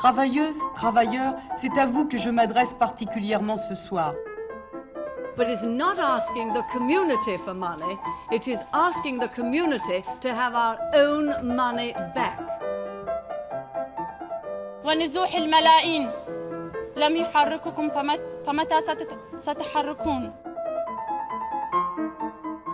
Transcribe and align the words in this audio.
Travailleuses, 0.00 0.58
travailleurs, 0.74 1.34
c'est 1.60 1.76
à 1.78 1.86
vous 1.86 2.06
que 2.06 2.18
je 2.18 2.30
m'adresse 2.30 2.72
particulièrement 2.78 3.56
ce 3.56 3.74
soir. 3.74 4.14
But 5.36 5.48
it's 5.48 5.62
not 5.62 5.98
asking 5.98 6.54
the 6.54 6.62
community 6.72 7.36
for 7.38 7.54
money, 7.54 7.98
it 8.32 8.48
is 8.48 8.62
asking 8.72 9.18
the 9.18 9.28
community 9.28 10.02
to 10.22 10.28
have 10.34 10.54
our 10.54 10.78
own 10.94 11.54
money 11.56 11.92
back. 12.14 12.38
ونزوح 14.84 15.34
الملايين 15.34 16.10
لم 16.96 17.16
يحرككم 17.16 17.90
فمتى 18.46 18.80
ستحركون 19.38 20.32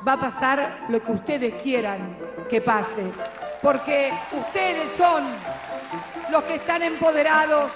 Va 0.04 0.12
a 0.14 0.16
pasar 0.16 0.58
lo 0.88 0.98
que 1.00 1.12
ustedes 1.12 1.54
quieran 1.62 2.16
que 2.50 2.60
pase, 2.60 3.12
porque 3.62 4.12
ustedes 4.32 4.90
son 4.96 5.22
los 6.31 6.43
que 6.43 6.55
están 6.55 6.83
empoderados. 6.83 7.71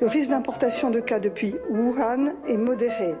Le 0.00 0.08
risque 0.08 0.30
d'importation 0.30 0.90
de 0.90 1.00
cas 1.00 1.18
depuis 1.18 1.54
Wuhan 1.70 2.34
est 2.46 2.58
modéré. 2.58 3.14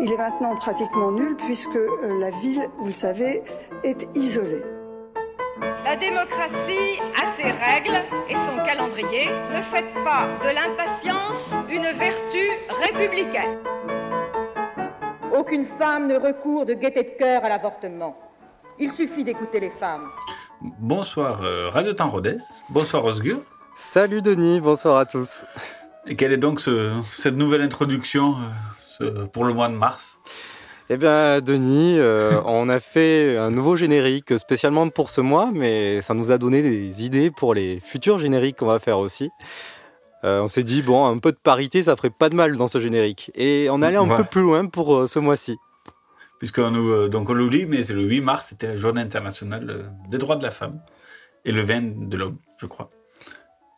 Il 0.00 0.12
est 0.12 0.16
maintenant 0.16 0.56
pratiquement 0.56 1.12
nul 1.12 1.36
puisque 1.36 1.76
euh, 1.76 2.18
la 2.18 2.30
ville, 2.30 2.68
vous 2.78 2.86
le 2.86 2.92
savez, 2.92 3.42
est 3.84 4.08
isolée. 4.16 4.64
La 5.84 5.96
démocratie 5.96 6.98
a 7.14 7.36
ses 7.36 7.50
règles 7.50 8.02
et 8.28 8.34
son 8.34 8.64
calendrier. 8.64 9.26
Ne 9.54 9.62
faites 9.70 9.94
pas 10.04 10.28
de 10.42 10.48
l'impatience 10.52 11.54
une 11.70 11.96
vertu 11.96 12.50
républicaine. 12.82 13.58
Aucune 15.32 15.66
femme 15.78 16.08
ne 16.08 16.16
recourt 16.16 16.66
de 16.66 16.74
gaieté 16.74 17.04
de 17.04 17.10
cœur 17.10 17.44
à 17.44 17.48
l'avortement. 17.48 18.16
Il 18.78 18.90
suffit 18.90 19.22
d'écouter 19.22 19.60
les 19.60 19.70
femmes. 19.70 20.10
Bonsoir 20.62 21.42
euh, 21.42 21.68
Radio 21.68 21.92
Temps 21.92 22.08
Rodez. 22.08 22.38
Bonsoir 22.70 23.04
Osgur. 23.04 23.40
Salut 23.74 24.22
Denis, 24.22 24.60
bonsoir 24.60 24.96
à 24.96 25.04
tous. 25.04 25.44
Et 26.06 26.16
quelle 26.16 26.32
est 26.32 26.38
donc 26.38 26.60
cette 27.10 27.36
nouvelle 27.36 27.60
introduction 27.60 28.34
euh, 29.00 29.26
pour 29.26 29.44
le 29.44 29.52
mois 29.52 29.68
de 29.68 29.74
mars? 29.74 30.18
Eh 30.88 30.96
bien, 30.96 31.40
Denis, 31.40 31.98
euh, 31.98 32.40
on 32.46 32.68
a 32.68 32.80
fait 32.80 33.36
un 33.36 33.50
nouveau 33.50 33.76
générique 33.76 34.38
spécialement 34.38 34.88
pour 34.88 35.10
ce 35.10 35.20
mois, 35.20 35.50
mais 35.52 36.00
ça 36.00 36.14
nous 36.14 36.30
a 36.30 36.38
donné 36.38 36.62
des 36.62 37.04
idées 37.04 37.30
pour 37.30 37.54
les 37.54 37.80
futurs 37.80 38.18
génériques 38.18 38.56
qu'on 38.56 38.66
va 38.66 38.78
faire 38.78 38.98
aussi. 38.98 39.30
Euh, 40.24 40.40
on 40.40 40.48
s'est 40.48 40.64
dit, 40.64 40.82
bon, 40.82 41.06
un 41.06 41.18
peu 41.18 41.32
de 41.32 41.38
parité, 41.42 41.82
ça 41.82 41.96
ferait 41.96 42.10
pas 42.10 42.28
de 42.28 42.34
mal 42.34 42.56
dans 42.56 42.66
ce 42.66 42.80
générique. 42.80 43.30
Et 43.34 43.68
on 43.70 43.82
allait 43.82 43.96
un 43.96 44.08
peu 44.08 44.24
plus 44.24 44.42
loin 44.42 44.66
pour 44.66 44.94
euh, 44.94 45.06
ce 45.06 45.18
mois-ci. 45.18 45.56
Puisqu'on 46.38 46.70
nous, 46.70 47.08
donc 47.08 47.30
on 47.30 47.34
l'oublie, 47.34 47.66
mais 47.66 47.82
c'est 47.82 47.94
le 47.94 48.02
8 48.02 48.20
mars, 48.20 48.48
c'était 48.48 48.68
la 48.68 48.76
journée 48.76 49.00
internationale 49.00 49.90
des 50.08 50.18
droits 50.18 50.36
de 50.36 50.42
la 50.42 50.50
femme 50.50 50.80
et 51.44 51.52
le 51.52 51.62
20 51.62 52.08
de 52.08 52.16
l'homme, 52.16 52.38
je 52.58 52.66
crois. 52.66 52.90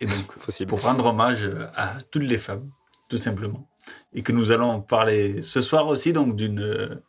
Et 0.00 0.06
donc, 0.06 0.66
pour 0.66 0.82
rendre 0.82 1.06
hommage 1.06 1.48
à 1.76 1.94
toutes 2.10 2.24
les 2.24 2.38
femmes, 2.38 2.70
tout 3.08 3.18
simplement 3.18 3.68
et 4.12 4.22
que 4.22 4.32
nous 4.32 4.50
allons 4.50 4.80
parler 4.80 5.42
ce 5.42 5.60
soir 5.60 5.86
aussi 5.86 6.12
donc 6.12 6.36
d'une 6.36 7.00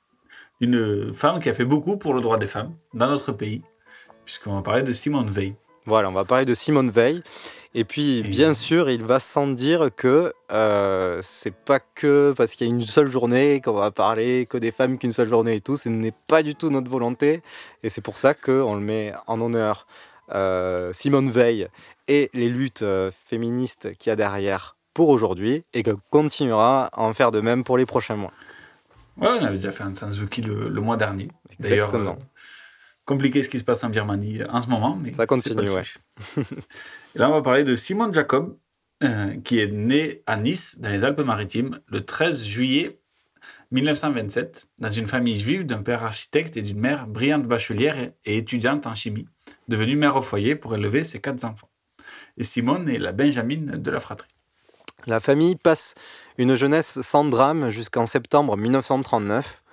une 0.62 1.14
femme 1.14 1.40
qui 1.40 1.48
a 1.48 1.54
fait 1.54 1.66
beaucoup 1.66 1.98
pour 1.98 2.14
le 2.14 2.20
droit 2.20 2.38
des 2.38 2.48
femmes 2.48 2.76
dans 2.94 3.08
notre 3.08 3.32
pays, 3.32 3.62
puisqu'on 4.26 4.56
va 4.56 4.62
parler 4.62 4.84
de 4.84 4.92
Simone 4.92 5.30
Veil. 5.30 5.56
Voilà, 5.86 6.10
on 6.10 6.12
va 6.12 6.26
parler 6.26 6.44
de 6.44 6.54
Simone 6.54 6.90
Veil. 6.90 7.24
Et 7.76 7.84
puis, 7.84 8.24
bien 8.24 8.56
sûr, 8.56 8.90
il 8.90 9.04
va 9.04 9.20
sans 9.20 9.48
dire 9.48 9.90
que 9.96 10.34
euh, 10.52 11.20
c'est 11.22 11.54
pas 11.54 11.80
que 11.80 12.34
parce 12.36 12.56
qu'il 12.56 12.66
y 12.68 12.70
a 12.70 12.74
une 12.74 12.82
seule 12.82 13.10
journée 13.10 13.62
qu'on 13.62 13.74
va 13.74 13.92
parler 13.92 14.48
que 14.48 14.58
des 14.58 14.72
femmes 14.72 14.98
qu'une 14.98 15.14
seule 15.14 15.30
journée 15.30 15.56
et 15.56 15.62
tout. 15.62 15.78
Ce 15.78 15.88
n'est 15.88 16.14
pas 16.28 16.42
du 16.42 16.56
tout 16.56 16.72
notre 16.72 16.90
volonté. 16.90 17.44
Et 17.84 17.90
c'est 17.90 18.02
pour 18.02 18.18
ça 18.18 18.34
qu'on 18.34 18.74
le 18.74 18.82
met 18.82 19.14
en 19.28 19.40
honneur. 19.40 19.86
Euh, 20.32 20.94
Simone 20.94 21.30
Veil 21.30 21.68
et 22.08 22.30
les 22.34 22.50
luttes 22.50 22.82
euh, 22.82 23.12
féministes 23.26 23.96
qu'il 23.98 24.10
y 24.10 24.14
a 24.14 24.16
derrière 24.16 24.76
pour 24.94 25.10
aujourd'hui 25.10 25.64
et 25.74 25.84
que 25.84 25.92
continuera 26.10 26.86
à 26.88 27.02
en 27.02 27.14
faire 27.14 27.32
de 27.32 27.40
même 27.40 27.64
pour 27.64 27.78
les 27.78 27.86
prochains 27.86 28.16
mois. 28.16 28.32
Ouais, 29.18 29.28
on 29.40 29.44
avait 29.44 29.56
déjà 29.56 29.72
fait 29.72 29.84
un 29.84 29.94
Sanzuki 29.94 30.42
le, 30.42 30.70
le 30.70 30.82
mois 30.82 30.98
dernier. 30.98 31.30
D'ailleurs, 31.60 31.94
euh, 31.94 32.14
compliqué 33.10 33.42
ce 33.42 33.50
qui 33.50 33.58
se 33.58 33.64
passe 33.64 33.84
en 33.84 33.90
Birmanie 33.90 34.44
en 34.48 34.62
ce 34.62 34.70
moment, 34.70 34.96
mais 34.96 35.12
ça 35.14 35.26
continue, 35.26 35.68
ouais. 35.68 35.82
et 36.38 37.18
là, 37.18 37.28
on 37.28 37.34
va 37.34 37.42
parler 37.42 37.64
de 37.64 37.76
Simone 37.76 38.14
Jacob, 38.14 38.56
euh, 39.04 39.36
qui 39.44 39.60
est 39.60 39.72
né 39.72 40.22
à 40.28 40.38
Nice, 40.38 40.78
dans 40.80 40.90
les 40.90 41.04
Alpes-Maritimes, 41.04 41.80
le 41.88 42.06
13 42.06 42.44
juillet 42.44 43.00
1927, 43.72 44.68
dans 44.78 44.92
une 44.92 45.08
famille 45.08 45.40
juive 45.40 45.66
d'un 45.66 45.82
père 45.82 46.04
architecte 46.04 46.56
et 46.56 46.62
d'une 46.62 46.80
mère 46.80 47.08
brillante 47.08 47.48
bachelière 47.48 48.12
et 48.26 48.38
étudiante 48.38 48.86
en 48.86 48.94
chimie, 48.94 49.26
devenue 49.68 49.96
mère 49.96 50.16
au 50.16 50.22
foyer 50.22 50.56
pour 50.56 50.76
élever 50.76 51.04
ses 51.04 51.20
quatre 51.20 51.44
enfants. 51.46 51.70
Et 52.38 52.44
Simone 52.44 52.88
est 52.90 53.00
la 53.00 53.12
Benjamine 53.12 53.72
de 53.72 53.90
la 53.90 54.00
fratrie. 54.00 54.30
La 55.08 55.20
famille 55.20 55.56
passe 55.56 55.96
une 56.38 56.56
jeunesse 56.56 57.02
sans 57.02 57.26
drame 57.26 57.72
jusqu'en 57.72 58.06
septembre 58.06 58.56
1939, 58.56 59.64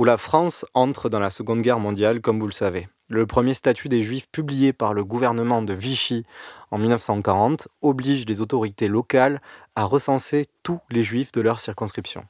où 0.00 0.04
la 0.04 0.16
France 0.16 0.64
entre 0.72 1.10
dans 1.10 1.20
la 1.20 1.28
Seconde 1.28 1.60
Guerre 1.60 1.78
mondiale, 1.78 2.22
comme 2.22 2.40
vous 2.40 2.46
le 2.46 2.52
savez. 2.52 2.88
Le 3.08 3.26
premier 3.26 3.52
statut 3.52 3.90
des 3.90 4.00
Juifs 4.00 4.30
publié 4.32 4.72
par 4.72 4.94
le 4.94 5.04
gouvernement 5.04 5.60
de 5.60 5.74
Vichy 5.74 6.24
en 6.70 6.78
1940 6.78 7.68
oblige 7.82 8.24
les 8.24 8.40
autorités 8.40 8.88
locales 8.88 9.42
à 9.76 9.84
recenser 9.84 10.46
tous 10.62 10.80
les 10.88 11.02
Juifs 11.02 11.32
de 11.32 11.42
leur 11.42 11.60
circonscription. 11.60 12.22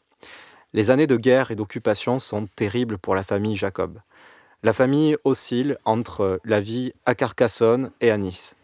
Les 0.73 0.91
années 0.91 1.07
de 1.07 1.17
guerre 1.17 1.53
et 1.53 1.55
d'occupation 1.55 2.19
sont 2.19 2.49
terribles 2.57 2.99
pour 2.99 3.15
la 3.15 3.23
famille 3.23 3.55
Jacob. 3.55 4.01
La 4.65 4.73
famille 4.73 5.17
oscille 5.23 5.79
entre 5.85 6.41
la 6.45 6.61
vie 6.61 6.93
à 7.07 7.15
Carcassonne 7.15 7.93
et 8.01 8.11
à 8.11 8.19
Nice. 8.19 8.57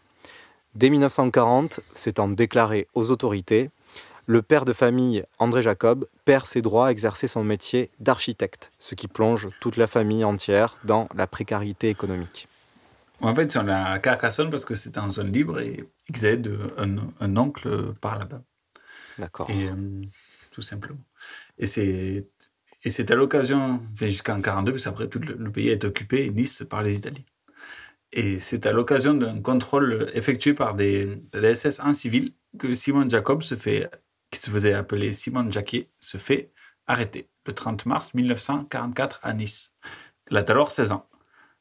Dès 0.75 0.89
1940, 0.89 1.79
s'étant 1.95 2.27
déclaré 2.27 2.89
aux 2.93 3.09
autorités, 3.09 3.69
le 4.27 4.41
père 4.41 4.65
de 4.65 4.73
famille, 4.73 5.23
André 5.39 5.63
Jacob, 5.63 6.07
perd 6.25 6.45
ses 6.45 6.61
droits 6.61 6.87
à 6.87 6.91
exercer 6.91 7.27
son 7.27 7.43
métier 7.43 7.89
d'architecte, 7.99 8.71
ce 8.77 8.93
qui 8.93 9.07
plonge 9.07 9.49
toute 9.59 9.77
la 9.77 9.87
famille 9.87 10.23
entière 10.23 10.75
dans 10.83 11.09
la 11.15 11.25
précarité 11.25 11.89
économique. 11.89 12.47
En 13.21 13.33
fait, 13.33 13.45
ils 13.45 13.51
sont 13.51 13.67
à 13.67 13.97
Carcassonne 13.97 14.51
parce 14.51 14.65
que 14.65 14.75
c'est 14.75 14.97
en 14.97 15.07
zone 15.07 15.31
libre 15.31 15.59
et 15.59 15.89
ils 16.09 16.25
aident 16.25 16.55
un, 16.77 17.37
oncle 17.37 17.93
par 17.99 18.19
là-bas. 18.19 18.43
D'accord. 19.17 19.49
Et 19.49 19.67
euh, 19.67 20.03
tout 20.51 20.61
simplement. 20.61 20.99
Et 21.57 21.65
c'est 21.65 22.27
et 22.83 22.91
c'est 22.91 23.11
à 23.11 23.15
l'occasion, 23.15 23.81
jusqu'en 23.95 24.39
42, 24.39 24.73
puis 24.73 24.83
après 24.85 25.07
tout 25.07 25.19
le, 25.19 25.51
pays 25.51 25.69
est 25.69 25.83
occupé, 25.83 26.29
Nice, 26.29 26.63
par 26.69 26.83
les 26.83 26.97
Italiens. 26.97 27.23
Et 28.13 28.39
c'est 28.39 28.65
à 28.65 28.71
l'occasion 28.71 29.13
d'un 29.13 29.41
contrôle 29.41 30.09
effectué 30.13 30.53
par 30.53 30.75
des, 30.75 31.21
des 31.33 31.55
SS 31.55 31.79
en 31.81 31.91
civil 31.91 32.31
que 32.57 32.73
Simon 32.73 33.09
Jacob 33.09 33.41
se 33.41 33.55
fait 33.55 33.89
qui 34.31 34.39
se 34.39 34.49
faisait 34.49 34.73
appeler 34.73 35.13
Simone 35.13 35.51
Jacquet, 35.51 35.89
se 35.99 36.17
fait 36.17 36.51
arrêter 36.85 37.29
le 37.45 37.53
30 37.53 37.85
mars 37.85 38.13
1944 38.13 39.19
à 39.23 39.33
Nice. 39.33 39.73
Elle 40.29 40.37
a 40.37 40.45
alors 40.47 40.71
16 40.71 40.91
ans. 40.91 41.07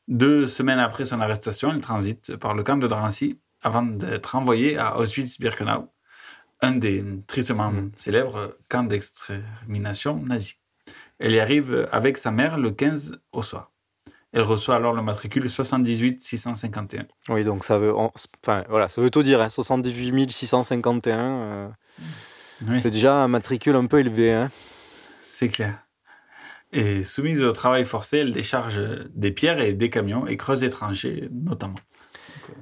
Deux 0.09 0.47
semaines 0.47 0.79
après 0.79 1.07
son 1.07 1.21
arrestation, 1.21 1.73
elle 1.73 1.81
transite 1.81 2.37
par 2.37 2.55
le 2.55 2.63
camp 2.63 2.77
de 2.77 2.87
Drancy 2.87 3.41
avant 3.63 3.83
d'être 3.83 4.35
envoyée 4.37 4.77
à 4.77 4.97
Auschwitz-Birkenau, 4.99 5.89
un 6.61 6.73
des 6.73 7.05
tristement 7.27 7.73
mm. 7.73 7.91
célèbres 7.97 8.57
camps 8.69 8.85
d'extermination 8.85 10.17
nazis. 10.23 10.61
Elle 11.19 11.33
y 11.33 11.41
arrive 11.41 11.89
avec 11.93 12.19
sa 12.19 12.31
mère 12.31 12.59
le 12.59 12.71
15 12.71 13.21
au 13.33 13.43
soir. 13.43 13.73
Elle 14.33 14.43
reçoit 14.43 14.77
alors 14.77 14.93
le 14.93 15.03
matricule 15.03 15.49
78 15.49 16.21
651. 16.21 17.07
Oui, 17.31 17.43
donc 17.43 17.65
ça 17.65 17.79
veut, 17.79 17.95
enfin, 17.97 18.65
voilà, 18.69 18.89
ça 18.89 19.01
veut 19.01 19.11
tout 19.11 19.23
dire, 19.23 19.51
78 19.51 20.31
651. 20.31 21.75
C'est 22.81 22.91
déjà 22.91 23.23
un 23.23 23.29
matricule 23.29 23.77
un 23.77 23.87
peu 23.87 24.01
élevé. 24.01 24.33
Hein 24.33 24.51
C'est 25.21 25.49
clair. 25.49 25.79
Et 26.73 27.05
soumise 27.05 27.45
au 27.45 27.53
travail 27.53 27.85
forcé, 27.85 28.19
elle 28.19 28.33
décharge 28.33 28.81
des 29.15 29.31
pierres 29.31 29.61
et 29.61 29.73
des 29.73 29.91
camions 29.91 30.27
et 30.27 30.37
creuse 30.37 30.61
des 30.61 30.71
tranchées, 30.71 31.29
notamment. 31.33 31.79
Euh, 32.49 32.53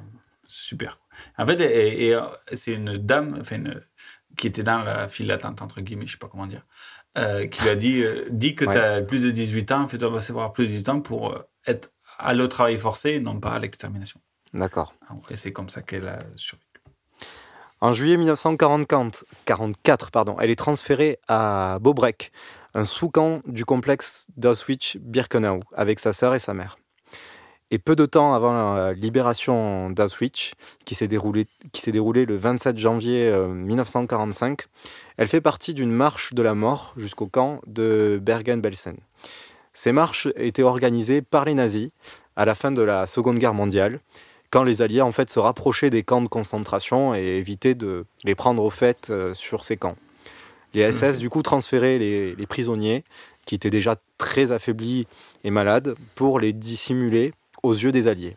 super. 0.45 1.01
En 1.39 1.47
fait, 1.47 1.61
et, 1.61 2.17
c'est 2.53 2.75
une 2.75 2.97
dame 2.97 3.39
enfin 3.41 3.63
qui 4.37 4.47
était 4.47 4.63
dans 4.63 4.79
la 4.79 5.09
file 5.09 5.29
d'attente, 5.29 5.63
entre 5.63 5.81
guillemets, 5.81 6.07
je 6.07 6.13
sais 6.13 6.19
pas 6.19 6.29
comment 6.29 6.47
dire, 6.47 6.67
euh, 7.17 7.47
qui 7.47 7.63
lui 7.63 7.71
a 7.71 7.77
dit 7.77 8.03
euh, 8.03 8.27
dis 8.31 8.55
que 8.55 8.65
tu 8.65 8.77
as 8.77 9.01
plus 9.01 9.21
de 9.21 9.31
18 9.31 9.73
ans, 9.73 9.89
fais-toi 9.89 10.13
passer 10.13 10.33
par 10.33 10.53
plus 10.53 10.65
de 10.65 10.71
18 10.71 10.89
ans 10.89 11.01
pour 11.01 11.39
être 11.67 11.93
à 12.19 12.35
au 12.35 12.47
travail 12.47 12.79
forcé 12.79 13.11
et 13.11 13.21
non 13.21 13.41
pas 13.41 13.53
à 13.53 13.59
l'extermination. 13.59 14.21
D'accord. 14.53 14.95
Et 15.31 15.37
c'est 15.37 15.53
comme 15.53 15.69
ça 15.69 15.83
qu'elle 15.83 16.09
a 16.09 16.19
survécu. 16.37 16.64
En 17.85 17.93
juillet 17.93 18.17
1944, 18.17 20.11
pardon, 20.11 20.37
elle 20.41 20.49
est 20.49 20.55
transférée 20.55 21.19
à 21.29 21.77
Bobrek, 21.83 22.33
un 22.73 22.87
sous-camp 22.87 23.43
du 23.47 23.67
complexe 23.67 24.27
d'Auschwitz-Birkenau, 24.39 25.61
avec 25.77 26.01
sa 26.01 26.15
sœur 26.15 26.35
et 26.35 26.39
sa 26.39 26.55
mère. 26.55 26.79
Et 27.71 27.79
peu 27.79 27.95
de 27.95 28.07
temps 28.07 28.33
avant 28.33 28.75
la 28.75 28.95
libération 28.95 29.91
d'Auschwitz, 29.91 30.53
qui 30.87 30.95
s'est 30.95 31.09
déroulée, 31.09 31.47
déroulée 31.89 32.25
le 32.25 32.37
27 32.37 32.79
janvier 32.79 33.31
1945, 33.31 34.63
euh, 34.63 34.65
elle 35.19 35.29
fait 35.29 35.43
partie 35.43 35.75
d'une 35.75 35.93
marche 35.93 36.33
de 36.33 36.41
la 36.41 36.55
mort 36.55 36.95
jusqu'au 36.97 37.27
camp 37.27 37.61
de 37.67 38.19
Bergen-Belsen. 38.23 38.97
Ces 39.75 39.93
marches 39.93 40.29
étaient 40.37 40.63
organisées 40.63 41.21
par 41.21 41.45
les 41.45 41.53
nazis 41.53 41.91
à 42.35 42.47
la 42.47 42.55
fin 42.55 42.73
de 42.73 42.81
la 42.81 43.07
Seconde 43.07 43.39
Guerre 43.39 43.53
mondiale 43.53 44.01
quand 44.55 44.63
les 44.63 44.83
Alliés 44.83 45.01
en 45.01 45.11
fait 45.11 45.31
se 45.31 45.41
rapprochaient 45.41 45.91
des 45.91 46.05
camps 46.05 46.23
de 46.23 46.29
concentration 46.29 47.13
et 47.13 47.39
évitaient 47.39 47.75
de 47.75 48.07
les 48.23 48.37
prendre 48.37 48.63
au 48.63 48.71
fait 48.71 49.09
euh, 49.11 49.35
sur 49.35 49.65
ces 49.65 49.77
camps. 49.77 49.97
Les 50.75 50.93
SS 50.93 51.19
du 51.19 51.29
coup 51.29 51.43
transféraient 51.43 51.99
les, 51.99 52.37
les 52.37 52.47
prisonniers 52.47 53.03
qui 53.47 53.57
étaient 53.57 53.69
déjà 53.69 53.97
très 54.17 54.53
affaiblis 54.53 55.09
et 55.43 55.51
malades 55.51 55.97
pour 56.15 56.39
les 56.39 56.53
dissimuler 56.53 57.33
aux 57.65 57.73
yeux 57.73 57.91
des 57.91 58.07
Alliés. 58.07 58.37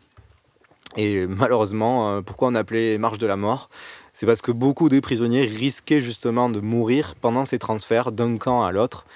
Et 0.96 1.24
malheureusement, 1.28 2.10
euh, 2.10 2.20
pourquoi 2.20 2.48
on 2.48 2.56
appelait 2.56 2.90
les 2.90 2.98
marches 2.98 3.18
de 3.18 3.26
la 3.28 3.36
mort 3.36 3.70
C'est 4.12 4.26
parce 4.26 4.42
que 4.42 4.50
beaucoup 4.50 4.88
des 4.88 5.00
prisonniers 5.00 5.46
risquaient 5.46 6.00
justement 6.00 6.50
de 6.50 6.58
mourir 6.58 7.14
pendant 7.20 7.44
ces 7.44 7.60
transferts 7.60 8.10
d'un 8.10 8.38
camp 8.38 8.64
à 8.64 8.72
l'autre. 8.72 9.06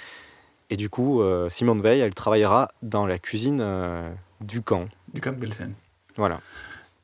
Et 0.71 0.77
du 0.77 0.89
coup, 0.89 1.21
euh, 1.21 1.49
Simone 1.51 1.83
Veil, 1.83 1.99
elle 1.99 2.15
travaillera 2.15 2.71
dans 2.83 3.07
la 3.07 3.19
cuisine 3.19 3.61
du 4.41 4.63
camp. 4.63 4.85
Du 5.13 5.21
camp 5.21 5.37
Belsen. 5.37 5.75
Voilà. 6.17 6.39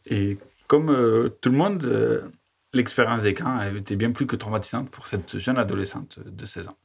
Et 0.08 0.38
comme 0.66 0.90
euh, 0.90 1.28
tout 1.40 1.50
le 1.50 1.56
monde, 1.56 1.84
euh, 1.84 2.28
l'expérience 2.72 3.25
a 3.25 3.69
été 3.70 3.96
bien 3.96 4.12
plus 4.12 4.26
que 4.26 4.37
traumatisante 4.37 4.90
pour 4.90 5.06
cette 5.06 5.38
jeune 5.38 5.58
adolescente 5.58 6.19
de 6.20 6.44
16 6.44 6.69
ans. 6.69 6.78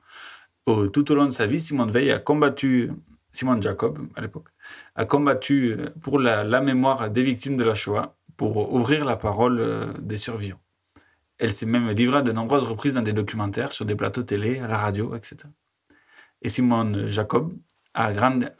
Tout 0.66 1.12
au 1.12 1.16
long 1.16 1.26
de 1.26 1.32
sa 1.32 1.46
vie, 1.46 1.60
Simone 1.60 1.92
Veil 1.92 2.12
a 2.12 2.20
combattu, 2.20 2.92
Simone 3.32 3.62
Jacob 3.62 4.00
à 4.16 4.22
l'époque, 4.22 4.48
a 4.96 5.06
combattu 5.06 5.76
euh, 5.78 5.90
pour 6.02 6.20
la, 6.20 6.62
mémoire 6.62 7.10
des 7.10 7.24
victimes 7.24 7.58
de 7.58 7.64
la 7.64 7.76
Shoah, 7.76 8.16
pour 8.38 8.74
ouvrir 8.74 9.06
la 9.06 9.18
parole 9.18 9.60
euh, 9.60 9.94
des 10.00 10.18
survivants. 10.18 10.62
Elle 11.38 11.52
s'est 11.52 11.66
même 11.66 11.90
livrée 11.90 12.20
à 12.20 12.22
de 12.22 12.32
nombreuses 12.32 12.64
reprises 12.64 12.94
dans 12.94 13.02
des 13.02 13.14
documentaires, 13.14 13.72
sur 13.74 13.86
des 13.86 13.96
plateaux 13.96 14.24
télé, 14.24 14.60
à 14.60 14.68
la 14.68 14.78
radio, 14.78 15.16
etc. 15.16 15.38
Et 16.42 16.50
Simone 16.50 17.10
Jacob 17.10 17.54
a, 17.94 18.12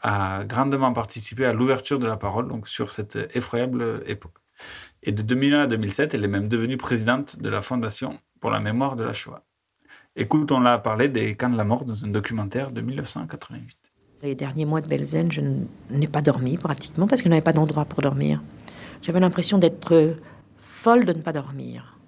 a 0.02 0.44
grandement 0.44 0.92
participé 0.92 1.46
à 1.46 1.52
l'ouverture 1.52 1.98
de 1.98 2.06
la 2.06 2.16
parole 2.16 2.48
donc 2.48 2.68
sur 2.68 2.92
cette 2.92 3.16
effroyable 3.34 4.02
époque. 4.06 4.43
Et 5.02 5.12
de 5.12 5.22
2001 5.22 5.62
à 5.62 5.66
2007, 5.66 6.14
elle 6.14 6.24
est 6.24 6.28
même 6.28 6.48
devenue 6.48 6.76
présidente 6.76 7.40
de 7.40 7.48
la 7.48 7.60
Fondation 7.62 8.18
pour 8.40 8.50
la 8.50 8.60
mémoire 8.60 8.96
de 8.96 9.04
la 9.04 9.12
Shoah. 9.12 9.42
Écoutons-la 10.16 10.78
parler 10.78 11.08
des 11.08 11.34
camps 11.34 11.50
de 11.50 11.56
la 11.56 11.64
mort 11.64 11.84
dans 11.84 12.04
un 12.04 12.08
documentaire 12.08 12.70
de 12.70 12.80
1988. 12.80 13.76
Les 14.22 14.34
derniers 14.34 14.64
mois 14.64 14.80
de 14.80 14.88
Belzen, 14.88 15.30
je 15.30 15.40
n'ai 15.90 16.06
pas 16.06 16.22
dormi 16.22 16.56
pratiquement 16.56 17.06
parce 17.06 17.20
que 17.20 17.26
je 17.26 17.30
n'avais 17.30 17.42
pas 17.42 17.52
d'endroit 17.52 17.84
pour 17.84 18.00
dormir. 18.00 18.40
J'avais 19.02 19.20
l'impression 19.20 19.58
d'être 19.58 19.92
euh, 19.94 20.14
folle 20.56 21.04
de 21.04 21.12
ne 21.12 21.20
pas 21.20 21.32
dormir. 21.32 21.98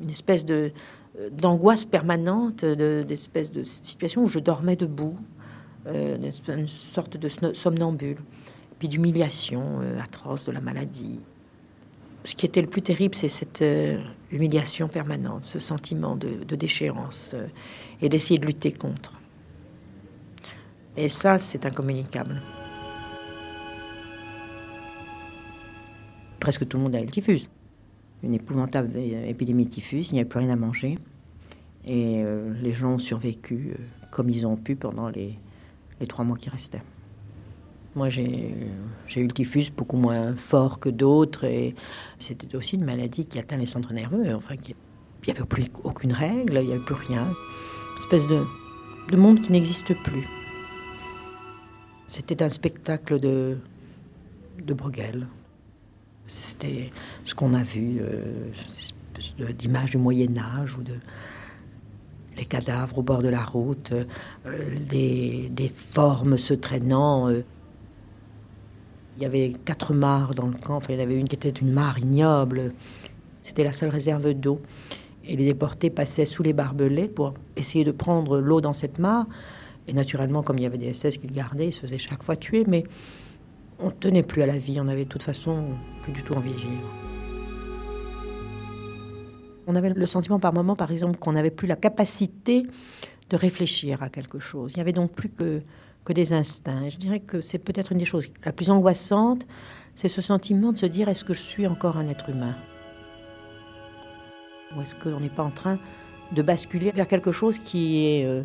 Une 0.00 0.08
espèce 0.10 0.46
euh, 0.48 0.70
d'angoisse 1.32 1.84
permanente, 1.84 2.64
de- 2.64 3.04
d'espèce 3.06 3.50
de 3.50 3.64
situation 3.64 4.22
où 4.22 4.28
je 4.28 4.38
dormais 4.38 4.76
debout, 4.76 5.18
euh, 5.86 6.16
une 6.48 6.68
sorte 6.68 7.16
de 7.16 7.28
somnambule, 7.52 8.18
puis 8.78 8.88
d'humiliation 8.88 9.80
atroce 10.02 10.46
de 10.46 10.52
la 10.52 10.60
maladie. 10.60 11.20
Ce 12.26 12.34
qui 12.34 12.44
était 12.44 12.60
le 12.60 12.66
plus 12.66 12.82
terrible, 12.82 13.14
c'est 13.14 13.28
cette 13.28 13.62
euh, 13.62 14.02
humiliation 14.32 14.88
permanente, 14.88 15.44
ce 15.44 15.60
sentiment 15.60 16.16
de, 16.16 16.56
déchéance 16.56 17.34
euh, 17.34 17.46
et 18.02 18.08
d'essayer 18.08 18.40
de 18.40 18.46
lutter 18.46 18.72
contre. 18.72 19.12
Et 20.96 21.08
ça, 21.08 21.38
c'est 21.38 21.64
incommunicable. 21.64 22.42
Presque 26.40 26.66
tout 26.66 26.78
le 26.78 26.82
monde 26.82 26.96
avait 26.96 27.04
le 27.04 27.12
typhus. 27.12 27.42
Une 28.24 28.34
épouvantable 28.34 28.90
euh, 28.96 29.28
épidémie 29.28 29.66
de 29.66 29.70
typhus, 29.70 30.08
il 30.08 30.14
n'y 30.14 30.18
avait 30.18 30.28
plus 30.28 30.40
rien 30.40 30.50
à 30.50 30.56
manger. 30.56 30.98
Et 31.84 32.24
les 32.60 32.74
gens 32.74 32.94
ont 32.94 32.98
survécu 32.98 33.76
comme 34.10 34.28
ils 34.28 34.44
ont 34.44 34.56
pu 34.56 34.74
pendant 34.74 35.08
les 35.08 35.38
trois 36.08 36.24
mois 36.24 36.36
qui 36.36 36.50
restaient. 36.50 36.82
Moi, 37.96 38.10
j'ai 38.10 38.54
eu 39.16 39.26
le 39.26 39.32
typhus 39.32 39.70
beaucoup 39.74 39.96
moins 39.96 40.36
fort 40.36 40.78
que 40.78 40.90
d'autres. 40.90 41.44
Et 41.44 41.74
c'était 42.18 42.54
aussi 42.54 42.76
une 42.76 42.84
maladie 42.84 43.24
qui 43.24 43.38
atteint 43.38 43.56
les 43.56 43.64
centres 43.66 43.94
nerveux. 43.94 44.34
Enfin, 44.34 44.54
il 44.68 44.74
n'y 45.26 45.32
avait 45.32 45.46
plus 45.46 45.64
aucune 45.82 46.12
règle, 46.12 46.58
il 46.62 46.66
n'y 46.66 46.72
avait 46.74 46.84
plus 46.84 46.94
rien. 46.94 47.26
Espèce 47.98 48.26
de, 48.26 48.42
de 49.10 49.16
monde 49.16 49.40
qui 49.40 49.50
n'existe 49.50 49.94
plus. 50.04 50.28
C'était 52.06 52.42
un 52.42 52.50
spectacle 52.50 53.18
de, 53.18 53.56
de 54.62 54.74
Bruegel. 54.74 55.26
C'était 56.26 56.92
ce 57.24 57.34
qu'on 57.34 57.54
a 57.54 57.62
vu, 57.62 57.98
euh, 58.00 58.52
d'images 59.52 59.90
du 59.92 59.98
Moyen 59.98 60.36
Âge 60.36 60.76
ou 60.76 60.82
de 60.82 60.94
les 62.36 62.44
cadavres 62.44 62.98
au 62.98 63.02
bord 63.02 63.22
de 63.22 63.28
la 63.28 63.42
route, 63.42 63.92
euh, 63.92 64.04
des, 64.90 65.48
des 65.50 65.68
formes 65.68 66.36
se 66.36 66.52
traînant. 66.52 67.30
euh. 67.30 67.42
Il 69.16 69.22
y 69.22 69.26
avait 69.26 69.52
quatre 69.64 69.94
mares 69.94 70.34
dans 70.34 70.46
le 70.46 70.56
camp. 70.56 70.76
Enfin, 70.76 70.92
il 70.92 70.96
y 70.96 71.00
en 71.00 71.02
avait 71.02 71.18
une 71.18 71.28
qui 71.28 71.36
était 71.36 71.48
une 71.48 71.72
mare 71.72 71.98
ignoble. 71.98 72.72
C'était 73.42 73.64
la 73.64 73.72
seule 73.72 73.88
réserve 73.88 74.32
d'eau. 74.34 74.60
Et 75.24 75.36
les 75.36 75.44
déportés 75.44 75.90
passaient 75.90 76.26
sous 76.26 76.42
les 76.42 76.52
barbelés 76.52 77.08
pour 77.08 77.34
essayer 77.56 77.84
de 77.84 77.92
prendre 77.92 78.38
l'eau 78.38 78.60
dans 78.60 78.72
cette 78.72 78.98
mare. 78.98 79.26
Et 79.88 79.92
naturellement, 79.92 80.42
comme 80.42 80.58
il 80.58 80.64
y 80.64 80.66
avait 80.66 80.78
des 80.78 80.92
SS 80.92 81.16
qui 81.16 81.26
le 81.26 81.34
gardaient, 81.34 81.68
ils 81.68 81.72
se 81.72 81.80
faisaient 81.80 81.98
chaque 81.98 82.22
fois 82.22 82.36
tuer. 82.36 82.64
Mais 82.68 82.84
on 83.78 83.86
ne 83.86 83.90
tenait 83.90 84.22
plus 84.22 84.42
à 84.42 84.46
la 84.46 84.58
vie. 84.58 84.78
On 84.80 84.88
avait 84.88 85.04
de 85.04 85.08
toute 85.08 85.22
façon 85.22 85.64
plus 86.02 86.12
du 86.12 86.22
tout 86.22 86.34
envie 86.34 86.52
de 86.52 86.56
vivre. 86.56 86.90
On 89.66 89.74
avait 89.74 89.90
le 89.90 90.06
sentiment 90.06 90.38
par 90.38 90.52
moment, 90.52 90.76
par 90.76 90.92
exemple, 90.92 91.18
qu'on 91.18 91.32
n'avait 91.32 91.50
plus 91.50 91.66
la 91.66 91.76
capacité 91.76 92.66
de 93.30 93.36
réfléchir 93.36 94.02
à 94.02 94.08
quelque 94.10 94.38
chose. 94.38 94.72
Il 94.72 94.76
n'y 94.76 94.82
avait 94.82 94.92
donc 94.92 95.12
plus 95.12 95.28
que, 95.28 95.62
que 96.06 96.12
des 96.12 96.32
instincts. 96.32 96.84
Et 96.84 96.90
je 96.90 96.98
dirais 96.98 97.20
que 97.20 97.42
c'est 97.42 97.58
peut-être 97.58 97.92
une 97.92 97.98
des 97.98 98.06
choses 98.06 98.28
la 98.44 98.52
plus 98.52 98.70
angoissante, 98.70 99.46
c'est 99.96 100.08
ce 100.08 100.22
sentiment 100.22 100.72
de 100.72 100.78
se 100.78 100.86
dire 100.86 101.08
est-ce 101.08 101.24
que 101.24 101.34
je 101.34 101.40
suis 101.40 101.66
encore 101.66 101.98
un 101.98 102.08
être 102.08 102.30
humain? 102.30 102.54
Ou 104.74 104.82
est-ce 104.82 104.94
qu'on 104.94 105.20
n'est 105.20 105.28
pas 105.28 105.42
en 105.42 105.50
train 105.50 105.78
de 106.32 106.42
basculer 106.42 106.92
vers 106.92 107.08
quelque 107.08 107.32
chose 107.32 107.58
qui 107.58 108.06
est 108.06 108.24
euh, 108.24 108.42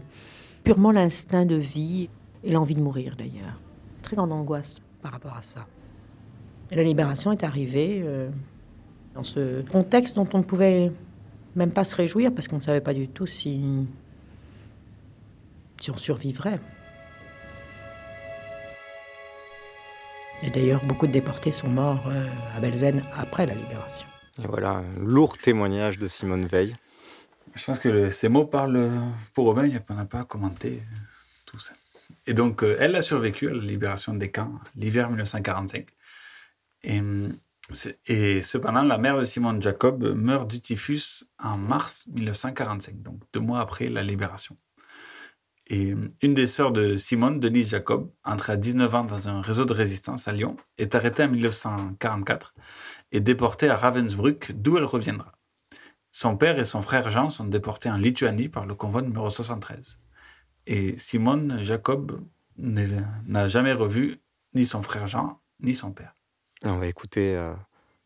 purement 0.63 0.91
l'instinct 0.91 1.45
de 1.45 1.55
vie 1.55 2.09
et 2.43 2.51
l'envie 2.51 2.75
de 2.75 2.81
mourir 2.81 3.15
d'ailleurs 3.15 3.59
Très 4.01 4.15
grande 4.15 4.31
angoisse 4.31 4.81
par 5.01 5.11
rapport 5.11 5.37
à 5.37 5.41
ça. 5.41 5.67
Et 6.71 6.75
la 6.75 6.83
libération 6.83 7.31
est 7.31 7.43
arrivée 7.43 8.01
euh, 8.03 8.29
dans 9.13 9.23
ce 9.23 9.61
contexte 9.69 10.15
dont 10.15 10.27
on 10.33 10.39
ne 10.39 10.43
pouvait 10.43 10.91
même 11.55 11.71
pas 11.71 11.83
se 11.83 11.95
réjouir 11.95 12.33
parce 12.33 12.47
qu'on 12.47 12.55
ne 12.55 12.61
savait 12.61 12.81
pas 12.81 12.93
du 12.93 13.07
tout 13.07 13.27
si, 13.27 13.61
si 15.79 15.91
on 15.91 15.97
survivrait. 15.97 16.59
Et 20.43 20.49
d'ailleurs, 20.49 20.83
beaucoup 20.85 21.07
de 21.07 21.11
déportés 21.11 21.51
sont 21.51 21.67
morts 21.69 22.03
euh, 22.07 22.27
à 22.55 22.59
Belzen 22.59 23.03
après 23.13 23.45
la 23.45 23.53
libération. 23.53 24.07
Et 24.41 24.47
voilà, 24.47 24.77
un 24.77 24.99
lourd 24.99 25.37
témoignage 25.37 25.99
de 25.99 26.07
Simone 26.07 26.45
Veil. 26.45 26.75
Je 27.55 27.63
pense 27.65 27.79
que 27.79 28.09
ces 28.11 28.29
mots 28.29 28.45
parlent 28.45 28.89
pour 29.33 29.51
eux-mêmes, 29.51 29.65
il 29.67 29.71
n'y 29.71 29.77
a- 29.77 29.83
on 29.89 29.93
n'a 29.95 30.05
pas 30.05 30.21
à 30.21 30.23
commenter 30.23 30.81
euh, 30.81 30.97
tout 31.45 31.59
ça. 31.59 31.73
Et 32.25 32.33
donc, 32.33 32.63
euh, 32.63 32.77
elle 32.79 32.95
a 32.95 33.01
survécu 33.01 33.49
à 33.49 33.53
la 33.53 33.61
libération 33.63 34.13
des 34.13 34.31
camps, 34.31 34.53
l'hiver 34.75 35.09
1945. 35.09 35.87
Et, 36.83 36.99
hum, 36.99 37.33
c'est- 37.69 37.99
et 38.07 38.41
cependant, 38.41 38.81
la 38.83 38.97
mère 38.97 39.17
de 39.17 39.23
Simone 39.25 39.61
Jacob 39.61 40.03
meurt 40.15 40.49
du 40.49 40.59
typhus 40.61 41.25
en 41.43 41.57
mars 41.57 42.07
1945, 42.13 43.01
donc 43.01 43.19
deux 43.33 43.39
mois 43.41 43.59
après 43.59 43.89
la 43.89 44.01
libération. 44.01 44.55
Et 45.67 45.93
hum, 45.93 46.09
une 46.21 46.33
des 46.33 46.47
sœurs 46.47 46.71
de 46.71 46.97
Simone, 46.97 47.39
Denise 47.39 47.69
Jacob, 47.69 48.11
entrée 48.23 48.53
à 48.53 48.57
19 48.57 48.95
ans 48.95 49.03
dans 49.03 49.27
un 49.27 49.41
réseau 49.41 49.65
de 49.65 49.73
résistance 49.73 50.27
à 50.27 50.31
Lyon, 50.31 50.57
est 50.77 50.95
arrêtée 50.95 51.23
en 51.23 51.29
1944 51.29 52.53
et 53.11 53.19
déportée 53.19 53.69
à 53.69 53.75
Ravensbrück, 53.75 54.51
d'où 54.53 54.77
elle 54.77 54.85
reviendra. 54.85 55.31
Son 56.11 56.35
père 56.35 56.59
et 56.59 56.65
son 56.65 56.81
frère 56.81 57.09
Jean 57.09 57.29
sont 57.29 57.45
déportés 57.45 57.89
en 57.89 57.97
Lituanie 57.97 58.49
par 58.49 58.65
le 58.65 58.75
convoi 58.75 59.01
numéro 59.01 59.29
73. 59.29 59.99
Et 60.67 60.97
Simone 60.97 61.63
Jacob 61.63 62.21
n'a 62.57 63.47
jamais 63.47 63.73
revu 63.73 64.17
ni 64.53 64.65
son 64.65 64.81
frère 64.81 65.07
Jean, 65.07 65.39
ni 65.61 65.73
son 65.73 65.91
père. 65.91 66.13
On 66.63 66.77
va 66.77 66.87
écouter 66.87 67.35
euh, 67.35 67.53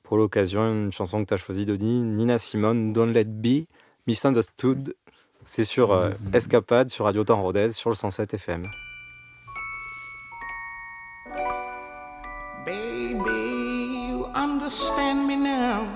pour 0.04 0.18
l'occasion 0.18 0.62
une 0.62 0.92
chanson 0.92 1.24
que 1.24 1.30
tu 1.30 1.34
as 1.34 1.38
choisie, 1.38 1.66
Denis, 1.66 2.04
Nina 2.04 2.38
Simone, 2.38 2.94
Don't 2.94 3.12
Let 3.12 3.26
Be, 3.26 3.66
Misunderstood. 4.08 4.96
C'est 5.46 5.64
sur 5.64 5.92
euh, 5.92 6.10
Escapade, 6.34 6.90
sur 6.90 7.06
Radio 7.06 7.24
Temps 7.24 7.42
Rodez, 7.42 7.72
sur 7.72 7.92
le 7.92 7.96
107 7.96 8.34
FM. 8.34 8.68
Baby, 12.66 14.10
you 14.10 14.26
understand 14.34 15.28
me 15.28 15.36
now. 15.36 15.88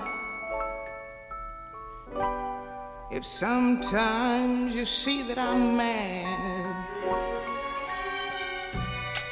If 3.10 3.24
sometimes 3.24 4.72
you 4.74 4.86
see 4.86 5.22
that 5.24 5.36
I'm 5.36 5.76
mad, 5.76 6.26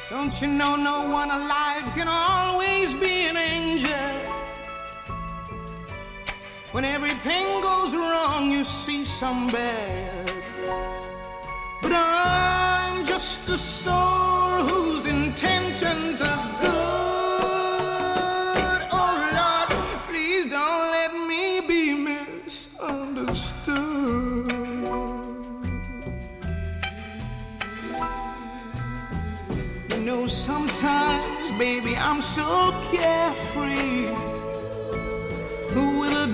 don't 0.09 0.41
you 0.41 0.47
know 0.49 0.75
no 0.75 1.09
one 1.09 1.31
alive 1.31 1.85
can 1.95 2.09
always 2.09 2.93
be 2.93 3.18
When 6.71 6.85
everything 6.85 7.61
goes 7.61 7.95
wrong, 7.95 8.51
you 8.51 8.63
see 8.63 9.03
some 9.03 9.47
bad. 9.47 10.31
But 11.81 11.93
I'm 11.95 13.07
just 13.07 13.49
a 13.49 13.57
soul 13.57 14.61
whose 14.69 15.07
intentions 15.07 16.21
are 16.21 16.59
good. 16.61 16.69
Oh 18.91 19.13
Lord, 19.39 19.69
please 20.07 20.45
don't 20.51 20.91
let 20.91 21.11
me 21.27 21.59
be 21.61 21.95
misunderstood. 21.95 24.53
You 29.89 29.99
know, 30.05 30.27
sometimes, 30.27 31.51
baby, 31.57 31.97
I'm 31.97 32.21
so 32.21 32.71
carefree 32.91 33.98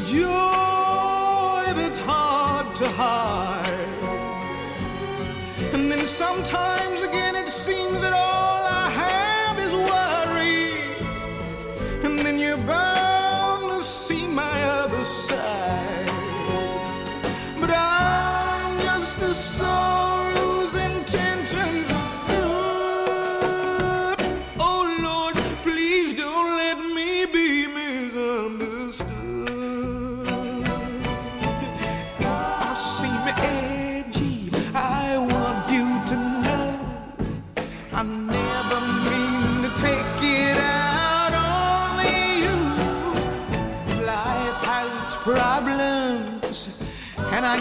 joy 0.06 1.64
that's 1.74 2.00
hard 2.00 2.76
to 2.76 2.88
hide. 2.90 3.66
And 5.74 5.92
then 5.92 6.06
sometimes 6.06 7.05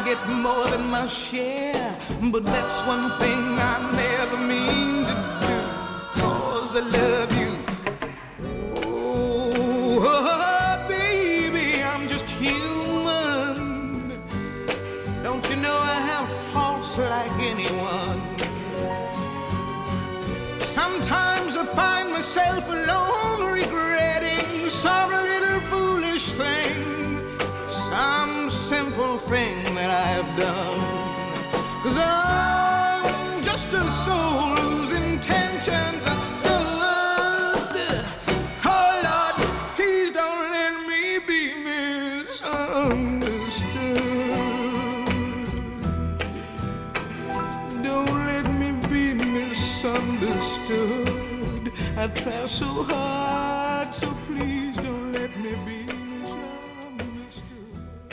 get 0.05 0.29
more 0.29 0.69
than 0.69 0.91
my 0.91 1.07
share. 1.07 1.97
But 2.31 2.45
that's 2.45 2.79
one 2.83 3.11
thing 3.19 3.43
I 3.59 3.75
never 3.97 4.37
mean 4.37 5.07
to 5.07 5.15
do, 5.45 5.57
cause 6.21 6.77
I 6.77 6.83
love 7.01 7.33
you. 7.43 7.53
Oh, 8.85 9.99
oh, 10.01 10.43
oh, 10.47 10.89
baby, 10.89 11.83
I'm 11.83 12.07
just 12.07 12.27
human. 12.27 14.21
Don't 15.23 15.49
you 15.49 15.57
know 15.57 15.79
I 15.97 15.99
have 16.13 16.29
faults 16.53 16.99
like 16.99 17.33
anyone? 17.53 18.21
Sometimes 20.61 21.57
I 21.57 21.65
find 21.75 22.11
myself 22.11 22.69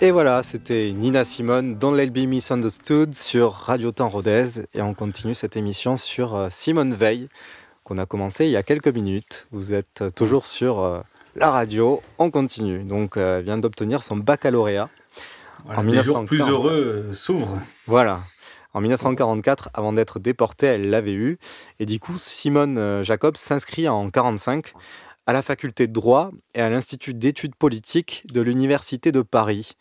Et 0.03 0.10
voilà, 0.10 0.41
c'était 0.41 0.91
Nina 0.91 1.24
Simone, 1.24 1.75
Don't 1.75 1.96
Let 1.96 2.10
Be 2.10 2.27
Misunderstood 2.27 3.13
sur 3.13 3.53
Radio 3.53 3.91
Temps 3.91 4.10
Rodez. 4.10 4.63
Et 4.74 4.81
on 4.81 4.96
continue 4.96 5.36
cette 5.36 5.55
émission 5.55 5.96
sur 5.96 6.36
euh, 6.36 6.48
Simone 6.50 6.96
Veil, 6.96 7.29
qu'on 7.84 8.00
a 8.00 8.08
commencé 8.08 8.46
il 8.46 8.51
y 8.51 8.58
a 8.58 8.63
quelques 8.63 8.88
minutes. 8.88 9.46
Vous 9.51 9.75
êtes 9.75 10.03
toujours 10.15 10.48
sur 10.48 10.79
euh, 10.79 11.01
la 11.36 11.51
radio, 11.51 12.01
on 12.17 12.29
continue. 12.29 12.84
Donc, 12.84 13.15
euh, 13.15 13.38
elle 13.38 13.46
vient 13.46 13.58
d'obtenir 13.58 14.03
son 14.03 14.17
baccalauréat. 14.17 14.89
Voilà, 15.65 15.84
des 15.84 16.03
jours 16.03 16.25
plus 16.25 16.41
heureux 16.41 17.05
euh, 17.10 17.13
s'ouvrent. 17.13 17.60
Voilà. 17.86 18.22
En 18.74 18.81
1944, 18.81 19.70
avant 19.74 19.93
d'être 19.93 20.20
déportée, 20.20 20.67
elle 20.67 20.89
l'avait 20.89 21.13
eu. 21.13 21.38
Et 21.79 21.86
du 21.86 22.00
coup, 22.00 22.15
Simone 22.17 22.77
euh, 22.77 23.03
Jacobs 23.03 23.36
s'inscrit 23.36 23.88
en 23.88 24.10
45 24.10 24.74
à 25.32 25.34
la 25.34 25.42
faculté 25.42 25.88
de 25.88 25.94
droit 25.94 26.30
et 26.56 26.62
à 26.62 26.70
l'Institut 26.70 27.14
d'études 27.14 27.56
politiques 27.56 28.24
de 28.34 28.42
l'Université 28.42 29.14
de 29.14 29.22
Paris, 29.22 29.78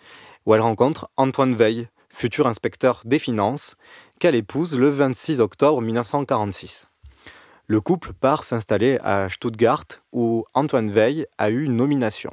où 0.47 0.55
elle 0.55 0.61
rencontre 0.61 1.11
Antoine 1.17 1.57
Veil, 1.57 1.89
futur 2.09 2.47
inspecteur 2.47 3.01
des 3.05 3.19
finances, 3.19 3.75
qu'elle 4.21 4.37
épouse 4.37 4.79
le 4.79 4.91
26 4.91 5.41
octobre 5.41 5.81
1946. 5.81 6.87
Le 7.67 7.81
couple 7.81 8.13
part 8.13 8.45
s'installer 8.45 8.99
à 9.03 9.29
Stuttgart, 9.29 9.87
où 10.13 10.45
Antoine 10.55 10.93
Veil 10.93 11.27
a 11.37 11.51
eu 11.51 11.65
une 11.65 11.75
nomination. 11.75 12.33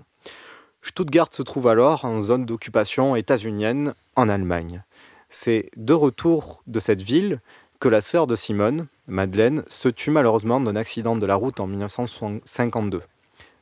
Stuttgart 0.83 1.29
se 1.31 1.41
trouve 1.41 1.69
alors 1.69 2.05
en 2.05 2.21
zone 2.21 2.45
d'occupation 2.45 3.15
états-unienne 3.15 3.95
en 4.15 4.29
Allemagne. 4.29 4.83
C'est 5.27 5.71
de 5.75 5.93
retour 5.93 6.61
de 6.67 6.79
cette 6.79 7.01
ville 7.01 7.41
que 7.79 7.89
la 7.89 8.01
sœur 8.01 8.27
de 8.27 8.35
Simone, 8.35 8.87
Madeleine, 9.07 9.63
se 9.67 9.89
tue 9.89 10.11
malheureusement 10.11 10.59
d'un 10.59 10.75
accident 10.75 11.15
de 11.15 11.25
la 11.25 11.35
route 11.35 11.59
en 11.59 11.67
1952. 11.67 13.01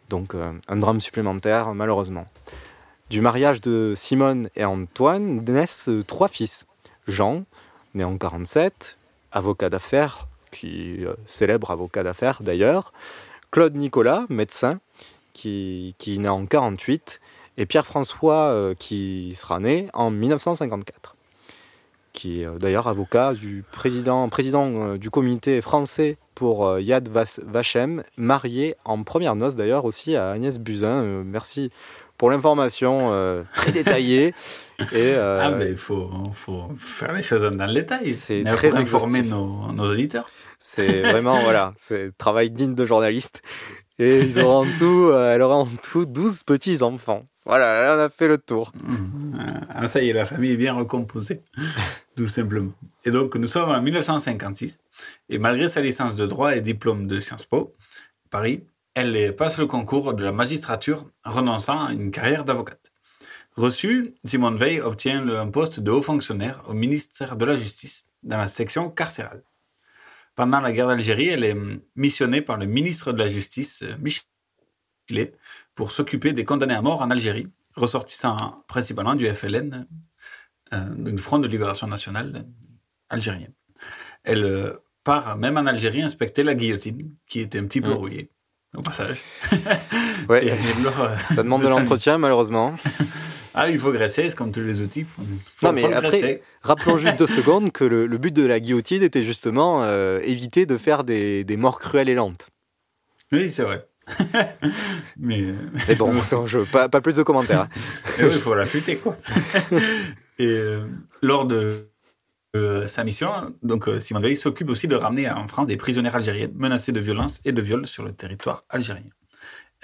Donc 0.09 0.35
euh, 0.35 0.51
un 0.67 0.75
drame 0.77 1.01
supplémentaire 1.01 1.73
malheureusement. 1.73 2.25
Du 3.09 3.21
mariage 3.21 3.61
de 3.61 3.93
Simone 3.95 4.49
et 4.55 4.65
Antoine 4.65 5.43
naissent 5.45 5.89
trois 6.07 6.27
fils. 6.27 6.65
Jean, 7.07 7.43
né 7.93 8.03
en 8.03 8.17
47, 8.17 8.97
avocat 9.31 9.69
d'affaires, 9.69 10.27
qui 10.51 11.05
euh, 11.05 11.13
célèbre 11.25 11.71
avocat 11.71 12.03
d'affaires 12.03 12.41
d'ailleurs. 12.41 12.93
Claude 13.51 13.75
Nicolas, 13.75 14.25
médecin, 14.29 14.79
qui, 15.33 15.95
qui 15.97 16.17
naît 16.19 16.29
en 16.29 16.45
48. 16.45 17.19
Et 17.57 17.65
Pierre-François, 17.65 18.49
euh, 18.49 18.73
qui 18.73 19.33
sera 19.35 19.59
né 19.59 19.87
en 19.93 20.09
1954 20.09 21.14
qui 22.15 22.41
est 22.41 22.45
euh, 22.45 22.57
d'ailleurs 22.57 22.87
avocat 22.87 23.33
du 23.33 23.63
président, 23.71 24.27
président 24.29 24.65
euh, 24.73 24.97
du 24.97 25.09
comité 25.11 25.61
français 25.61 26.17
pour 26.33 26.65
euh, 26.67 26.81
Yad 26.81 27.07
Vas- 27.09 27.39
Vashem, 27.45 28.03
marié 28.17 28.75
en 28.85 29.03
première 29.03 29.35
noce 29.35 29.55
d'ailleurs 29.55 29.85
aussi 29.85 30.15
à 30.15 30.31
Agnès 30.31 30.57
Buzyn. 30.57 30.87
Euh, 31.03 31.23
merci 31.25 31.69
pour 32.17 32.29
l'information 32.31 33.09
euh, 33.11 33.43
très 33.53 33.71
détaillée. 33.71 34.33
Et, 34.79 34.83
euh, 34.95 35.39
Ah, 35.41 35.51
mais 35.51 35.69
il 35.69 35.77
faut, 35.77 36.09
faut 36.33 36.69
faire 36.75 37.13
les 37.13 37.23
choses 37.23 37.43
dans 37.43 37.65
le 37.65 37.73
détail. 37.73 38.11
C'est 38.11 38.43
très 38.43 38.69
pour 38.69 38.79
informer 38.79 39.21
nos, 39.21 39.71
nos 39.71 39.89
auditeurs. 39.91 40.29
C'est 40.59 41.01
vraiment, 41.01 41.37
voilà, 41.39 41.73
c'est 41.77 42.17
travail 42.17 42.49
digne 42.51 42.75
de 42.75 42.85
journaliste. 42.85 43.41
Et 43.97 44.19
ils 44.19 44.39
auront 44.39 44.65
en 44.65 44.77
tout, 44.77 45.09
euh, 45.11 45.33
elle 45.33 45.41
aura 45.41 45.55
en 45.55 45.65
tout 45.65 46.05
12 46.05 46.43
petits-enfants. 46.43 47.23
Voilà, 47.45 47.83
là, 47.83 47.95
on 47.95 47.99
a 47.99 48.09
fait 48.09 48.27
le 48.27 48.37
tour. 48.37 48.73
Ah, 49.69 49.87
ça 49.87 50.01
y 50.01 50.09
est, 50.09 50.13
la 50.13 50.25
famille 50.25 50.51
est 50.51 50.57
bien 50.57 50.73
recomposée, 50.73 51.41
tout 52.17 52.27
simplement. 52.27 52.71
Et 53.05 53.11
donc, 53.11 53.35
nous 53.35 53.47
sommes 53.47 53.69
en 53.69 53.81
1956, 53.81 54.79
et 55.29 55.37
malgré 55.37 55.67
sa 55.67 55.81
licence 55.81 56.15
de 56.15 56.25
droit 56.25 56.55
et 56.55 56.61
diplôme 56.61 57.07
de 57.07 57.19
Sciences 57.19 57.45
Po, 57.45 57.73
Paris, 58.31 58.63
elle 58.95 59.35
passe 59.35 59.59
le 59.59 59.67
concours 59.67 60.13
de 60.13 60.23
la 60.23 60.31
magistrature, 60.31 61.05
renonçant 61.23 61.85
à 61.85 61.91
une 61.91 62.11
carrière 62.11 62.45
d'avocate. 62.45 62.91
Reçue, 63.55 64.15
Simone 64.25 64.57
Veil 64.57 64.81
obtient 64.81 65.27
un 65.29 65.49
poste 65.49 65.79
de 65.79 65.91
haut 65.91 66.01
fonctionnaire 66.01 66.61
au 66.67 66.73
ministère 66.73 67.37
de 67.37 67.45
la 67.45 67.55
Justice, 67.55 68.09
dans 68.23 68.37
la 68.37 68.47
section 68.47 68.89
carcérale. 68.89 69.43
Pendant 70.35 70.59
la 70.59 70.71
guerre 70.73 70.87
d'Algérie, 70.87 71.29
elle 71.29 71.43
est 71.43 71.55
missionnée 71.95 72.41
par 72.41 72.57
le 72.57 72.65
ministre 72.65 73.11
de 73.13 73.19
la 73.19 73.27
Justice, 73.27 73.83
euh, 73.83 73.95
Michelet, 73.99 75.33
pour 75.75 75.91
s'occuper 75.91 76.33
des 76.33 76.43
condamnés 76.43 76.73
à 76.73 76.81
mort 76.81 77.01
en 77.01 77.09
Algérie, 77.09 77.47
ressortissant 77.75 78.63
principalement 78.67 79.15
du 79.15 79.27
FLN, 79.33 79.87
euh, 80.73 80.95
d'une 80.95 81.17
front 81.19 81.39
de 81.39 81.47
libération 81.47 81.87
nationale 81.87 82.45
algérienne. 83.09 83.53
Elle 84.23 84.43
euh, 84.43 84.73
part 85.03 85.37
même 85.37 85.57
en 85.57 85.65
Algérie 85.67 86.01
inspecter 86.01 86.43
la 86.43 86.55
guillotine, 86.55 87.15
qui 87.29 87.39
était 87.39 87.59
un 87.59 87.65
petit 87.65 87.81
peu 87.81 87.91
Mm. 87.91 87.97
rouillée, 87.97 88.31
au 88.75 88.81
passage. 88.81 89.17
Ouais. 90.27 90.41
Ça 91.29 91.43
demande 91.43 91.61
de 91.63 91.67
l'entretien, 91.69 92.17
malheureusement. 92.17 92.75
Ah, 93.55 93.69
il 93.69 93.79
faut 93.79 93.91
graisser, 93.91 94.29
c'est 94.29 94.35
comme 94.35 94.51
tous 94.51 94.59
les 94.61 94.81
outils. 94.81 95.03
Faut, 95.05 95.21
faut, 95.55 95.67
Non, 95.67 95.73
mais 95.73 95.83
faut 95.83 95.93
après, 95.93 96.41
rappelons 96.61 96.97
juste 96.97 97.17
deux 97.17 97.27
secondes 97.39 97.71
que 97.71 97.83
le, 97.85 98.05
le 98.05 98.17
but 98.17 98.33
de 98.33 98.45
la 98.45 98.59
guillotine 98.59 99.01
était 99.01 99.23
justement 99.23 99.81
euh, 99.83 100.19
éviter 100.23 100.65
de 100.65 100.77
faire 100.77 101.03
des, 101.05 101.43
des 101.45 101.55
morts 101.57 101.79
cruelles 101.79 102.09
et 102.09 102.15
lentes. 102.15 102.47
Oui, 103.31 103.49
c'est 103.49 103.63
vrai. 103.63 103.87
mais 105.17 105.41
euh, 105.41 105.55
Mais 105.87 105.95
bon, 105.95 106.21
sans 106.21 106.45
jeu, 106.45 106.65
pas, 106.71 106.89
pas 106.89 107.01
plus 107.01 107.15
de 107.15 107.23
commentaires. 107.23 107.61
hein. 107.61 107.69
Et 108.19 108.23
oui, 108.25 108.31
il 108.33 108.39
faut 108.39 108.53
l'affûter, 108.55 108.97
quoi. 108.97 109.17
Et 110.37 110.45
euh, 110.47 110.85
lors 111.21 111.45
de 111.45 111.89
euh, 112.55 112.87
sa 112.87 113.03
mission, 113.03 113.29
donc 113.63 113.87
euh, 113.87 113.99
Simone 113.99 114.23
Veil 114.23 114.37
s'occupe 114.37 114.69
aussi 114.69 114.87
de 114.87 114.95
ramener 114.95 115.29
en 115.29 115.47
France 115.47 115.67
des 115.67 115.77
prisonnières 115.77 116.15
algériennes 116.15 116.53
menacées 116.55 116.91
de 116.91 116.99
violence 116.99 117.41
et 117.45 117.51
de 117.51 117.61
viol 117.61 117.87
sur 117.87 118.03
le 118.03 118.13
territoire 118.13 118.63
algérien. 118.69 119.03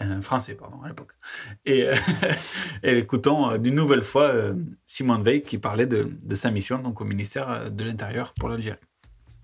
Euh, 0.02 0.22
français, 0.22 0.56
pardon, 0.56 0.82
à 0.84 0.88
l'époque. 0.88 1.14
Et, 1.66 1.88
euh, 1.88 1.94
écoutons 2.84 3.52
euh, 3.52 3.58
d'une 3.58 3.76
nouvelle 3.76 4.04
fois 4.04 4.28
euh, 4.28 4.56
Simone 4.86 5.24
Veil 5.24 5.42
qui 5.44 5.58
parlait 5.58 5.86
de, 5.86 6.12
de 6.24 6.36
sa 6.36 6.52
mission 6.52 6.80
donc, 6.80 7.02
au 7.02 7.06
ministère 7.06 7.72
de 7.72 7.84
l'Intérieur 7.84 8.34
pour 8.34 8.50
l'Algérie. 8.50 8.78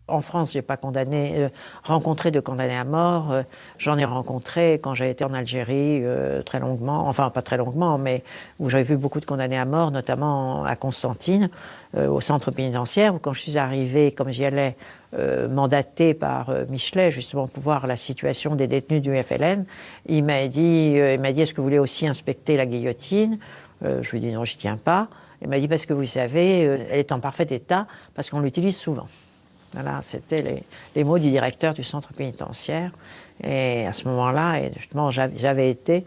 En 0.10 0.22
France, 0.22 0.54
j'ai 0.54 0.62
pas 0.62 0.78
condamné, 0.78 1.34
euh, 1.36 1.50
rencontré 1.84 2.32
de 2.32 2.40
condamnés 2.40 2.78
à 2.78 2.86
mort. 2.86 3.34
Euh, 3.34 3.44
J'en 3.78 3.98
ai 3.98 4.06
rencontré 4.06 4.80
quand 4.82 4.94
j'ai 4.94 5.10
été 5.10 5.26
en 5.26 5.34
Algérie 5.34 6.00
euh, 6.04 6.42
très 6.44 6.60
longuement, 6.62 7.10
enfin 7.10 7.30
pas 7.30 7.42
très 7.42 7.58
longuement, 7.58 7.98
mais 7.98 8.24
où 8.60 8.70
j'avais 8.70 8.86
vu 8.86 8.96
beaucoup 8.96 9.20
de 9.20 9.26
condamnés 9.26 9.58
à 9.58 9.66
mort, 9.66 9.92
notamment 9.92 10.64
à 10.64 10.78
Constantine, 10.78 11.50
euh, 11.96 12.08
au 12.08 12.22
centre 12.22 12.52
pénitentiaire, 12.52 13.16
où 13.16 13.20
quand 13.20 13.34
je 13.34 13.42
suis 13.42 13.58
arrivée, 13.58 14.14
comme 14.14 14.30
j'y 14.32 14.46
allais, 14.46 14.78
euh, 15.14 15.50
mandaté 15.50 16.14
par 16.14 16.52
euh, 16.52 16.64
Michelet, 16.70 17.12
justement 17.12 17.48
pour 17.48 17.62
voir 17.62 17.86
la 17.86 17.98
situation 17.98 18.56
des 18.56 18.68
détenus 18.68 19.02
du 19.02 19.14
FLN, 19.22 19.66
il 20.06 20.24
m'a 20.24 20.48
dit, 20.48 20.94
il 20.96 21.22
m'a 21.22 21.34
dit, 21.34 21.42
est-ce 21.42 21.52
que 21.54 21.58
vous 21.58 21.64
voulez 21.68 21.80
aussi 21.80 22.08
inspecter 22.08 22.56
la 22.56 22.66
guillotine? 22.66 23.40
Je 23.82 24.10
lui 24.12 24.18
ai 24.20 24.22
dit 24.22 24.32
non, 24.32 24.44
je 24.44 24.56
tiens 24.58 24.78
pas. 24.78 25.08
Il 25.42 25.50
m'a 25.50 25.60
dit 25.60 25.68
parce 25.68 25.86
que 25.86 25.94
vous 25.94 26.06
savez, 26.06 26.62
elle 26.62 26.98
est 26.98 27.12
en 27.12 27.20
parfait 27.20 27.46
état 27.52 27.86
parce 28.16 28.30
qu'on 28.30 28.40
l'utilise 28.40 28.76
souvent. 28.76 29.08
Voilà, 29.80 30.02
c'était 30.02 30.64
les, 30.96 31.04
mots 31.04 31.20
du 31.20 31.30
directeur 31.30 31.76
du 31.76 31.84
centre 31.84 32.12
pénitentiaire. 32.12 32.90
Et 33.44 33.86
à 33.86 33.94
ce 33.94 34.08
moment-là, 34.08 34.60
justement, 34.76 35.12
j'avais 35.12 35.70
été 35.70 36.04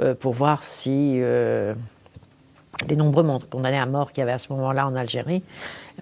euh, 0.00 0.14
pour 0.14 0.34
voir 0.34 0.62
si 0.62 1.14
euh, 1.22 1.72
les 2.86 2.96
nombreux 2.96 3.22
mon- 3.22 3.38
condamnés 3.38 3.78
à 3.78 3.86
mort 3.86 4.12
qu'il 4.12 4.20
y 4.20 4.22
avait 4.22 4.32
à 4.32 4.38
ce 4.38 4.52
moment-là 4.52 4.86
en 4.86 4.94
Algérie, 4.94 5.42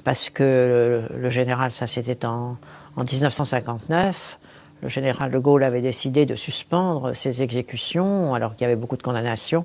parce 0.02 0.30
que 0.30 1.02
le, 1.16 1.30
général, 1.30 1.70
ça 1.70 1.86
c'était 1.86 2.26
en, 2.26 2.56
en 2.96 3.04
1959, 3.04 4.38
le 4.82 4.88
général 4.88 5.30
de 5.30 5.38
Gaulle 5.38 5.62
avait 5.62 5.82
décidé 5.82 6.26
de 6.26 6.34
suspendre 6.34 7.14
ces 7.14 7.40
exécutions 7.42 8.34
alors 8.34 8.56
qu'il 8.56 8.62
y 8.62 8.64
avait 8.64 8.74
beaucoup 8.74 8.96
de 8.96 9.02
condamnations 9.02 9.64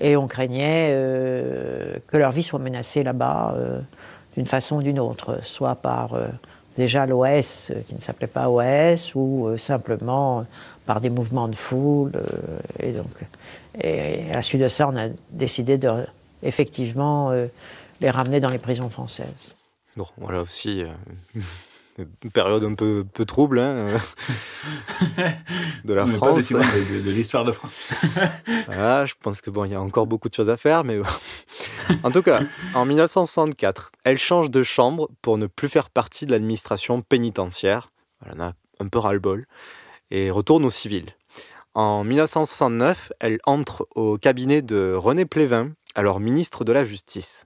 et 0.00 0.16
on 0.16 0.26
craignait 0.26 0.88
euh, 0.90 1.98
que 2.08 2.16
leur 2.16 2.32
vie 2.32 2.42
soit 2.42 2.58
menacée 2.58 3.04
là-bas 3.04 3.54
euh, 3.56 3.80
d'une 4.36 4.46
façon 4.46 4.76
ou 4.78 4.82
d'une 4.82 4.98
autre, 4.98 5.38
soit 5.44 5.76
par 5.76 6.14
euh, 6.14 6.26
déjà 6.76 7.06
l'OS 7.06 7.70
euh, 7.70 7.80
qui 7.86 7.94
ne 7.94 8.00
s'appelait 8.00 8.26
pas 8.26 8.48
OS 8.48 9.14
ou 9.14 9.46
euh, 9.46 9.56
simplement 9.56 10.40
euh, 10.40 10.42
par 10.86 11.00
des 11.00 11.10
mouvements 11.10 11.48
de 11.48 11.56
foule. 11.56 12.12
et 12.78 12.92
donc, 12.92 13.10
à 13.82 14.34
la 14.36 14.42
suite 14.42 14.62
de 14.62 14.68
ça, 14.68 14.88
on 14.88 14.96
a 14.96 15.08
décidé 15.30 15.78
de 15.78 15.90
effectivement 16.44 17.32
les 18.00 18.08
ramener 18.08 18.38
dans 18.38 18.50
les 18.50 18.58
prisons 18.58 18.88
françaises. 18.88 19.52
Bon, 19.96 20.06
voilà 20.16 20.42
aussi 20.42 20.84
une 21.98 22.30
période 22.30 22.64
un 22.64 22.74
peu, 22.74 23.04
peu 23.12 23.24
trouble 23.24 23.58
hein, 23.58 23.86
de 25.84 25.94
la 25.94 26.02
On 26.04 26.06
n'est 26.06 26.18
pas 26.18 26.26
France. 26.26 26.52
de 26.52 27.10
l'histoire 27.10 27.44
de 27.44 27.52
France. 27.52 27.78
Voilà, 28.66 29.06
je 29.06 29.14
pense 29.20 29.40
que 29.40 29.50
bon, 29.50 29.64
il 29.64 29.72
y 29.72 29.74
a 29.74 29.80
encore 29.80 30.06
beaucoup 30.06 30.28
de 30.28 30.34
choses 30.34 30.50
à 30.50 30.56
faire, 30.56 30.84
mais 30.84 30.98
bon. 30.98 31.06
en 32.02 32.10
tout 32.10 32.22
cas, 32.22 32.40
en 32.74 32.84
1964, 32.84 33.92
elle 34.04 34.18
change 34.18 34.50
de 34.50 34.62
chambre 34.62 35.08
pour 35.22 35.38
ne 35.38 35.46
plus 35.46 35.68
faire 35.68 35.90
partie 35.90 36.26
de 36.26 36.32
l'administration 36.32 37.02
pénitentiaire. 37.02 37.90
Elle 38.24 38.40
en 38.40 38.48
a 38.48 38.52
un 38.80 38.88
peu 38.88 38.98
ras-le-bol 38.98 39.46
et 40.10 40.30
retourne 40.30 40.64
au 40.64 40.70
civil. 40.70 41.06
En 41.74 42.04
1969, 42.04 43.12
elle 43.20 43.38
entre 43.44 43.86
au 43.94 44.16
cabinet 44.16 44.62
de 44.62 44.94
René 44.96 45.26
Plévin, 45.26 45.72
alors 45.94 46.20
ministre 46.20 46.64
de 46.64 46.72
la 46.72 46.84
Justice. 46.84 47.44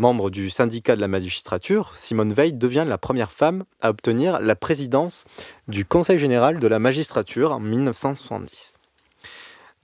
Membre 0.00 0.30
du 0.30 0.48
syndicat 0.48 0.96
de 0.96 1.00
la 1.02 1.08
magistrature, 1.08 1.92
Simone 1.94 2.32
Veil 2.32 2.54
devient 2.54 2.86
la 2.88 2.96
première 2.96 3.30
femme 3.30 3.64
à 3.82 3.90
obtenir 3.90 4.40
la 4.40 4.56
présidence 4.56 5.26
du 5.68 5.84
Conseil 5.84 6.18
général 6.18 6.58
de 6.58 6.66
la 6.66 6.78
magistrature 6.78 7.52
en 7.52 7.60
1970. 7.60 8.78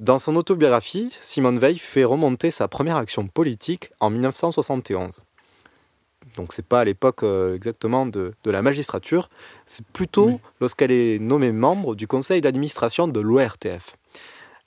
Dans 0.00 0.18
son 0.18 0.34
autobiographie, 0.36 1.10
Simone 1.20 1.58
Veil 1.58 1.76
fait 1.76 2.04
remonter 2.04 2.50
sa 2.50 2.66
première 2.66 2.96
action 2.96 3.26
politique 3.26 3.90
en 4.00 4.08
1971. 4.08 5.20
Donc 6.38 6.54
c'est 6.54 6.64
pas 6.64 6.80
à 6.80 6.84
l'époque 6.86 7.22
euh, 7.22 7.54
exactement 7.54 8.06
de, 8.06 8.32
de 8.42 8.50
la 8.50 8.62
magistrature, 8.62 9.28
c'est 9.66 9.84
plutôt 9.88 10.40
lorsqu'elle 10.62 10.92
est 10.92 11.18
nommée 11.18 11.52
membre 11.52 11.94
du 11.94 12.06
conseil 12.06 12.40
d'administration 12.40 13.06
de 13.06 13.20
l'ORTF. 13.20 13.98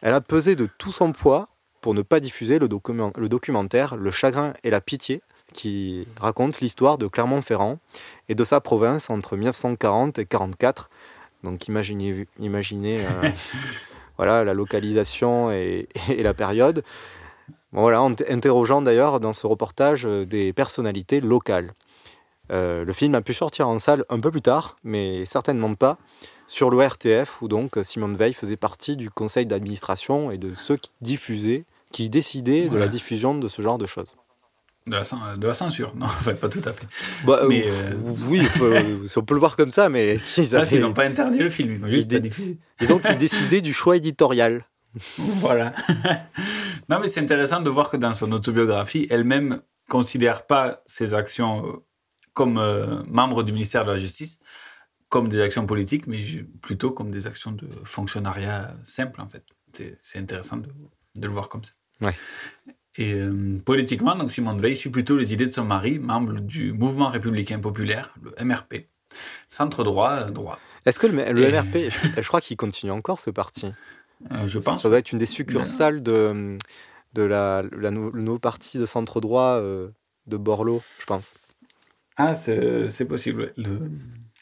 Elle 0.04 0.14
a 0.14 0.22
pesé 0.22 0.56
de 0.56 0.70
tout 0.78 0.92
son 0.92 1.12
poids 1.12 1.50
pour 1.82 1.96
ne 1.96 2.04
pas 2.04 2.20
diffuser 2.20 2.60
le, 2.60 2.68
document- 2.68 3.14
le 3.18 3.30
documentaire 3.30 3.96
Le 3.96 4.12
chagrin 4.12 4.54
et 4.64 4.70
la 4.70 4.80
pitié, 4.82 5.24
qui 5.54 6.08
raconte 6.20 6.60
l'histoire 6.60 6.98
de 6.98 7.08
Clermont-Ferrand 7.08 7.80
et 8.28 8.36
de 8.36 8.44
sa 8.44 8.62
province 8.62 9.10
entre 9.10 9.36
1940 9.36 10.20
et 10.20 10.22
1944. 10.22 10.90
Donc 11.44 11.68
imaginez, 11.68 12.28
imaginez 12.40 13.00
euh, 13.00 13.30
voilà, 14.18 14.44
la 14.44 14.54
localisation 14.54 15.52
et, 15.52 15.88
et 16.10 16.24
la 16.24 16.34
période. 16.34 16.84
Bon, 17.72 17.82
voilà, 17.82 18.02
en 18.02 18.14
interrogeant 18.28 18.82
d'ailleurs 18.82 19.20
dans 19.20 19.34
ce 19.34 19.46
reportage 19.48 20.06
euh, 20.06 20.26
des 20.26 20.54
personnalités 20.54 21.22
locales. 21.22 21.74
Euh, 22.52 22.84
le 22.84 22.94
film 22.94 23.14
a 23.14 23.22
pu 23.22 23.34
sortir 23.34 23.68
en 23.68 23.78
salle 23.78 24.06
un 24.10 24.20
peu 24.20 24.32
plus 24.32 24.42
tard, 24.42 24.78
mais 24.84 25.26
certainement 25.26 25.76
pas 25.76 25.98
sur 26.48 26.72
l'ORTF, 26.72 27.44
où 27.44 27.48
donc 27.48 27.78
Simone 27.84 28.18
Veil 28.18 28.34
faisait 28.34 28.58
partie 28.58 28.98
du 28.98 29.12
conseil 29.12 29.46
d'administration 29.46 30.32
et 30.32 30.40
de 30.40 30.56
ceux 30.56 30.78
qui 30.78 30.92
diffusaient, 31.02 31.66
qui 31.92 32.10
décidaient 32.10 32.68
de 32.68 32.78
la 32.78 32.88
diffusion 32.88 33.36
de 33.36 33.48
ce 33.48 33.62
genre 33.62 33.78
de 33.78 33.86
choses. 33.86 34.16
De 34.90 34.96
la, 34.96 35.04
cen- 35.04 35.38
de 35.38 35.48
la 35.48 35.54
censure. 35.54 35.94
Non, 36.00 36.06
enfin, 36.08 36.34
pas 36.34 36.50
tout 36.50 36.62
à 36.66 36.74
fait. 36.74 36.88
Bah, 37.26 37.42
mais 37.48 37.64
euh, 37.68 37.72
euh, 37.92 38.16
oui, 38.28 38.42
on 38.56 38.60
peut, 38.60 38.78
on 39.18 39.22
peut 39.24 39.34
le 39.36 39.40
voir 39.40 39.56
comme 39.56 39.72
ça, 39.72 39.88
mais 39.90 40.18
ils 40.38 40.52
là, 40.52 40.66
ils 40.72 40.80
n'ont 40.82 40.94
pas 40.94 41.06
interdit 41.06 41.40
le 41.40 41.50
film, 41.50 41.74
ils 41.74 41.80
n'ont 41.80 41.90
juste 41.90 42.08
Ils 42.12 42.16
pas 42.16 42.20
diffusé. 42.20 42.58
disons 42.80 43.00
qu'ils 43.00 43.18
décidaient 43.18 43.62
du 43.62 43.74
choix 43.74 43.98
éditorial. 43.98 44.66
Voilà. 45.18 45.74
non, 46.90 47.00
mais 47.00 47.08
c'est 47.08 47.20
intéressant 47.22 47.62
de 47.62 47.70
voir 47.70 47.92
que 47.92 47.98
dans 47.98 48.14
son 48.14 48.32
autobiographie, 48.32 49.06
elle-même 49.12 49.62
considère 49.88 50.48
pas 50.48 50.82
ses 50.88 51.14
actions 51.14 51.66
euh, 51.68 51.72
comme 52.34 52.58
euh, 52.58 53.04
membre 53.08 53.44
du 53.44 53.52
ministère 53.52 53.86
de 53.86 53.92
la 53.92 53.98
Justice 53.98 54.40
comme 55.10 55.28
des 55.30 55.42
actions 55.42 55.66
politiques, 55.66 56.06
mais 56.08 56.20
plutôt 56.62 56.92
comme 56.92 57.10
des 57.12 57.26
actions 57.28 57.52
de 57.52 57.68
fonctionnariat 57.84 58.72
simple, 58.84 59.22
en 59.22 59.28
fait. 59.28 59.44
C'est 59.74 59.98
c'est 60.02 60.20
intéressant 60.20 60.58
de, 60.58 60.68
de 61.16 61.26
le 61.28 61.34
voir 61.34 61.50
comme 61.50 61.64
ça. 61.64 61.72
Ouais. 62.02 62.16
Et 63.02 63.14
euh, 63.14 63.58
politiquement, 63.64 64.16
donc 64.16 64.30
Simone 64.30 64.60
Veil 64.60 64.76
suit 64.76 64.90
plutôt 64.90 65.16
les 65.18 65.32
idées 65.34 65.46
de 65.46 65.52
son 65.54 65.64
mari, 65.64 66.00
membre 66.00 66.34
du 66.42 66.74
mouvement 66.74 67.08
républicain 67.08 67.58
populaire, 67.60 68.14
le 68.22 68.34
MRP, 68.44 68.88
centre 69.48 69.86
droit, 69.86 70.12
euh, 70.12 70.32
droit. 70.32 70.60
Est-ce 70.86 71.00
que 71.00 71.08
le, 71.08 71.16
le 71.32 71.44
Et- 71.46 71.52
MRP, 71.52 71.76
je, 71.90 72.22
je 72.22 72.28
crois 72.28 72.42
qu'il 72.42 72.58
continue 72.58 72.92
encore 72.92 73.20
ce 73.22 73.30
parti 73.30 73.68
Euh, 74.32 74.48
je 74.48 74.60
pense. 74.60 74.82
Ça 74.84 74.90
doit 74.90 74.98
être 75.00 75.14
une 75.14 75.18
des 75.18 75.26
succursales 75.26 76.04
de, 76.04 76.58
de 77.14 77.22
la, 77.22 77.64
la 77.78 77.90
nou- 77.90 78.12
le 78.12 78.22
nouveau 78.22 78.40
parti 78.40 78.78
de 78.78 78.86
centre 78.86 79.22
droit 79.22 79.62
de 79.62 80.38
Borloo, 80.38 80.82
je 81.00 81.06
pense. 81.06 81.36
Ah, 82.18 82.34
c'est 82.36 83.08
possible. 83.08 83.54
Le... 83.56 83.80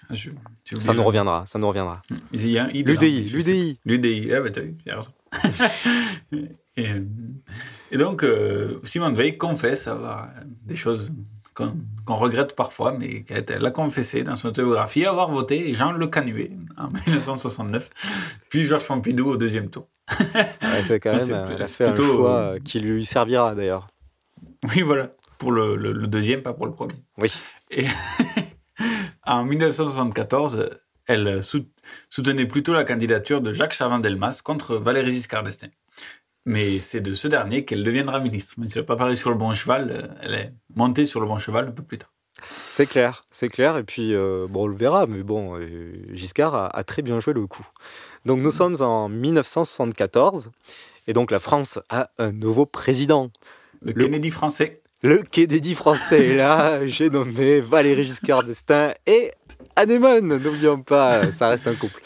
ah, 0.09 0.15
je- 0.15 0.31
Ça 0.79 0.95
nous 0.95 1.03
reviendra, 1.03 1.45
ça 1.45 1.59
nous 1.59 1.67
reviendra. 1.67 2.01
L'UDI, 2.33 3.25
l'UDI. 3.29 3.79
L'UDI, 3.85 4.33
ah 4.33 4.41
bah 4.41 4.49
t'as 4.49 4.61
raison. 4.95 5.11
et, 6.31 6.91
euh, 6.91 7.01
et 7.91 7.97
donc, 7.97 8.23
euh, 8.23 8.79
Simone 8.83 9.15
Veil 9.15 9.37
confesse 9.37 9.87
avoir 9.87 10.29
des 10.63 10.75
choses 10.75 11.11
qu'on 11.53 12.15
regrette 12.15 12.55
parfois, 12.55 12.91
mais 12.97 13.23
qu'elle 13.23 13.43
elle 13.49 13.65
a 13.65 13.71
confessé 13.71 14.21
dans 14.23 14.35
son 14.35 14.49
autobiographie 14.49 15.05
avoir 15.05 15.31
voté 15.31 15.73
Jean 15.73 15.91
Le 15.91 16.05
Canuet 16.07 16.51
en 16.77 16.89
1969, 17.07 17.89
puis 18.49 18.65
Georges 18.65 18.85
Pompidou 18.85 19.25
au 19.31 19.37
deuxième 19.37 19.69
tour. 19.69 19.87
Ouais, 20.19 20.45
c'est 20.83 20.99
quand 20.99 21.15
même, 21.17 21.31
euh, 21.31 21.45
elle 21.55 21.61
a 21.61 21.65
fait 21.65 21.85
un 21.85 21.95
choix 21.95 22.29
euh, 22.35 22.53
euh, 22.55 22.59
qui 22.59 22.79
lui 22.79 23.05
servira 23.05 23.55
d'ailleurs. 23.55 23.87
Oui, 24.69 24.81
voilà, 24.83 25.09
pour 25.39 25.51
le, 25.51 25.75
le- 25.75 25.93
le 25.93 26.07
deuxième, 26.07 26.41
pas 26.43 26.53
pour 26.53 26.67
le 26.67 26.73
premier. 26.73 26.93
Oui. 27.17 27.33
Et 27.71 27.85
en 29.25 29.43
1974, 29.43 30.69
elle 31.07 31.43
sout- 31.43 31.67
soutenait 32.09 32.45
plutôt 32.45 32.73
la 32.73 32.83
candidature 32.83 33.41
de 33.41 33.53
Jacques 33.53 33.73
Chaban-Delmas 33.73 34.41
contre 34.43 34.75
Valéry 34.75 35.11
Giscard 35.11 35.43
d'Estaing. 35.43 35.71
Mais 36.45 36.79
c'est 36.79 37.01
de 37.01 37.13
ce 37.13 37.27
dernier 37.27 37.65
qu'elle 37.65 37.83
deviendra 37.83 38.19
ministre. 38.19 38.55
Mais 38.57 38.67
si 38.67 38.77
elle 38.77 38.83
n'a 38.83 38.87
pas 38.87 38.95
parlé 38.95 39.15
sur 39.15 39.29
le 39.29 39.35
bon 39.35 39.53
cheval, 39.53 39.91
euh, 39.91 40.07
elle 40.21 40.33
est 40.33 40.53
montée 40.75 41.05
sur 41.05 41.19
le 41.19 41.27
bon 41.27 41.39
cheval 41.39 41.67
un 41.67 41.71
peu 41.71 41.83
plus 41.83 41.97
tard. 41.97 42.13
C'est 42.67 42.85
clair, 42.85 43.25
c'est 43.31 43.49
clair. 43.49 43.77
Et 43.77 43.83
puis, 43.83 44.13
euh, 44.13 44.47
bon, 44.49 44.63
on 44.63 44.67
le 44.67 44.75
verra, 44.75 45.07
mais 45.07 45.23
bon, 45.23 45.57
euh, 45.59 45.91
Giscard 46.13 46.55
a, 46.55 46.67
a 46.67 46.83
très 46.83 47.01
bien 47.01 47.19
joué 47.19 47.33
le 47.33 47.47
coup. 47.47 47.67
Donc, 48.25 48.39
nous 48.39 48.51
sommes 48.51 48.75
en 48.81 49.09
1974, 49.09 50.51
et 51.07 51.13
donc 51.13 51.31
la 51.31 51.39
France 51.39 51.79
a 51.89 52.11
un 52.17 52.31
nouveau 52.31 52.65
président. 52.65 53.31
Le, 53.81 53.93
Kennedy 53.93 54.31
français. 54.31 54.81
Le 55.03 55.21
Kennedy 55.21 55.75
français. 55.75 56.29
Et 56.29 56.35
là, 56.35 56.85
j'ai 56.87 57.09
nommé 57.09 57.61
Valéry 57.61 58.03
Giscard 58.03 58.43
d'Estaing 58.43 58.93
et 59.05 59.31
Anémone. 59.75 60.37
N'oublions 60.37 60.81
pas, 60.81 61.31
ça 61.31 61.49
reste 61.49 61.67
un 61.67 61.75
couple. 61.75 62.01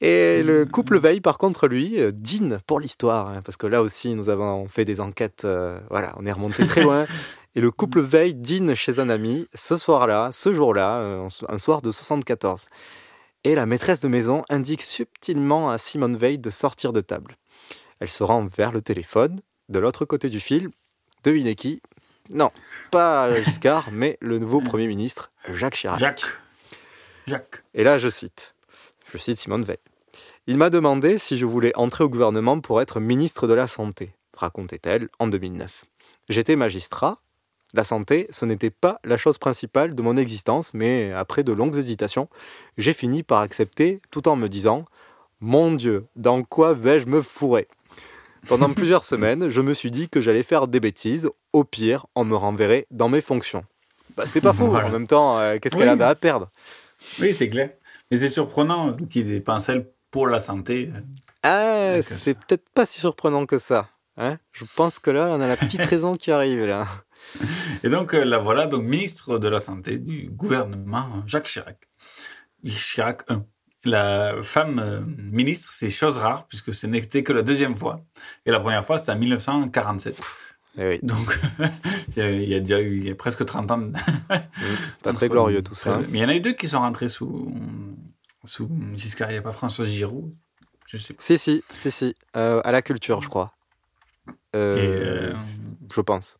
Et 0.00 0.42
le 0.44 0.66
couple 0.66 0.98
Veil, 0.98 1.20
par 1.20 1.36
contre, 1.36 1.66
lui, 1.66 1.98
dîne 2.12 2.60
pour 2.66 2.78
l'histoire. 2.78 3.30
hein, 3.30 3.42
parce 3.42 3.56
que 3.56 3.66
là 3.66 3.82
aussi, 3.82 4.14
nous 4.14 4.28
avons 4.28 4.68
fait 4.68 4.84
des 4.84 5.00
enquêtes. 5.00 5.44
euh, 5.44 5.80
voilà, 5.90 6.14
on 6.16 6.26
est 6.26 6.32
remonté 6.32 6.66
très 6.66 6.82
loin. 6.82 7.06
Et 7.56 7.60
le 7.60 7.70
couple 7.70 8.00
Veil 8.02 8.34
dîne 8.34 8.74
chez 8.74 9.00
un 9.00 9.08
ami 9.08 9.48
ce 9.54 9.76
soir-là, 9.76 10.30
ce 10.30 10.52
jour-là, 10.52 10.98
euh, 10.98 11.28
un 11.48 11.58
soir 11.58 11.80
de 11.80 11.90
74. 11.90 12.66
Et 13.44 13.54
la 13.54 13.64
maîtresse 13.64 14.00
de 14.00 14.08
maison 14.08 14.42
indique 14.50 14.82
subtilement 14.82 15.70
à 15.70 15.78
Simone 15.78 16.16
Veil 16.16 16.38
de 16.38 16.50
sortir 16.50 16.92
de 16.92 17.00
table. 17.00 17.36
Elle 17.98 18.10
se 18.10 18.22
rend 18.22 18.44
vers 18.44 18.72
le 18.72 18.82
téléphone. 18.82 19.40
De 19.70 19.78
l'autre 19.78 20.04
côté 20.04 20.28
du 20.28 20.38
fil, 20.38 20.68
devinez 21.24 21.54
qui 21.54 21.80
Non, 22.30 22.50
pas 22.90 23.32
Giscard, 23.42 23.88
mais 23.92 24.18
le 24.20 24.38
nouveau 24.38 24.60
Premier 24.60 24.86
ministre, 24.86 25.30
Jacques 25.52 25.74
Chirac. 25.74 25.98
Jacques. 25.98 26.24
Jacques. 27.26 27.62
Et 27.74 27.84
là, 27.84 27.98
je 27.98 28.08
cite. 28.08 28.54
Je 29.10 29.18
cite 29.18 29.38
Simone 29.38 29.64
Veil. 29.64 29.78
Il 30.46 30.56
m'a 30.56 30.70
demandé 30.70 31.18
si 31.18 31.36
je 31.36 31.46
voulais 31.46 31.72
entrer 31.76 32.04
au 32.04 32.08
gouvernement 32.08 32.60
pour 32.60 32.80
être 32.80 33.00
ministre 33.00 33.46
de 33.46 33.54
la 33.54 33.66
Santé, 33.66 34.12
racontait-elle 34.36 35.08
en 35.18 35.26
2009. 35.26 35.84
J'étais 36.28 36.56
magistrat. 36.56 37.18
La 37.74 37.82
santé, 37.82 38.28
ce 38.30 38.44
n'était 38.44 38.70
pas 38.70 39.00
la 39.04 39.16
chose 39.16 39.38
principale 39.38 39.94
de 39.94 40.02
mon 40.02 40.16
existence, 40.16 40.72
mais 40.72 41.12
après 41.12 41.42
de 41.42 41.52
longues 41.52 41.76
hésitations, 41.76 42.28
j'ai 42.78 42.92
fini 42.92 43.22
par 43.22 43.40
accepter 43.40 44.00
tout 44.10 44.28
en 44.28 44.36
me 44.36 44.48
disant 44.48 44.84
Mon 45.40 45.72
Dieu, 45.72 46.06
dans 46.14 46.42
quoi 46.44 46.74
vais-je 46.74 47.06
me 47.06 47.20
fourrer? 47.20 47.66
Pendant 48.48 48.70
plusieurs 48.74 49.04
semaines, 49.04 49.48
je 49.48 49.60
me 49.60 49.72
suis 49.74 49.90
dit 49.90 50.08
que 50.08 50.20
j'allais 50.20 50.42
faire 50.42 50.68
des 50.68 50.80
bêtises. 50.80 51.28
Au 51.52 51.64
pire, 51.64 52.06
on 52.14 52.24
me 52.24 52.36
renverrait 52.36 52.86
dans 52.90 53.08
mes 53.08 53.20
fonctions. 53.20 53.64
Bah, 54.16 54.26
c'est 54.26 54.40
pas 54.40 54.52
faux. 54.52 54.68
Voilà. 54.68 54.88
En 54.88 54.92
même 54.92 55.06
temps, 55.06 55.38
euh, 55.38 55.58
qu'est-ce 55.58 55.74
Oui. 55.74 55.80
qu'elle 55.80 55.88
avait 55.90 56.04
à 56.04 56.14
perdre? 56.14 56.50
Oui, 57.20 57.34
c'est 57.34 57.50
clair. 57.50 57.70
Mais 58.10 58.18
c'est 58.18 58.28
surprenant 58.30 58.94
qu'ils 58.94 59.32
aient 59.32 59.40
pensé 59.40 59.86
pour 60.10 60.28
la 60.28 60.40
santé. 60.40 60.90
Ah, 61.42 61.96
D'accord. 61.96 62.16
c'est 62.18 62.34
peut-être 62.34 62.68
pas 62.70 62.86
si 62.86 63.00
surprenant 63.00 63.46
que 63.46 63.58
ça. 63.58 63.88
Hein 64.16 64.38
Je 64.52 64.64
pense 64.76 64.98
que 64.98 65.10
là, 65.10 65.28
on 65.30 65.40
a 65.40 65.46
la 65.46 65.56
petite 65.56 65.82
raison 65.84 66.16
qui 66.16 66.30
arrive 66.30 66.64
là. 66.64 66.86
Et 67.84 67.88
donc, 67.90 68.14
euh, 68.14 68.24
la 68.24 68.38
voilà, 68.38 68.66
donc 68.66 68.84
ministre 68.84 69.38
de 69.38 69.48
la 69.48 69.58
Santé 69.58 69.98
du 69.98 70.30
gouvernement 70.30 71.22
Jacques 71.26 71.46
Chirac. 71.48 71.76
Chirac 72.64 73.22
1. 73.28 73.44
La 73.86 74.34
femme 74.42 74.78
euh, 74.78 75.00
ministre, 75.16 75.70
c'est 75.72 75.90
chose 75.90 76.18
rare, 76.18 76.46
puisque 76.48 76.74
ce 76.74 76.86
n'était 76.86 77.22
que 77.22 77.32
la 77.32 77.42
deuxième 77.42 77.76
fois. 77.76 78.00
Et 78.44 78.50
la 78.50 78.60
première 78.60 78.84
fois, 78.84 78.98
c'était 78.98 79.12
en 79.12 79.16
1947. 79.18 80.18
Eh 80.78 80.88
oui, 80.88 80.98
Donc, 81.02 81.38
il 82.16 82.48
y 82.48 82.54
a 82.54 82.60
déjà 82.60 82.80
eu 82.80 82.98
il 82.98 83.06
y 83.06 83.10
a 83.10 83.14
presque 83.14 83.44
30 83.46 83.70
ans. 83.70 83.90
pas 85.02 85.12
très 85.14 85.28
glorieux 85.28 85.62
tout 85.62 85.74
ça. 85.74 85.94
hein. 85.96 86.04
Mais 86.10 86.18
il 86.18 86.22
y 86.22 86.24
en 86.24 86.28
a 86.28 86.34
eu 86.34 86.40
deux 86.40 86.52
qui 86.52 86.68
sont 86.68 86.80
rentrés 86.80 87.08
sous, 87.08 87.54
sous 88.44 88.68
Giscard. 88.94 89.30
Il 89.30 89.34
n'y 89.34 89.38
a 89.38 89.42
pas 89.42 89.52
François 89.52 89.86
Giroud. 89.86 90.34
Je 90.86 90.98
sais 90.98 91.14
pas. 91.14 91.22
Si, 91.22 91.38
si, 91.38 91.64
si, 91.70 91.90
si. 91.90 92.14
Euh, 92.36 92.60
à 92.64 92.72
la 92.72 92.82
culture, 92.82 93.22
je 93.22 93.28
crois. 93.28 93.52
Euh, 94.54 94.76
Et, 94.76 94.80
euh, 94.86 95.34
Je 95.90 96.00
pense. 96.00 96.36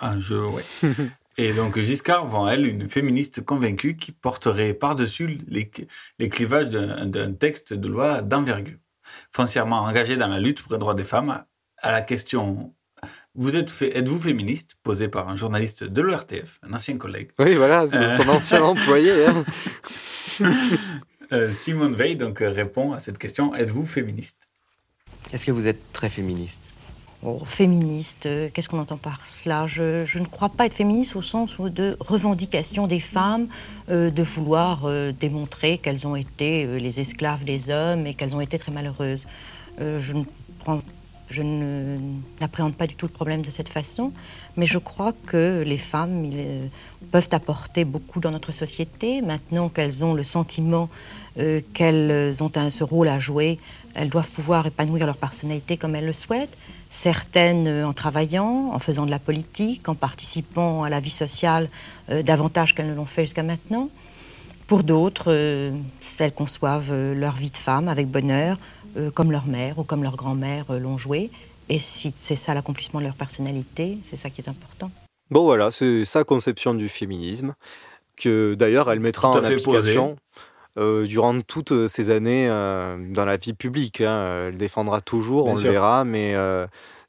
Un 0.00 0.20
jeu, 0.20 0.46
ouais. 0.46 0.64
Et 1.40 1.52
donc 1.52 1.78
Giscard 1.78 2.26
vend, 2.26 2.48
elle, 2.48 2.66
une 2.66 2.88
féministe 2.88 3.44
convaincue 3.44 3.96
qui 3.96 4.10
porterait 4.12 4.74
par-dessus 4.74 5.38
les, 5.48 5.70
les 6.18 6.28
clivages 6.28 6.68
d'un 6.68 7.32
texte 7.32 7.72
de 7.74 7.88
loi 7.88 8.22
d'envergure. 8.22 8.78
Foncièrement 9.32 9.82
engagée 9.82 10.16
dans 10.16 10.26
la 10.26 10.40
lutte 10.40 10.60
pour 10.62 10.72
les 10.72 10.78
droits 10.78 10.94
des 10.94 11.04
femmes, 11.04 11.44
à 11.78 11.92
la 11.92 12.02
question 12.02 12.74
vous 13.36 13.54
êtes 13.54 13.70
êtes-vous 13.82 14.18
féministe? 14.18 14.74
posée 14.82 15.06
par 15.08 15.28
un 15.28 15.36
journaliste 15.36 15.84
de 15.84 16.02
l'ERTF, 16.02 16.58
un 16.64 16.72
ancien 16.72 16.98
collègue. 16.98 17.30
Oui, 17.38 17.54
voilà, 17.54 17.86
c'est 17.86 17.96
Euh. 17.96 18.16
son 18.18 18.28
ancien 18.28 18.60
employé. 18.64 19.12
hein. 19.26 19.44
Euh, 21.32 21.50
Simone 21.52 21.94
Veil 21.94 22.16
donc 22.16 22.38
répond 22.40 22.92
à 22.94 22.98
cette 22.98 23.18
question 23.18 23.54
êtes-vous 23.54 23.86
féministe? 23.86 24.48
Est-ce 25.32 25.46
que 25.46 25.52
vous 25.52 25.68
êtes 25.68 25.92
très 25.92 26.08
féministe? 26.08 26.60
Féministe, 27.46 28.26
euh, 28.26 28.48
qu'est-ce 28.52 28.68
qu'on 28.68 28.78
entend 28.78 28.96
par 28.96 29.26
cela? 29.26 29.66
Je, 29.66 30.18
ne 30.18 30.24
crois 30.26 30.50
pas 30.50 30.66
être 30.66 30.74
féministe 30.74 31.16
au 31.16 31.22
sens 31.22 31.56
de 31.60 31.96
revendication 31.98 32.86
des 32.86 33.00
femmes, 33.00 33.48
euh, 33.90 34.10
de 34.10 34.22
vouloir 34.22 34.82
euh, 34.84 35.10
démontrer 35.10 35.78
qu'elles 35.78 36.06
ont 36.06 36.14
été 36.14 36.78
les 36.78 37.00
esclaves 37.00 37.42
des 37.42 37.70
hommes 37.70 38.06
et 38.06 38.14
qu'elles 38.14 38.36
ont 38.36 38.40
été 38.40 38.56
très 38.56 38.70
malheureuses. 38.70 39.26
Je 39.80 41.42
n'appréhende 42.40 42.74
pas 42.74 42.86
du 42.86 42.94
tout 42.94 43.06
le 43.06 43.12
problème 43.12 43.42
de 43.42 43.50
cette 43.50 43.68
façon, 43.68 44.12
mais 44.56 44.64
je 44.64 44.78
crois 44.78 45.12
que 45.26 45.64
les 45.66 45.76
femmes 45.76 46.24
peuvent 47.10 47.28
apporter 47.32 47.84
beaucoup 47.84 48.20
dans 48.20 48.30
notre 48.30 48.52
société. 48.52 49.22
Maintenant 49.22 49.68
qu'elles 49.68 50.04
ont 50.04 50.14
le 50.14 50.22
sentiment 50.22 50.88
qu'elles 51.74 52.42
ont 52.42 52.50
ce 52.70 52.84
rôle 52.84 53.08
à 53.08 53.18
jouer, 53.18 53.58
elles 53.94 54.08
doivent 54.08 54.30
pouvoir 54.30 54.66
épanouir 54.66 55.04
leur 55.04 55.16
personnalité 55.16 55.76
comme 55.76 55.96
elles 55.96 56.06
le 56.06 56.12
souhaitent. 56.12 56.56
Certaines 56.90 57.66
euh, 57.66 57.86
en 57.86 57.92
travaillant, 57.92 58.70
en 58.72 58.78
faisant 58.78 59.04
de 59.04 59.10
la 59.10 59.18
politique, 59.18 59.88
en 59.88 59.94
participant 59.94 60.84
à 60.84 60.88
la 60.88 61.00
vie 61.00 61.10
sociale 61.10 61.68
euh, 62.10 62.22
davantage 62.22 62.74
qu'elles 62.74 62.88
ne 62.88 62.94
l'ont 62.94 63.04
fait 63.04 63.22
jusqu'à 63.22 63.42
maintenant. 63.42 63.90
Pour 64.66 64.84
d'autres, 64.84 65.32
euh, 65.32 65.72
elles 66.18 66.32
conçoivent 66.32 66.92
euh, 66.92 67.14
leur 67.14 67.34
vie 67.34 67.50
de 67.50 67.56
femme 67.56 67.88
avec 67.88 68.08
bonheur, 68.08 68.58
euh, 68.96 69.10
comme 69.10 69.32
leur 69.32 69.46
mère 69.46 69.78
ou 69.78 69.84
comme 69.84 70.02
leur 70.02 70.16
grand-mère 70.16 70.66
euh, 70.70 70.78
l'ont 70.78 70.98
joué. 70.98 71.30
Et 71.68 71.78
si 71.78 72.12
c'est 72.16 72.36
ça 72.36 72.54
l'accomplissement 72.54 73.00
de 73.00 73.06
leur 73.06 73.14
personnalité, 73.14 73.98
c'est 74.02 74.16
ça 74.16 74.30
qui 74.30 74.40
est 74.40 74.48
important. 74.48 74.90
Bon, 75.30 75.44
voilà, 75.44 75.70
c'est 75.70 76.04
sa 76.06 76.24
conception 76.24 76.72
du 76.72 76.88
féminisme, 76.88 77.54
que 78.16 78.54
d'ailleurs 78.54 78.90
elle 78.90 79.00
mettra 79.00 79.28
en 79.28 79.36
application 79.36 80.16
euh, 80.78 81.06
durant 81.06 81.40
toutes 81.40 81.88
ces 81.88 82.10
années 82.10 82.48
euh, 82.48 82.96
dans 83.12 83.24
la 83.24 83.36
vie 83.36 83.52
publique. 83.52 84.00
hein. 84.00 84.46
Elle 84.48 84.56
défendra 84.58 85.00
toujours, 85.00 85.44
Bien 85.44 85.52
on 85.52 85.56
sûr. 85.56 85.66
le 85.66 85.72
verra, 85.72 86.04
mais 86.04 86.34
euh, 86.34 86.66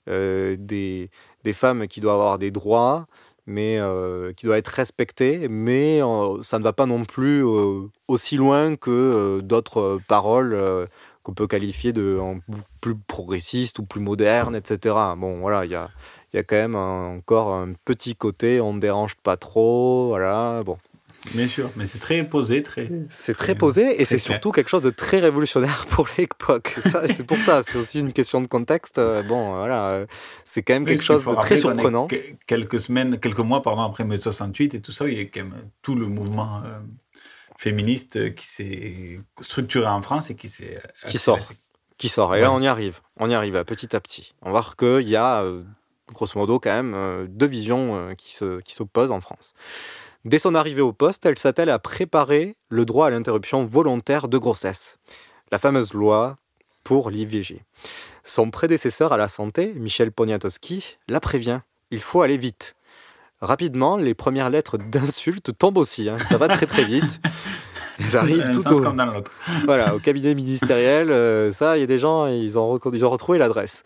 euh, 0.10 0.56
des, 0.60 1.10
des 1.44 1.54
femmes 1.54 1.88
qui 1.88 2.02
doivent 2.02 2.16
avoir 2.16 2.40
des 2.40 2.52
droits, 2.52 3.06
mais 3.46 3.78
euh, 3.80 4.34
qui 4.34 4.46
doivent 4.46 4.58
être 4.60 4.68
respectées, 4.68 5.48
mais 5.50 6.02
euh, 6.04 6.42
ça 6.42 6.60
ne 6.60 6.64
va 6.64 6.74
pas 6.74 6.86
non 6.86 7.06
plus 7.06 7.44
euh, 7.46 7.82
aussi 8.08 8.38
loin 8.38 8.76
que 8.76 8.90
euh, 8.92 9.42
d'autres 9.42 10.00
paroles 10.08 10.54
euh, 10.54 10.86
qu'on 11.24 11.34
peut 11.34 11.48
qualifier 11.48 11.92
de 11.94 12.18
en 12.20 12.40
plus 12.82 12.96
progressistes 12.96 13.80
ou 13.80 13.84
plus 13.84 14.02
modernes, 14.02 14.56
etc. 14.56 14.96
Bon, 15.18 15.40
voilà, 15.40 15.66
il 15.66 15.72
y 15.72 15.76
a, 15.76 15.90
il 16.32 16.38
y 16.38 16.40
a 16.40 16.44
quand 16.44 16.56
même 16.56 16.76
un- 16.76 17.18
encore 17.18 17.54
un 17.54 17.74
petit 17.86 18.16
côté, 18.16 18.62
on 18.62 18.74
ne 18.74 18.80
dérange 18.80 19.16
pas 19.16 19.36
trop, 19.38 20.08
voilà, 20.10 20.62
bon. 20.64 20.78
Bien 21.34 21.48
sûr, 21.50 21.70
mais 21.76 21.86
c'est 21.86 22.00
très 22.00 22.24
posé, 22.24 22.64
très. 22.64 22.90
C'est 23.10 23.36
très 23.36 23.54
posé 23.54 24.02
et 24.02 24.06
c'est 24.06 24.18
surtout 24.20 24.52
quelque 24.52 24.70
chose 24.70 24.82
de 24.82 24.90
très 24.90 25.20
révolutionnaire 25.20 25.86
pour 25.90 26.08
l'époque. 26.18 26.76
C'est 27.08 27.26
pour 27.26 27.38
ça, 27.38 27.62
c'est 27.62 27.78
aussi 27.78 28.00
une 28.00 28.14
question 28.14 28.40
de 28.42 28.48
contexte. 28.48 28.98
Euh, 28.98 29.22
Bon, 29.24 29.50
voilà, 29.58 29.90
euh, 29.90 30.06
c'est 30.46 30.64
quand 30.64 30.74
même 30.74 30.86
quelque 30.86 31.04
chose 31.04 31.26
de 31.26 31.36
très 31.42 31.58
surprenant. 31.58 32.08
que- 32.08 32.16
Quelques 32.48 32.80
semaines, 32.80 33.20
quelques 33.20 33.40
mois, 33.40 33.62
pardon, 33.62 33.82
après 33.84 34.06
mai 34.06 34.18
68 34.18 34.76
et 34.76 34.82
tout 34.82 34.92
ça, 34.94 35.08
il 35.08 35.18
y 35.18 35.20
a 35.20 35.24
quand 35.26 35.42
même 35.44 35.70
tout 35.82 35.96
le 35.96 36.08
mouvement 36.08 36.62
euh, 36.64 36.80
féministe 37.58 38.34
qui 38.36 38.48
s'est 38.48 39.20
structuré 39.42 39.88
en 39.88 40.02
France 40.02 40.30
et 40.30 40.36
qui 40.36 40.50
s'est 40.50 40.82
Qui 41.08 41.18
sort. 41.18 41.40
Qui 41.98 42.08
sort. 42.08 42.34
Et 42.36 42.42
là, 42.42 42.52
on 42.54 42.62
y 42.62 42.68
arrive. 42.68 43.02
On 43.18 43.30
y 43.30 43.34
arrive 43.34 43.56
euh, 43.58 43.64
petit 43.66 43.94
à 43.96 44.00
petit. 44.00 44.34
On 44.42 44.46
va 44.46 44.52
voir 44.52 44.78
qu'il 44.78 45.08
y 45.10 45.18
a, 45.18 45.42
euh, 45.44 45.64
grosso 46.14 46.40
modo, 46.40 46.60
quand 46.60 46.72
même 46.74 46.94
euh, 46.96 47.28
deux 47.30 47.46
visions 47.48 47.96
euh, 47.98 48.14
qui 48.16 48.34
se- 48.34 48.62
qui 48.62 48.74
s'opposent 48.74 49.12
en 49.12 49.20
France. 49.20 49.54
Dès 50.26 50.40
son 50.40 50.54
arrivée 50.54 50.82
au 50.82 50.92
poste, 50.92 51.26
elle 51.26 51.38
s'attelle 51.40 51.70
à 51.70 51.80
préparer 51.80 52.56
le 52.68 52.86
droit 52.86 53.08
à 53.08 53.10
l'interruption 53.10 53.64
volontaire 53.64 54.28
de 54.28 54.38
grossesse, 54.38 54.98
la 55.52 55.58
fameuse 55.58 55.94
loi 55.94 56.38
pour 56.84 57.10
l'IVG. 57.10 57.64
Son 58.24 58.52
prédécesseur 58.52 59.14
à 59.14 59.18
la 59.18 59.28
santé, 59.30 59.74
Michel 59.76 60.12
Poniatowski, 60.12 60.98
la 61.08 61.20
prévient. 61.20 61.62
Il 61.92 62.02
faut 62.02 62.22
aller 62.22 62.38
vite. 62.38 62.76
Rapidement, 63.42 63.96
les 63.96 64.14
premières 64.14 64.50
lettres 64.50 64.78
d'insultes 64.78 65.58
tombent 65.58 65.78
aussi. 65.78 66.10
hein. 66.10 66.18
Ça 66.18 66.38
va 66.38 66.50
très 66.50 66.66
très 66.66 66.84
vite. 66.84 67.20
Elles 68.00 68.18
arrivent 68.18 68.52
tout 68.52 68.68
au, 68.74 68.82
comme 68.82 68.98
dans 68.98 69.06
l'autre. 69.06 69.32
voilà, 69.66 69.96
au 69.96 70.00
cabinet 70.00 70.36
ministériel, 70.36 71.12
euh, 71.12 71.52
ça, 71.52 71.78
il 71.78 71.82
y 71.82 71.84
a 71.84 71.88
des 71.88 71.98
gens, 72.00 72.28
ils 72.28 72.58
ont, 72.60 72.78
ils 72.92 73.06
ont 73.06 73.10
retrouvé 73.10 73.38
l'adresse. 73.38 73.84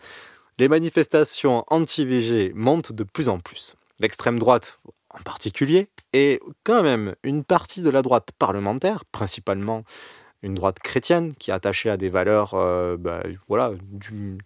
Les 0.58 0.68
manifestations 0.68 1.64
anti-VG 1.68 2.52
montent 2.54 2.92
de 2.92 3.02
plus 3.04 3.28
en 3.28 3.38
plus. 3.40 3.74
L'extrême 3.98 4.38
droite, 4.38 4.78
en 5.18 5.22
particulier, 5.22 5.88
et 6.12 6.40
quand 6.64 6.82
même 6.82 7.14
une 7.22 7.44
partie 7.44 7.82
de 7.82 7.90
la 7.90 8.02
droite 8.02 8.30
parlementaire, 8.38 9.04
principalement 9.06 9.84
une 10.42 10.54
droite 10.54 10.78
chrétienne, 10.80 11.34
qui 11.34 11.50
est 11.50 11.54
attachée 11.54 11.88
à 11.88 11.96
des 11.96 12.08
valeurs, 12.10 12.52
euh, 12.54 12.96
bah, 12.98 13.22
voilà, 13.48 13.70
du- 13.80 14.36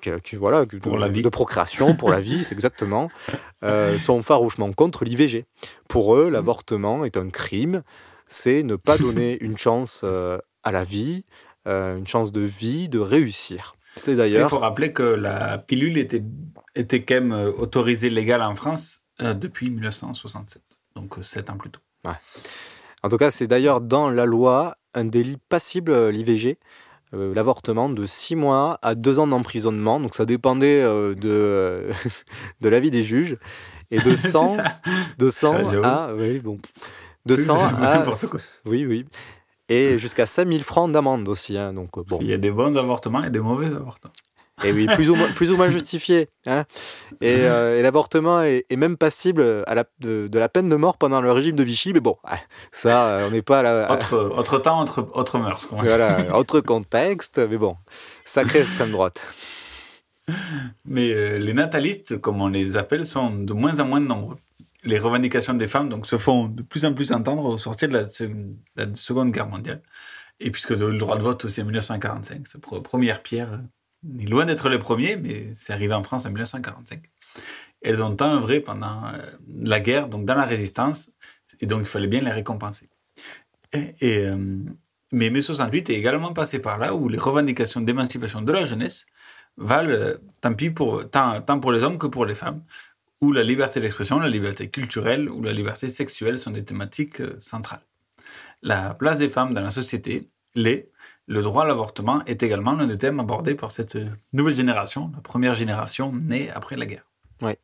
qui- 0.00 0.10
qui- 0.24 0.36
voilà, 0.36 0.64
de, 0.64 0.78
Pour 0.78 0.98
la 0.98 1.08
vie. 1.08 1.22
de 1.22 1.28
procréation, 1.28 1.94
pour 1.94 2.10
la 2.10 2.20
vie, 2.20 2.42
c'est 2.42 2.54
exactement, 2.54 3.10
euh, 3.62 3.98
sont 3.98 4.22
farouchement 4.22 4.72
contre 4.72 5.04
l'IVG. 5.04 5.44
Pour 5.88 6.16
eux, 6.16 6.28
l'avortement 6.30 7.04
est 7.04 7.16
un 7.16 7.30
crime, 7.30 7.82
c'est 8.26 8.62
ne 8.64 8.74
pas 8.76 8.96
donner 8.98 9.38
une 9.40 9.56
chance 9.58 10.00
euh, 10.04 10.38
à 10.64 10.72
la 10.72 10.82
vie, 10.84 11.24
une 11.66 12.08
chance 12.08 12.32
de 12.32 12.40
vie, 12.40 12.88
de 12.88 12.98
réussir. 12.98 13.76
C'est 13.94 14.14
Il 14.28 14.48
faut 14.48 14.58
rappeler 14.58 14.92
que 14.92 15.02
la 15.04 15.58
pilule 15.58 15.96
était, 15.98 16.24
était 16.74 17.04
quand 17.04 17.14
même 17.14 17.32
autorisée 17.32 18.10
légale 18.10 18.42
en 18.42 18.56
France 18.56 19.01
euh, 19.22 19.34
depuis 19.34 19.70
1967, 19.70 20.62
donc 20.96 21.18
euh, 21.18 21.22
sept 21.22 21.50
ans 21.50 21.56
plus 21.56 21.70
tôt. 21.70 21.80
Ouais. 22.04 22.14
En 23.02 23.08
tout 23.08 23.16
cas, 23.16 23.30
c'est 23.30 23.46
d'ailleurs 23.46 23.80
dans 23.80 24.10
la 24.10 24.26
loi 24.26 24.76
un 24.94 25.04
délit 25.04 25.38
passible, 25.48 25.90
euh, 25.92 26.10
l'IVG, 26.12 26.58
euh, 27.14 27.34
l'avortement 27.34 27.88
de 27.88 28.06
6 28.06 28.36
mois 28.36 28.78
à 28.82 28.94
2 28.94 29.18
ans 29.18 29.26
d'emprisonnement. 29.26 29.98
Donc 30.00 30.14
ça 30.14 30.24
dépendait 30.24 30.80
euh, 30.82 31.14
de, 31.14 31.88
de 32.60 32.68
l'avis 32.68 32.90
des 32.90 33.04
juges. 33.04 33.36
Et 33.90 33.98
de 33.98 34.16
C'est 34.16 34.30
100, 34.30 34.46
ça. 34.46 34.64
de 35.18 35.30
100 35.30 35.52
Ça, 35.52 35.58
j'avoue. 35.70 35.84
à. 35.84 36.14
Oui, 36.14 36.38
bon. 36.38 36.58
De 37.26 37.34
Oui, 37.34 37.42
100 37.44 37.56
c'est 37.56 37.84
à. 37.84 38.04
Oui, 38.66 38.86
oui. 38.86 39.04
Et 39.68 39.98
jusqu'à 39.98 40.26
5000 40.26 40.62
francs 40.64 40.90
d'amende 40.92 41.28
aussi. 41.28 41.56
hein, 41.56 41.72
donc 41.72 41.96
euh, 41.98 42.02
bon. 42.06 42.18
Il 42.20 42.26
y 42.28 42.32
a 42.32 42.38
des 42.38 42.50
bons 42.50 42.76
avortements 42.76 43.22
et 43.24 43.30
des 43.30 43.40
mauvais 43.40 43.66
avortements. 43.66 44.12
Et 44.64 44.72
oui, 44.72 44.86
plus 44.94 45.10
ou 45.10 45.14
moins, 45.14 45.30
plus 45.32 45.50
ou 45.52 45.56
moins 45.56 45.70
justifié. 45.70 46.28
hein. 46.46 46.64
Et, 47.20 47.46
euh, 47.46 47.78
et 47.78 47.82
l'avortement 47.82 48.42
est, 48.42 48.64
est 48.70 48.76
même 48.76 48.96
passible 48.96 49.64
à 49.66 49.74
la, 49.74 49.84
de, 50.00 50.28
de 50.28 50.38
la 50.38 50.48
peine 50.48 50.68
de 50.68 50.76
mort 50.76 50.98
pendant 50.98 51.20
le 51.20 51.30
régime 51.32 51.56
de 51.56 51.62
Vichy. 51.62 51.92
Mais 51.92 52.00
bon, 52.00 52.16
ah, 52.24 52.38
ça, 52.72 53.08
euh, 53.16 53.28
on 53.28 53.30
n'est 53.30 53.42
pas 53.42 53.62
là. 53.62 53.90
Autre, 53.92 54.16
autre 54.18 54.58
temps, 54.58 54.80
autre, 54.82 55.08
autre 55.14 55.38
mœurs. 55.38 55.66
quoi. 55.66 55.78
Voilà, 55.82 56.36
autre 56.36 56.60
contexte. 56.60 57.38
Mais 57.38 57.56
bon, 57.58 57.76
sacrée 58.24 58.60
extrême 58.60 58.90
droite. 58.90 59.22
Mais 60.84 61.12
euh, 61.12 61.38
les 61.38 61.52
natalistes, 61.52 62.18
comme 62.20 62.40
on 62.40 62.48
les 62.48 62.76
appelle, 62.76 63.04
sont 63.04 63.30
de 63.34 63.52
moins 63.52 63.80
en 63.80 63.86
moins 63.86 64.00
nombreux. 64.00 64.36
Les 64.84 64.98
revendications 64.98 65.54
des 65.54 65.68
femmes 65.68 65.88
donc, 65.88 66.06
se 66.06 66.18
font 66.18 66.46
de 66.48 66.62
plus 66.62 66.84
en 66.84 66.94
plus 66.94 67.12
entendre 67.12 67.44
au 67.44 67.58
sortir 67.58 67.88
de 67.88 67.94
la, 67.94 68.08
se- 68.08 68.24
la 68.76 68.86
Seconde 68.94 69.30
Guerre 69.32 69.48
mondiale. 69.48 69.82
Et 70.40 70.50
puisque 70.50 70.70
le 70.70 70.96
droit 70.98 71.16
de 71.18 71.22
vote 71.22 71.44
aussi 71.44 71.60
en 71.62 71.64
1945, 71.66 72.46
c'est 72.48 72.60
pre- 72.60 72.82
première 72.82 73.22
pierre, 73.22 73.60
ni 74.04 74.26
loin 74.26 74.46
d'être 74.46 74.68
les 74.68 74.78
premiers, 74.78 75.16
mais 75.16 75.52
c'est 75.54 75.72
arrivé 75.72 75.94
en 75.94 76.02
France 76.02 76.26
en 76.26 76.30
1945. 76.30 77.02
Elles 77.82 78.02
ont 78.02 78.14
tant 78.14 78.34
œuvré 78.34 78.60
pendant 78.60 79.06
euh, 79.06 79.18
la 79.48 79.80
guerre, 79.80 80.08
donc 80.08 80.24
dans 80.24 80.34
la 80.34 80.44
résistance, 80.44 81.10
et 81.60 81.66
donc 81.66 81.80
il 81.80 81.86
fallait 81.86 82.08
bien 82.08 82.20
les 82.20 82.30
récompenser. 82.30 82.88
Euh, 83.74 84.36
mais 85.12 85.30
mai 85.30 85.40
68 85.40 85.90
est 85.90 85.94
également 85.94 86.32
passé 86.32 86.60
par 86.60 86.78
là, 86.78 86.94
où 86.94 87.08
les 87.08 87.18
revendications 87.18 87.80
d'émancipation 87.80 88.42
de 88.42 88.52
la 88.52 88.64
jeunesse 88.64 89.06
valent 89.56 89.90
euh, 89.90 90.16
tant, 90.40 90.54
pour, 90.74 91.08
tant, 91.10 91.60
pour 91.60 91.72
les 91.72 91.82
hommes 91.82 91.98
que 91.98 92.06
pour 92.06 92.26
les 92.26 92.34
femmes, 92.34 92.62
où 93.20 93.32
la 93.32 93.42
liberté 93.42 93.80
d'expression, 93.80 94.18
la 94.18 94.28
liberté 94.28 94.68
culturelle 94.68 95.28
ou 95.30 95.42
la 95.42 95.52
liberté 95.52 95.88
sexuelle 95.88 96.38
sont 96.38 96.50
des 96.50 96.64
thématiques 96.64 97.22
centrales. 97.40 97.84
La 98.62 98.94
place 98.94 99.18
des 99.18 99.28
femmes 99.28 99.54
dans 99.54 99.60
la 99.60 99.70
société 99.70 100.28
l'est. 100.54 100.91
Le 101.26 101.42
droit 101.42 101.64
à 101.64 101.66
l'avortement 101.66 102.24
est 102.26 102.42
également 102.42 102.74
l'un 102.74 102.86
des 102.86 102.98
thèmes 102.98 103.20
abordés 103.20 103.54
par 103.54 103.70
cette 103.70 103.96
euh, 103.96 104.08
nouvelle 104.32 104.54
génération, 104.54 105.10
la 105.14 105.20
première 105.20 105.54
génération 105.54 106.12
née 106.12 106.50
après 106.50 106.76
la 106.76 106.86
guerre. 106.86 107.06
Ouais. 107.40 107.58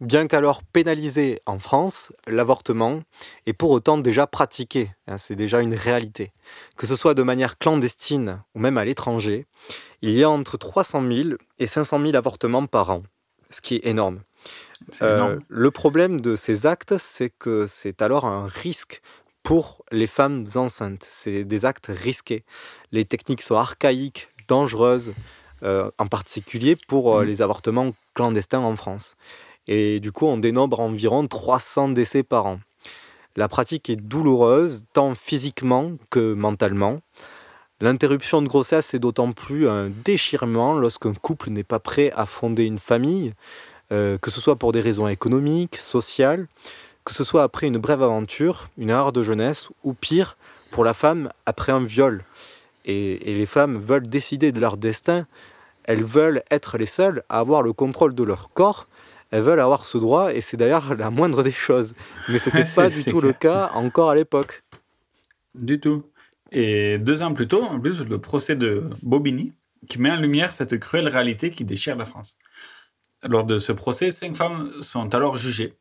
Bien 0.00 0.26
qu'alors 0.26 0.62
pénalisé 0.62 1.40
en 1.46 1.58
France, 1.58 2.12
l'avortement 2.26 3.00
est 3.46 3.54
pour 3.54 3.70
autant 3.70 3.96
déjà 3.96 4.26
pratiqué. 4.26 4.90
hein, 5.06 5.16
c'est 5.16 5.36
déjà 5.36 5.60
une 5.60 5.74
réalité. 5.74 6.32
Que 6.76 6.86
ce 6.86 6.96
soit 6.96 7.14
de 7.14 7.22
manière 7.22 7.56
clandestine 7.56 8.42
ou 8.54 8.58
même 8.58 8.76
à 8.76 8.84
l'étranger, 8.84 9.46
il 10.02 10.10
y 10.10 10.22
a 10.22 10.28
entre 10.28 10.58
300 10.58 11.02
000 11.10 11.28
et 11.58 11.66
500 11.66 11.98
000 12.00 12.14
avortements 12.14 12.66
par 12.66 12.90
an, 12.90 13.04
ce 13.48 13.62
qui 13.62 13.76
est 13.76 13.86
énorme. 13.86 14.20
Énorme. 15.00 15.38
le 15.48 15.70
problème 15.70 16.20
de 16.20 16.36
ces 16.36 16.66
actes, 16.66 16.98
c'est 16.98 17.30
que 17.30 17.64
c'est 17.66 18.02
alors 18.02 18.26
un 18.26 18.46
risque 18.46 19.00
pour 19.46 19.84
les 19.92 20.08
femmes 20.08 20.44
enceintes. 20.56 21.06
C'est 21.08 21.44
des 21.44 21.64
actes 21.64 21.86
risqués. 21.88 22.42
Les 22.90 23.04
techniques 23.04 23.42
sont 23.42 23.54
archaïques, 23.54 24.26
dangereuses, 24.48 25.14
euh, 25.62 25.88
en 25.98 26.08
particulier 26.08 26.76
pour 26.88 27.14
euh, 27.14 27.22
Mm. 27.22 27.26
les 27.28 27.42
avortements 27.42 27.90
clandestins 28.14 28.58
en 28.58 28.74
France. 28.74 29.14
Et 29.68 30.00
du 30.00 30.10
coup, 30.10 30.26
on 30.26 30.36
dénombre 30.36 30.80
environ 30.80 31.28
300 31.28 31.90
décès 31.90 32.24
par 32.24 32.46
an. 32.46 32.58
La 33.36 33.46
pratique 33.46 33.88
est 33.88 33.94
douloureuse, 33.94 34.82
tant 34.92 35.14
physiquement 35.14 35.92
que 36.10 36.34
mentalement. 36.34 36.98
L'interruption 37.80 38.42
de 38.42 38.48
grossesse 38.48 38.94
est 38.94 38.98
d'autant 38.98 39.30
plus 39.30 39.68
un 39.68 39.90
déchirement 40.04 40.74
lorsqu'un 40.76 41.14
couple 41.14 41.50
n'est 41.50 41.62
pas 41.62 41.78
prêt 41.78 42.10
à 42.16 42.26
fonder 42.26 42.64
une 42.64 42.80
famille, 42.80 43.32
euh, 43.92 44.18
que 44.18 44.32
ce 44.32 44.40
soit 44.40 44.56
pour 44.56 44.72
des 44.72 44.80
raisons 44.80 45.06
économiques, 45.06 45.76
sociales, 45.76 46.48
que 47.06 47.14
ce 47.14 47.24
soit 47.24 47.44
après 47.44 47.68
une 47.68 47.78
brève 47.78 48.02
aventure, 48.02 48.68
une 48.76 48.90
erreur 48.90 49.12
de 49.12 49.22
jeunesse, 49.22 49.70
ou 49.84 49.94
pire, 49.94 50.36
pour 50.72 50.84
la 50.84 50.92
femme 50.92 51.30
après 51.46 51.72
un 51.72 51.84
viol. 51.84 52.24
Et, 52.84 53.30
et 53.30 53.34
les 53.34 53.46
femmes 53.46 53.78
veulent 53.78 54.08
décider 54.08 54.52
de 54.52 54.60
leur 54.60 54.76
destin, 54.76 55.26
elles 55.84 56.02
veulent 56.04 56.42
être 56.50 56.76
les 56.78 56.86
seules 56.86 57.22
à 57.28 57.38
avoir 57.38 57.62
le 57.62 57.72
contrôle 57.72 58.14
de 58.14 58.24
leur 58.24 58.50
corps, 58.50 58.88
elles 59.30 59.42
veulent 59.42 59.60
avoir 59.60 59.84
ce 59.84 59.98
droit, 59.98 60.34
et 60.34 60.40
c'est 60.40 60.56
d'ailleurs 60.56 60.96
la 60.96 61.10
moindre 61.10 61.44
des 61.44 61.52
choses. 61.52 61.94
Mais 62.28 62.40
ce 62.40 62.50
n'était 62.50 62.70
pas 62.74 62.90
du 62.90 63.04
tout 63.04 63.20
le 63.20 63.32
cas 63.32 63.70
encore 63.74 64.10
à 64.10 64.16
l'époque. 64.16 64.64
Du 65.54 65.80
tout. 65.80 66.04
Et 66.50 66.98
deux 66.98 67.22
ans 67.22 67.32
plus 67.34 67.48
tôt, 67.48 67.62
en 67.62 67.80
plus, 67.80 68.00
le 68.00 68.20
procès 68.20 68.56
de 68.56 68.90
Bobigny, 69.02 69.52
qui 69.88 70.00
met 70.00 70.10
en 70.10 70.16
lumière 70.16 70.52
cette 70.52 70.78
cruelle 70.78 71.08
réalité 71.08 71.50
qui 71.50 71.64
déchire 71.64 71.96
la 71.96 72.04
France. 72.04 72.36
Lors 73.22 73.44
de 73.44 73.58
ce 73.58 73.72
procès, 73.72 74.10
cinq 74.10 74.36
femmes 74.36 74.70
sont 74.80 75.14
alors 75.14 75.36
jugées. 75.36 75.74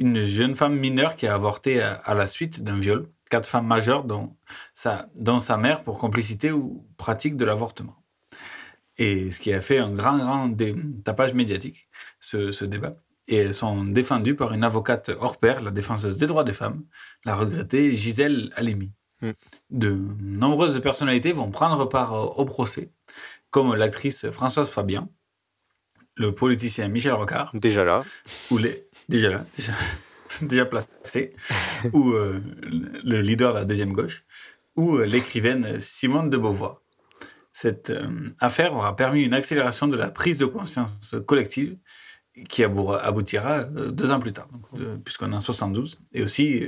Une 0.00 0.26
jeune 0.26 0.56
femme 0.56 0.76
mineure 0.76 1.14
qui 1.14 1.26
a 1.26 1.34
avorté 1.34 1.80
à, 1.80 1.92
à 1.94 2.14
la 2.14 2.26
suite 2.26 2.64
d'un 2.64 2.80
viol, 2.80 3.08
quatre 3.30 3.48
femmes 3.48 3.66
majeures, 3.66 4.04
dont 4.04 4.36
sa, 4.74 5.08
dont 5.16 5.40
sa 5.40 5.56
mère 5.56 5.82
pour 5.82 5.98
complicité 5.98 6.50
ou 6.52 6.86
pratique 6.96 7.36
de 7.36 7.44
l'avortement. 7.44 7.96
Et 8.98 9.30
ce 9.30 9.40
qui 9.40 9.52
a 9.52 9.62
fait 9.62 9.78
un 9.78 9.92
grand, 9.94 10.18
grand 10.18 10.54
tapage 11.04 11.32
médiatique, 11.32 11.88
ce, 12.18 12.52
ce 12.52 12.64
débat. 12.64 12.96
Et 13.28 13.36
elles 13.36 13.54
sont 13.54 13.84
défendues 13.84 14.34
par 14.34 14.52
une 14.52 14.64
avocate 14.64 15.10
hors 15.20 15.38
pair, 15.38 15.62
la 15.62 15.70
défenseuse 15.70 16.16
des 16.16 16.26
droits 16.26 16.44
des 16.44 16.52
femmes, 16.52 16.84
la 17.24 17.36
regrettée 17.36 17.94
Gisèle 17.94 18.50
Halimi. 18.56 18.92
Mm. 19.22 19.30
De 19.70 20.00
nombreuses 20.20 20.80
personnalités 20.80 21.32
vont 21.32 21.50
prendre 21.50 21.88
part 21.88 22.38
au 22.38 22.44
procès, 22.44 22.90
comme 23.50 23.74
l'actrice 23.74 24.28
Françoise 24.30 24.68
Fabian, 24.68 25.08
le 26.16 26.34
politicien 26.34 26.88
Michel 26.88 27.12
Rocard, 27.12 27.50
Déjà 27.54 27.84
là. 27.84 28.04
ou 28.50 28.58
les, 28.58 28.84
déjà 29.10 29.28
là, 29.30 29.44
déjà, 29.56 29.72
déjà 30.42 30.64
placé, 30.66 31.34
ou 31.92 32.12
euh, 32.12 32.40
le 33.04 33.20
leader 33.20 33.52
de 33.52 33.58
la 33.58 33.64
deuxième 33.64 33.92
gauche, 33.92 34.24
ou 34.76 34.96
euh, 34.96 35.04
l'écrivaine 35.04 35.78
Simone 35.80 36.30
de 36.30 36.36
Beauvoir. 36.38 36.80
Cette 37.52 37.90
euh, 37.90 38.08
affaire 38.38 38.74
aura 38.74 38.94
permis 38.96 39.24
une 39.24 39.34
accélération 39.34 39.88
de 39.88 39.96
la 39.96 40.10
prise 40.10 40.38
de 40.38 40.46
conscience 40.46 41.14
collective 41.26 41.76
qui 42.48 42.62
abou- 42.62 42.94
aboutira 42.94 43.64
deux 43.64 44.12
ans 44.12 44.20
plus 44.20 44.32
tard, 44.32 44.48
puisqu'on 45.04 45.32
est 45.32 45.34
en 45.34 45.40
72, 45.40 45.98
et 46.12 46.22
aussi 46.22 46.64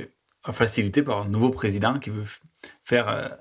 facilité 0.51 1.01
par 1.01 1.21
un 1.21 1.29
nouveau 1.29 1.51
président 1.51 1.97
qui 1.99 2.09
veut 2.09 2.25
faire 2.83 3.37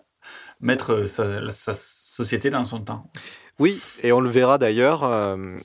mettre 0.60 1.06
sa, 1.06 1.50
sa 1.50 1.74
société 1.74 2.48
dans 2.48 2.64
son 2.64 2.80
temps. 2.80 3.10
Oui, 3.58 3.80
et 4.02 4.12
on 4.12 4.20
le 4.20 4.30
verra 4.30 4.56
d'ailleurs, 4.56 5.02
euh, 5.04 5.58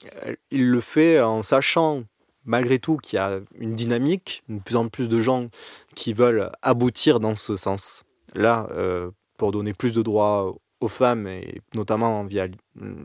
il 0.51 0.69
le 0.69 0.81
fait 0.81 1.21
en 1.21 1.41
sachant 1.43 2.03
malgré 2.47 2.79
tout 2.79 2.97
qu'il 2.97 3.17
y 3.17 3.19
a 3.19 3.39
une 3.59 3.75
dynamique, 3.75 4.41
de 4.49 4.59
plus 4.59 4.77
en 4.77 4.87
plus 4.87 5.07
de 5.07 5.19
gens 5.19 5.49
qui 5.93 6.13
veulent 6.13 6.49
aboutir 6.63 7.19
dans 7.19 7.35
ce 7.35 7.55
sens. 7.55 8.05
Là, 8.33 8.67
euh, 8.71 9.11
pour 9.37 9.51
donner 9.51 9.73
plus 9.73 9.93
de 9.93 10.01
droits 10.01 10.55
aux 10.79 10.87
femmes, 10.87 11.27
et 11.27 11.61
notamment 11.75 12.23
via 12.23 12.47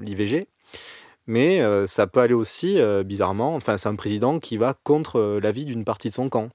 l'IVG. 0.00 0.46
Mais 1.26 1.60
euh, 1.60 1.86
ça 1.86 2.06
peut 2.06 2.20
aller 2.20 2.34
aussi, 2.34 2.80
euh, 2.80 3.02
bizarrement, 3.02 3.54
enfin 3.54 3.76
c'est 3.76 3.88
un 3.88 3.94
président 3.94 4.38
qui 4.38 4.56
va 4.56 4.74
contre 4.82 5.38
l'avis 5.42 5.64
d'une 5.64 5.84
partie 5.84 6.08
de 6.08 6.14
son 6.14 6.28
camp. 6.28 6.48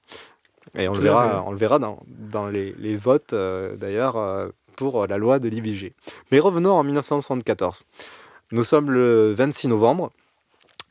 Et 0.74 0.88
on 0.88 0.92
le 0.92 0.98
Tout 0.98 1.02
verra, 1.02 1.44
on 1.46 1.50
le 1.50 1.56
verra 1.56 1.78
dans, 1.78 2.02
dans 2.06 2.48
les, 2.48 2.74
les 2.78 2.96
votes, 2.96 3.34
d'ailleurs, 3.34 4.50
pour 4.76 5.06
la 5.06 5.16
loi 5.16 5.38
de 5.38 5.48
l'IVG. 5.48 5.94
Mais 6.30 6.40
revenons 6.40 6.72
en 6.72 6.84
1974. 6.84 7.84
Nous 8.52 8.64
sommes 8.64 8.90
le 8.90 9.32
26 9.32 9.68
novembre. 9.68 10.10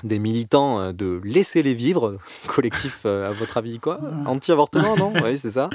Des 0.04 0.20
militants 0.20 0.80
euh, 0.80 0.92
de 0.92 1.20
Laissez 1.24 1.64
les 1.64 1.74
vivre, 1.74 2.18
collectif, 2.48 3.02
euh, 3.06 3.30
à 3.30 3.32
votre 3.32 3.58
avis, 3.58 3.80
quoi 3.80 4.00
Anti-avortement, 4.26 4.96
non 4.96 5.14
Oui, 5.24 5.38
c'est 5.38 5.52
ça. 5.52 5.70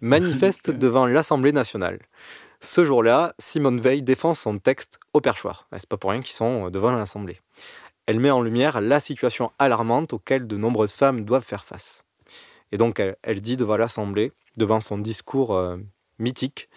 Manifestent 0.00 0.70
devant 0.70 1.06
l'Assemblée 1.06 1.52
nationale. 1.52 1.98
Ce 2.60 2.84
jour-là, 2.84 3.34
Simone 3.38 3.80
Veil 3.80 4.02
défend 4.02 4.34
son 4.34 4.58
texte 4.58 4.98
au 5.14 5.20
perchoir. 5.20 5.68
C'est 5.76 5.88
pas 5.88 5.96
pour 5.96 6.10
rien 6.10 6.22
qu'ils 6.22 6.34
sont 6.34 6.66
euh, 6.66 6.70
devant 6.70 6.90
l'Assemblée. 6.90 7.40
Elle 8.06 8.20
met 8.20 8.30
en 8.30 8.42
lumière 8.42 8.80
la 8.80 9.00
situation 9.00 9.52
alarmante 9.58 10.12
auquel 10.12 10.46
de 10.46 10.56
nombreuses 10.56 10.94
femmes 10.94 11.24
doivent 11.24 11.44
faire 11.44 11.64
face. 11.64 12.04
Et 12.72 12.78
donc, 12.78 12.98
elle, 13.00 13.16
elle 13.22 13.40
dit 13.40 13.56
devant 13.56 13.76
l'Assemblée, 13.76 14.32
devant 14.56 14.80
son 14.80 14.98
discours 14.98 15.54
euh, 15.54 15.76
mythique, 16.18 16.68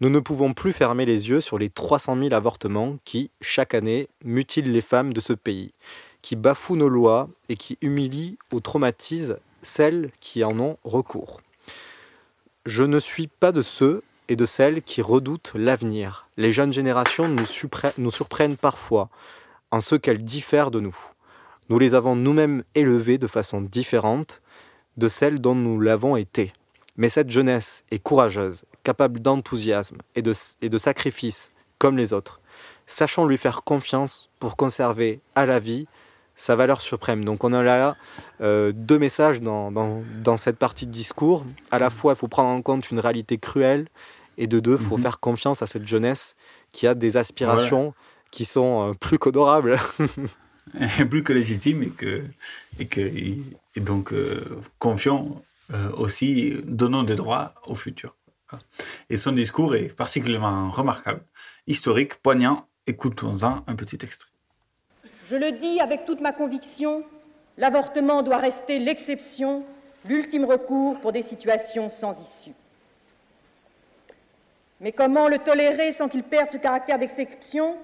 nous 0.00 0.08
ne 0.08 0.20
pouvons 0.20 0.54
plus 0.54 0.72
fermer 0.72 1.04
les 1.04 1.28
yeux 1.28 1.40
sur 1.40 1.58
les 1.58 1.70
300 1.70 2.16
000 2.16 2.32
avortements 2.32 2.98
qui, 3.04 3.30
chaque 3.40 3.74
année, 3.74 4.08
mutilent 4.24 4.72
les 4.72 4.80
femmes 4.80 5.12
de 5.12 5.20
ce 5.20 5.32
pays, 5.32 5.74
qui 6.22 6.36
bafouent 6.36 6.76
nos 6.76 6.88
lois 6.88 7.28
et 7.48 7.56
qui 7.56 7.78
humilient 7.80 8.38
ou 8.52 8.60
traumatisent 8.60 9.38
celles 9.62 10.10
qui 10.20 10.44
en 10.44 10.58
ont 10.58 10.76
recours. 10.84 11.40
Je 12.66 12.82
ne 12.82 12.98
suis 12.98 13.26
pas 13.28 13.52
de 13.52 13.62
ceux 13.62 14.02
et 14.28 14.36
de 14.36 14.44
celles 14.44 14.82
qui 14.82 15.00
redoutent 15.00 15.52
l'avenir. 15.54 16.26
Les 16.36 16.52
jeunes 16.52 16.72
générations 16.72 17.28
nous, 17.28 17.46
surpre- 17.46 17.92
nous 17.98 18.10
surprennent 18.10 18.56
parfois 18.56 19.08
en 19.70 19.80
ce 19.80 19.94
qu'elles 19.94 20.22
diffèrent 20.24 20.70
de 20.70 20.80
nous. 20.80 20.96
Nous 21.70 21.78
les 21.78 21.94
avons 21.94 22.14
nous-mêmes 22.16 22.62
élevées 22.74 23.18
de 23.18 23.26
façon 23.26 23.60
différente 23.60 24.40
de 24.96 25.08
celle 25.08 25.40
dont 25.40 25.54
nous 25.54 25.80
l'avons 25.80 26.16
été. 26.16 26.52
Mais 26.96 27.08
cette 27.08 27.30
jeunesse 27.30 27.84
est 27.90 28.00
courageuse, 28.00 28.64
capable 28.82 29.20
d'enthousiasme 29.20 29.98
et 30.14 30.22
de, 30.22 30.32
et 30.62 30.68
de 30.68 30.78
sacrifice 30.78 31.52
comme 31.78 31.96
les 31.96 32.12
autres. 32.12 32.40
Sachons 32.86 33.26
lui 33.26 33.38
faire 33.38 33.62
confiance 33.64 34.28
pour 34.40 34.56
conserver 34.56 35.20
à 35.34 35.46
la 35.46 35.60
vie 35.60 35.86
sa 36.38 36.56
valeur 36.56 36.80
suprême. 36.80 37.24
Donc 37.24 37.44
on 37.44 37.52
a 37.52 37.62
là 37.62 37.96
euh, 38.40 38.72
deux 38.74 38.98
messages 38.98 39.42
dans, 39.42 39.70
dans, 39.70 40.02
dans 40.24 40.38
cette 40.38 40.56
partie 40.56 40.86
de 40.86 40.92
discours. 40.92 41.44
À 41.70 41.78
la 41.78 41.90
fois, 41.90 42.14
il 42.14 42.16
faut 42.16 42.28
prendre 42.28 42.48
en 42.48 42.62
compte 42.62 42.90
une 42.90 43.00
réalité 43.00 43.36
cruelle, 43.36 43.88
et 44.38 44.46
de 44.46 44.60
deux, 44.60 44.78
il 44.80 44.86
faut 44.86 44.96
Mhm. 44.96 45.02
faire 45.02 45.18
confiance 45.20 45.60
à 45.62 45.66
cette 45.66 45.86
jeunesse 45.86 46.34
qui 46.72 46.86
a 46.86 46.94
des 46.94 47.16
aspirations 47.16 47.92
qui 48.30 48.44
sont 48.44 48.90
euh, 48.90 48.94
plus 48.94 49.18
qu'honorables. 49.18 49.78
plus 51.10 51.22
que 51.24 51.32
légitimes 51.32 51.82
et 51.82 51.90
que 51.90 52.24
et 52.78 52.86
que 52.86 53.00
et 53.00 53.80
donc 53.80 54.12
euh, 54.12 54.44
confions 54.78 55.42
euh, 55.72 55.90
aussi 55.96 56.54
donnons 56.64 57.02
des 57.02 57.16
droits 57.16 57.54
au 57.66 57.74
futur. 57.74 58.16
Et 59.10 59.16
son 59.18 59.32
discours 59.32 59.74
est 59.74 59.94
particulièrement 59.94 60.70
remarquable, 60.70 61.22
historique, 61.66 62.14
poignant. 62.22 62.66
Écoutons-en 62.86 63.64
un 63.66 63.76
petit 63.76 63.98
extrait. 64.02 64.30
Je 65.28 65.36
le 65.36 65.52
dis 65.52 65.78
avec 65.78 66.06
toute 66.06 66.22
ma 66.22 66.32
conviction, 66.32 67.04
l'avortement 67.58 68.22
doit 68.22 68.38
rester 68.38 68.78
l'exception, 68.78 69.62
l'ultime 70.06 70.46
recours 70.46 70.98
pour 71.00 71.12
des 71.12 71.20
situations 71.20 71.90
sans 71.90 72.18
issue. 72.18 72.54
Mais 74.80 74.92
comment 74.92 75.28
le 75.28 75.36
tolérer 75.36 75.92
sans 75.92 76.08
qu'il 76.08 76.22
perde 76.22 76.50
ce 76.50 76.56
caractère 76.56 76.98
d'exception, 76.98 77.76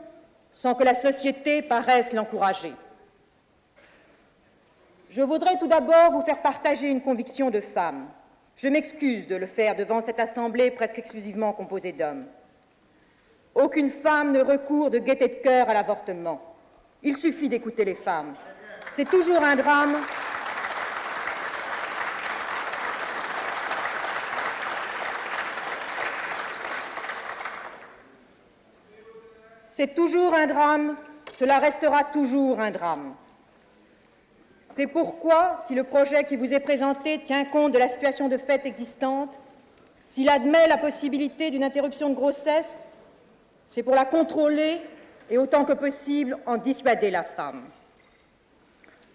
sans 0.53 0.75
que 0.75 0.85
la 0.85 0.95
société 0.95 1.61
paraisse 1.61 2.15
l'encourager? 2.15 2.73
Je 5.11 5.21
voudrais 5.21 5.59
tout 5.59 5.67
d'abord 5.67 6.13
vous 6.13 6.23
faire 6.23 6.41
partager 6.41 6.89
une 6.89 7.03
conviction 7.03 7.51
de 7.51 7.61
femme. 7.61 8.07
Je 8.57 8.69
m'excuse 8.69 9.27
de 9.27 9.37
le 9.37 9.47
faire 9.47 9.77
devant 9.77 10.01
cette 10.01 10.19
assemblée 10.19 10.71
presque 10.71 10.99
exclusivement 10.99 11.53
composée 11.53 11.93
d'hommes. 11.93 12.25
Aucune 13.55 13.91
femme 13.91 14.33
ne 14.33 14.41
recourt 14.41 14.89
de 14.89 14.99
gaieté 14.99 15.29
de 15.29 15.43
cœur 15.43 15.69
à 15.69 15.75
l'avortement. 15.75 16.54
Il 17.07 17.17
suffit 17.19 17.51
d'écouter 17.51 17.85
les 17.85 17.95
femmes. 17.95 18.35
C'est 18.97 19.09
toujours 19.09 19.45
un 19.45 19.57
drame. 19.57 19.97
C'est 29.63 29.95
toujours 29.95 30.33
un 30.33 30.47
drame, 30.47 30.97
cela 31.37 31.59
restera 31.59 32.05
toujours 32.05 32.61
un 32.61 32.71
drame. 32.71 33.15
C'est 34.75 34.87
pourquoi, 34.87 35.59
si 35.67 35.75
le 35.75 35.85
projet 35.85 36.25
qui 36.25 36.37
vous 36.37 36.55
est 36.55 36.61
présenté 36.61 37.21
tient 37.25 37.45
compte 37.45 37.73
de 37.73 37.79
la 37.79 37.89
situation 37.89 38.29
de 38.29 38.39
fait 38.39 38.65
existante, 38.67 39.37
s'il 40.07 40.29
admet 40.29 40.69
la 40.69 40.79
possibilité 40.79 41.51
d'une 41.51 41.65
interruption 41.65 42.09
de 42.09 42.15
grossesse, 42.15 42.73
c'est 43.67 43.83
pour 43.83 43.95
la 43.95 44.05
contrôler 44.05 44.81
et 45.31 45.39
autant 45.39 45.65
que 45.65 45.73
possible 45.73 46.37
en 46.47 46.57
dissuader 46.57 47.11
la 47.11 47.23
femme. 47.23 47.65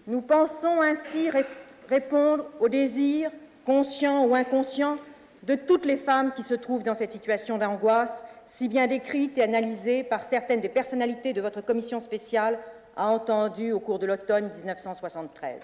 Nous 0.07 0.21
pensons 0.21 0.81
ainsi 0.81 1.29
ré 1.29 1.45
répondre 1.89 2.45
aux 2.59 2.69
désirs, 2.69 3.31
conscients 3.65 4.25
ou 4.25 4.35
inconscients, 4.35 4.97
de 5.43 5.55
toutes 5.55 5.85
les 5.85 5.97
femmes 5.97 6.33
qui 6.33 6.43
se 6.43 6.53
trouvent 6.53 6.83
dans 6.83 6.93
cette 6.93 7.11
situation 7.11 7.57
d'angoisse, 7.57 8.23
si 8.45 8.67
bien 8.67 8.87
décrite 8.87 9.37
et 9.37 9.43
analysée 9.43 10.03
par 10.03 10.25
certaines 10.25 10.61
des 10.61 10.69
personnalités 10.69 11.33
de 11.33 11.41
votre 11.41 11.61
commission 11.61 11.99
spéciale 11.99 12.59
a 12.95 13.07
entendu 13.07 13.71
au 13.71 13.79
cours 13.79 13.99
de 13.99 14.05
l'automne 14.05 14.49
1973. 14.49 15.61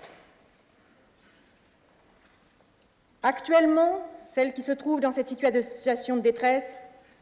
Actuellement, 3.22 4.02
celles 4.34 4.54
qui 4.54 4.62
se 4.62 4.72
trouvent 4.72 5.02
dans 5.02 5.12
cette 5.12 5.28
situation 5.28 6.16
de 6.16 6.22
détresse, 6.22 6.74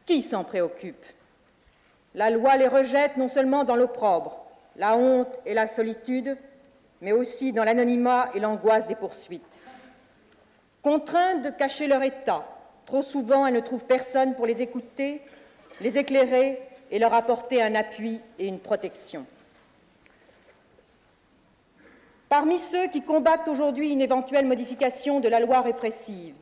qui 0.06 0.22
s'en 0.22 0.44
préoccupe? 0.44 1.04
La 2.14 2.30
loi 2.30 2.56
les 2.56 2.68
rejette 2.68 3.16
non 3.16 3.28
seulement 3.28 3.64
dans 3.64 3.74
l'opprobre, 3.74 4.44
la 4.76 4.96
honte 4.96 5.36
et 5.46 5.54
la 5.54 5.66
solitude, 5.66 6.36
mais 7.00 7.12
aussi 7.12 7.52
dans 7.52 7.64
l'anonymat 7.64 8.30
et 8.34 8.40
l'angoisse 8.40 8.86
des 8.86 8.94
poursuites. 8.94 9.42
Contraintes 10.82 11.42
de 11.42 11.50
cacher 11.50 11.86
leur 11.86 12.02
état, 12.02 12.46
trop 12.86 13.02
souvent 13.02 13.46
elles 13.46 13.54
ne 13.54 13.60
trouvent 13.60 13.84
personne 13.84 14.34
pour 14.34 14.46
les 14.46 14.62
écouter, 14.62 15.22
les 15.80 15.98
éclairer 15.98 16.60
et 16.90 16.98
leur 16.98 17.14
apporter 17.14 17.60
un 17.60 17.74
appui 17.74 18.20
et 18.38 18.46
une 18.46 18.60
protection. 18.60 19.26
Parmi 22.28 22.58
ceux 22.58 22.86
qui 22.88 23.02
combattent 23.02 23.48
aujourd'hui 23.48 23.90
une 23.90 24.00
éventuelle 24.00 24.46
modification 24.46 25.20
de 25.20 25.28
la 25.28 25.40
loi 25.40 25.62
répressive, 25.62 26.34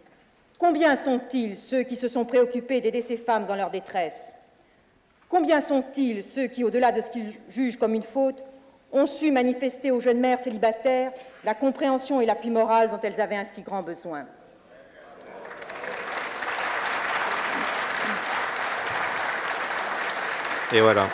combien 0.59 0.97
sont-ils 0.97 1.57
ceux 1.57 1.83
qui 1.83 1.97
se 1.97 2.09
sont 2.09 2.25
préoccupés 2.25 2.81
d'aider 2.81 3.01
ces 3.01 3.17
femmes 3.17 3.47
dans 3.47 3.57
leur 3.57 3.71
détresse? 3.71 4.35
Combien 5.33 5.63
sont-ils 5.63 6.23
ceux 6.23 6.47
qui, 6.47 6.63
au-delà 6.63 6.93
de 6.93 7.01
ce 7.01 7.09
qu'ils 7.09 7.33
jugent 7.49 7.79
comme 7.79 7.95
une 7.95 8.03
faute, 8.03 8.45
ont 8.93 9.07
su 9.07 9.33
manifester 9.33 9.91
aux 9.91 9.99
jeunes 9.99 10.21
mères 10.21 10.41
célibataires 10.41 11.11
la 11.43 11.55
compréhension 11.55 12.21
et 12.21 12.27
l'appui 12.27 12.51
moral 12.51 12.91
dont 12.91 13.01
elles 13.03 13.19
avaient 13.19 13.37
un 13.37 13.47
si 13.47 13.63
grand 13.63 13.83
besoin? 13.83 14.27
Et 20.71 20.83
voilà. 20.83 21.09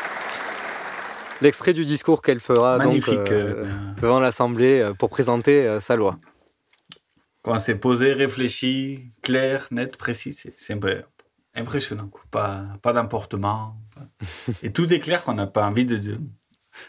L'extrait 1.41 1.73
du 1.73 1.85
discours 1.85 2.21
qu'elle 2.21 2.41
fera 2.41 2.81
donc, 2.81 3.09
euh, 3.09 3.25
euh, 3.31 3.65
devant 4.01 4.19
l'Assemblée 4.19 4.81
euh, 4.81 4.95
pour 4.95 5.11
présenter 5.11 5.65
euh, 5.65 5.79
sa 5.79 5.95
loi. 5.95 6.19
Quand 7.43 7.61
c'est 7.61 7.79
posé, 7.79 8.15
réfléchi, 8.15 9.13
clair, 9.23 9.69
net, 9.71 9.97
précis, 9.97 10.33
c'est 10.33 10.77
impressionnant. 11.55 12.11
Pas, 12.33 12.65
pas 12.83 12.93
d'emportement. 12.93 13.77
Et 14.63 14.73
tout 14.73 14.93
est 14.93 15.01
clair 15.01 15.23
qu'on 15.23 15.35
n'a 15.35 15.47
pas 15.47 15.67
envie 15.67 15.87
de. 15.87 15.97
de... 15.99 16.19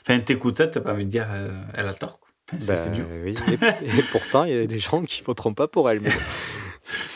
Enfin, 0.07 0.19
t'écoutes 0.19 0.57
ça, 0.57 0.67
t'as 0.67 0.81
pas 0.81 0.93
envie 0.93 1.05
de 1.05 1.11
dire 1.11 1.27
euh, 1.31 1.49
elle 1.73 1.87
a 1.87 1.93
tort. 1.93 2.19
Quoi. 2.19 2.29
Enfin, 2.51 2.57
c'est- 2.61 2.67
Ben, 2.67 2.75
c'est 2.75 2.91
dur. 2.91 3.05
oui, 3.23 3.35
et, 3.47 3.53
et 3.99 4.03
pourtant, 4.11 4.43
il 4.43 4.53
y 4.53 4.57
a 4.57 4.67
des 4.67 4.79
gens 4.79 5.03
qui 5.03 5.21
voteront 5.23 5.53
pas 5.53 5.67
pour 5.67 5.89
elle. 5.89 5.99
mais- 6.01 6.11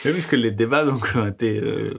Oui, 0.05 0.11
puisque 0.11 0.33
les 0.33 0.51
débats 0.51 0.85
donc, 0.85 1.09
ont 1.15 1.27
été 1.27 1.57
euh, 1.59 1.97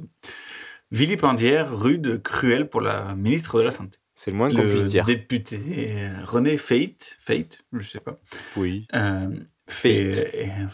vilipendières, 0.91 1.77
rudes, 1.77 2.23
cruels 2.23 2.69
pour 2.69 2.81
la 2.81 3.15
ministre 3.15 3.59
de 3.59 3.63
la 3.65 3.71
Santé. 3.71 3.99
C'est 4.15 4.31
le 4.31 4.37
moins 4.37 4.49
qu'on 4.51 4.63
Le 4.63 4.69
puisse 4.71 4.85
dire. 4.87 5.05
député 5.05 5.61
euh, 5.99 6.25
René 6.25 6.57
Fate, 6.57 7.17
Fate, 7.19 7.59
je 7.73 7.87
sais 7.89 8.01
pas. 8.01 8.19
Oui. 8.57 8.87
Euh, 8.95 9.29
fait, 9.69 10.33
euh, 10.37 10.67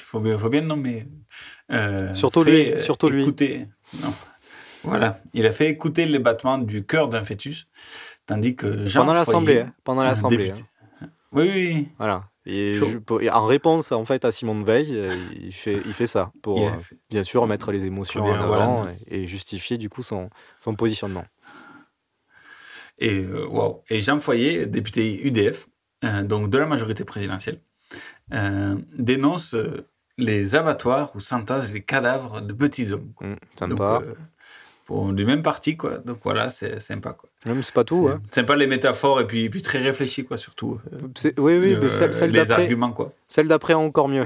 faut 0.00 0.20
bien, 0.20 0.38
faut 0.38 0.48
bien 0.48 0.60
le 0.60 0.66
nommer. 0.68 1.06
Euh, 1.72 2.14
Surtout 2.14 2.44
fait, 2.44 2.74
lui, 2.76 2.82
surtout 2.82 3.08
lui. 3.08 3.24
non. 4.00 4.14
Voilà, 4.84 5.18
il 5.34 5.46
a 5.46 5.52
fait 5.52 5.68
écouter 5.68 6.06
les 6.06 6.18
battements 6.18 6.58
du 6.58 6.84
cœur 6.84 7.08
d'un 7.08 7.22
fœtus, 7.22 7.66
tandis 8.26 8.56
que 8.56 8.86
Jean 8.86 9.00
pendant 9.00 9.12
l'Assemblée. 9.14 9.54
Foyer, 9.54 9.68
hein, 9.68 9.74
Pendant 9.84 10.02
l'Assemblée. 10.10 10.48
député- 10.50 10.64
hein. 11.00 11.08
Oui, 11.32 11.48
oui, 11.48 11.72
oui. 11.74 11.88
Voilà. 11.98 12.24
Et 12.44 12.72
je- 12.72 13.28
en 13.30 13.46
réponse 13.46 13.92
en 13.92 14.04
fait 14.04 14.24
à 14.24 14.32
Simone 14.32 14.64
Veil, 14.64 14.88
euh, 14.96 15.14
il 15.36 15.52
fait, 15.52 15.80
il 15.86 15.92
fait 15.94 16.08
ça 16.08 16.32
pour 16.42 16.60
euh, 16.66 16.72
bien 17.08 17.22
sûr 17.22 17.46
mettre 17.46 17.70
les 17.70 17.84
émotions 17.86 18.22
en 18.24 18.46
voilà. 18.46 18.64
avant 18.64 18.88
et, 19.08 19.22
et 19.22 19.28
justifier 19.28 19.78
du 19.78 19.88
coup 19.88 20.02
son, 20.02 20.28
son 20.58 20.74
positionnement. 20.74 21.24
Et, 22.98 23.18
euh, 23.20 23.46
wow. 23.46 23.82
et 23.88 24.00
Jean 24.00 24.18
Foyer, 24.18 24.66
député 24.66 25.24
UDF, 25.26 25.68
euh, 26.04 26.22
donc 26.24 26.50
de 26.50 26.58
la 26.58 26.66
majorité 26.66 27.04
présidentielle, 27.04 27.60
euh, 28.32 28.76
dénonce 28.98 29.54
les 30.18 30.54
abattoirs 30.54 31.14
où 31.14 31.20
s'entassent 31.20 31.70
les 31.72 31.82
cadavres 31.82 32.40
de 32.40 32.52
petits 32.52 32.92
hommes. 32.92 33.12
Donc, 33.20 33.38
sympa. 33.58 34.00
Pour 34.92 35.10
du 35.14 35.24
même 35.24 35.42
parti, 35.42 35.76
quoi. 35.76 35.98
Donc 36.04 36.18
voilà, 36.22 36.50
c'est 36.50 36.78
sympa, 36.80 37.14
quoi. 37.14 37.30
C'est 37.44 37.72
pas 37.72 37.82
tout. 37.84 38.08
C'est 38.08 38.14
Hein. 38.14 38.22
Sympa 38.30 38.56
les 38.56 38.66
métaphores 38.66 39.20
et 39.22 39.26
puis, 39.26 39.48
puis 39.48 39.62
très 39.62 39.78
réfléchi, 39.78 40.24
quoi, 40.24 40.36
surtout. 40.36 40.78
euh, 40.92 41.32
Oui, 41.38 41.56
oui, 41.58 41.70
le- 41.70 41.80
mais 41.80 41.88
celle, 41.88 42.12
celle 42.14 42.30
les 42.30 42.40
d'après, 42.40 42.62
arguments, 42.64 42.92
quoi. 42.92 43.12
celle 43.26 43.48
d'après 43.48 43.72
encore 43.74 44.08
mieux. 44.08 44.24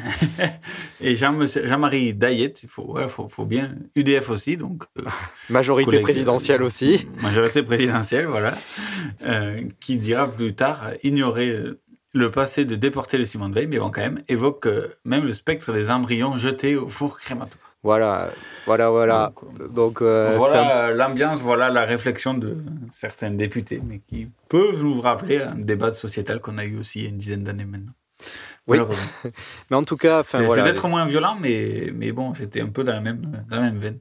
Et 1.00 1.14
Jean- 1.16 1.38
Jean-Marie 1.46 2.14
Dayette, 2.14 2.62
il 2.64 2.68
faut, 2.68 2.92
ouais, 2.94 3.06
faut, 3.06 3.28
faut 3.28 3.46
bien. 3.46 3.74
UDF 3.94 4.28
aussi, 4.30 4.56
donc. 4.56 4.82
euh, 4.98 5.02
Majorité 5.50 5.84
collègue, 5.86 6.02
présidentielle 6.02 6.62
euh, 6.62 6.66
aussi. 6.66 7.06
Majorité 7.22 7.62
présidentielle, 7.62 8.26
voilà. 8.26 8.54
euh, 9.24 9.60
qui 9.80 9.98
dira 9.98 10.28
plus 10.30 10.54
tard 10.54 10.90
ignorer 11.04 11.56
le 12.14 12.30
passé 12.30 12.64
de 12.64 12.76
déporter 12.76 13.18
le 13.18 13.24
Simone 13.24 13.52
Veil, 13.52 13.66
mais 13.66 13.78
bon, 13.78 13.90
quand 13.90 14.00
même, 14.00 14.22
évoque 14.28 14.66
même 15.04 15.24
le 15.24 15.32
spectre 15.32 15.72
des 15.72 15.90
embryons 15.90 16.36
jetés 16.38 16.74
au 16.74 16.88
four 16.88 17.18
crématoire. 17.18 17.65
Voilà, 17.86 18.28
voilà, 18.66 18.90
voilà. 18.90 19.32
Donc, 19.70 20.02
euh, 20.02 20.34
un- 20.34 20.38
voilà 20.38 20.88
euh, 20.88 20.92
l'ambiance, 20.92 21.40
voilà 21.40 21.70
la 21.70 21.84
réflexion 21.84 22.34
de 22.34 22.58
certains 22.90 23.30
députés, 23.30 23.80
mais 23.86 24.00
qui 24.08 24.28
peuvent 24.48 24.82
nous 24.82 25.00
rappeler 25.00 25.40
un 25.40 25.54
débat 25.54 25.92
sociétal 25.92 26.40
qu'on 26.40 26.58
a 26.58 26.64
eu 26.64 26.76
aussi 26.80 26.98
il 26.98 27.02
y 27.04 27.06
a 27.06 27.10
une 27.10 27.18
dizaine 27.18 27.44
d'années 27.44 27.64
maintenant. 27.64 27.92
Oui. 28.66 28.78
Mais 29.70 29.76
en 29.76 29.84
tout 29.84 29.96
cas, 29.96 30.18
enfin 30.18 30.38
C'est 30.38 30.44
voilà. 30.46 30.64
peut-être 30.64 30.88
moins 30.88 31.06
violent, 31.06 31.36
mais, 31.40 31.92
mais 31.94 32.10
bon, 32.10 32.34
c'était 32.34 32.60
un 32.60 32.66
peu 32.70 32.82
dans 32.82 32.94
la 32.94 33.00
même, 33.00 33.20
dans 33.48 33.54
la 33.56 33.62
même 33.62 33.78
veine. 33.78 33.98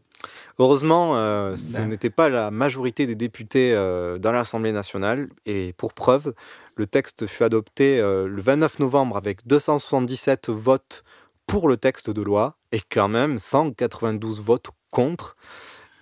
Heureusement, 0.58 1.16
euh, 1.16 1.56
ce 1.56 1.78
Ben. 1.78 1.90
n'était 1.90 2.10
pas 2.10 2.30
la 2.30 2.50
majorité 2.50 3.06
des 3.06 3.14
députés 3.14 3.74
euh, 3.76 4.18
dans 4.18 4.32
l'Assemblée 4.32 4.72
nationale. 4.72 5.28
Et 5.46 5.74
pour 5.78 5.94
preuve, 5.94 6.34
le 6.76 6.88
texte 6.88 7.28
fut 7.28 7.44
adopté 7.44 8.00
euh, 8.00 8.28
le 8.28 8.42
29 8.42 8.80
novembre 8.80 9.18
avec 9.18 9.46
277 9.46 10.50
votes 10.50 11.04
pour 11.48 11.68
le 11.68 11.78
texte 11.78 12.10
de 12.10 12.22
loi 12.22 12.58
et 12.72 12.82
quand 12.90 13.08
même 13.08 13.38
192 13.38 14.42
votes 14.42 14.70
contre. 14.92 15.36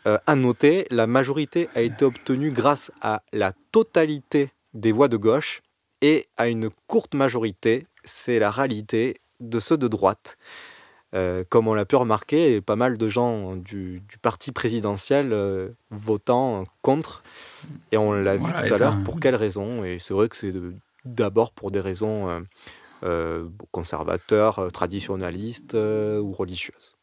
Euh, 0.06 0.18
à 0.28 0.36
noter, 0.36 0.86
la 0.90 1.08
majorité 1.08 1.70
a 1.76 1.82
été 1.82 2.04
obtenue 2.06 2.52
grâce 2.52 2.92
à 3.02 3.22
la 3.32 3.54
totalité 3.72 4.52
des 4.74 4.92
voix 4.92 5.08
de 5.08 5.18
gauche 5.18 5.62
et 6.02 6.28
à 6.36 6.48
une 6.50 6.70
courte 6.88 7.14
majorité, 7.14 7.88
c'est 8.04 8.40
la 8.40 8.52
réalité, 8.52 9.18
de 9.40 9.60
ceux 9.60 9.78
de 9.78 9.88
droite. 9.88 10.38
Euh, 11.16 11.44
comme 11.48 11.68
on 11.68 11.74
l'a 11.76 11.86
pu 11.86 11.96
remarquer, 11.96 12.60
pas 12.60 12.76
mal 12.76 12.98
de 12.98 13.08
gens 13.08 13.56
du, 13.56 14.02
du 14.10 14.18
parti 14.18 14.52
présidentiel 14.52 15.32
euh, 15.32 15.70
votant 15.92 16.66
contre. 16.82 17.22
Et 17.92 17.98
on 17.98 18.12
l'a 18.14 18.36
Voilà, 18.38 18.62
vu 18.64 18.68
tout 18.68 18.74
à 18.74 18.78
l'heure 18.78 18.98
pour 19.06 19.20
quelles 19.20 19.36
raisons? 19.36 19.86
Et 19.86 20.00
c'est 20.00 20.14
vrai 20.14 20.28
que 20.28 20.36
c'est 20.36 20.54
d'abord 21.06 21.52
pour 21.52 21.70
des 21.70 21.80
raisons 21.82 22.44
euh, 23.04 23.44
euh, 23.44 23.46
conservateurs, 23.72 24.60
euh, 24.60 24.70
traditionnalistes 24.70 25.76
euh, 25.76 26.20
ou 26.20 26.32
religieuses. 26.32 26.96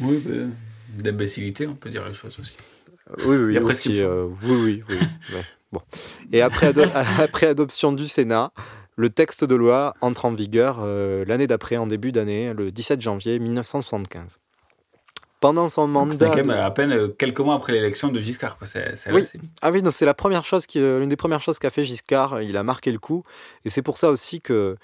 Oui, 0.00 0.18
ben, 0.24 0.52
d'imbécilité, 0.96 1.66
on 1.66 1.74
peut 1.74 1.90
dire 1.90 2.06
les 2.06 2.14
choses 2.14 2.38
aussi. 2.40 2.56
Oui, 3.26 3.36
oui, 3.36 3.58
aussi, 3.58 4.00
euh, 4.02 4.26
oui, 4.42 4.56
oui, 4.56 4.82
oui. 4.88 4.96
ouais, 5.34 5.42
bon. 5.72 5.80
Et 6.32 6.40
après, 6.42 6.68
ado- 6.68 6.84
après 7.18 7.46
adoption 7.46 7.92
du 7.92 8.06
Sénat, 8.08 8.52
le 8.96 9.10
texte 9.10 9.44
de 9.44 9.54
loi 9.54 9.94
entre 10.00 10.24
en 10.26 10.32
vigueur 10.32 10.78
euh, 10.80 11.24
l'année 11.26 11.46
d'après, 11.46 11.76
en 11.76 11.86
début 11.86 12.12
d'année, 12.12 12.52
le 12.54 12.70
17 12.70 13.00
janvier 13.00 13.38
1975. 13.38 14.38
Pendant 15.40 15.68
son 15.68 15.88
mandat. 15.88 16.28
quand 16.28 16.36
même 16.36 16.46
de- 16.46 16.52
à 16.52 16.70
peine 16.70 16.92
euh, 16.92 17.08
quelques 17.08 17.40
mois 17.40 17.56
après 17.56 17.72
l'élection 17.72 18.08
de 18.08 18.20
Giscard. 18.20 18.58
quoi. 18.58 18.68
Oui. 19.10 19.24
Ah 19.60 19.72
oui, 19.72 19.82
c'est 19.90 20.04
la 20.06 20.14
première 20.14 20.44
chose 20.44 20.66
euh, 20.76 21.00
l'une 21.00 21.08
des 21.08 21.16
premières 21.16 21.42
choses 21.42 21.58
qu'a 21.58 21.70
fait 21.70 21.84
Giscard. 21.84 22.42
Il 22.42 22.56
a 22.56 22.62
marqué 22.62 22.92
le 22.92 23.00
coup, 23.00 23.24
et 23.64 23.70
c'est 23.70 23.82
pour 23.82 23.96
ça 23.96 24.10
aussi 24.10 24.40
que 24.40 24.76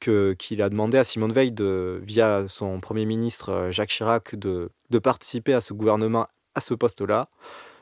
que- 0.00 0.34
qu'il 0.38 0.62
a 0.62 0.68
demandé 0.68 0.98
à 0.98 1.04
Simone 1.04 1.32
Veil 1.32 1.52
de, 1.52 2.00
via 2.02 2.46
son 2.48 2.80
premier 2.80 3.04
ministre 3.04 3.50
euh, 3.50 3.70
Jacques 3.72 3.90
Chirac, 3.90 4.34
de, 4.36 4.70
de 4.90 4.98
participer 4.98 5.54
à 5.54 5.60
ce 5.60 5.72
gouvernement 5.74 6.26
à 6.54 6.60
ce 6.60 6.74
poste-là, 6.74 7.28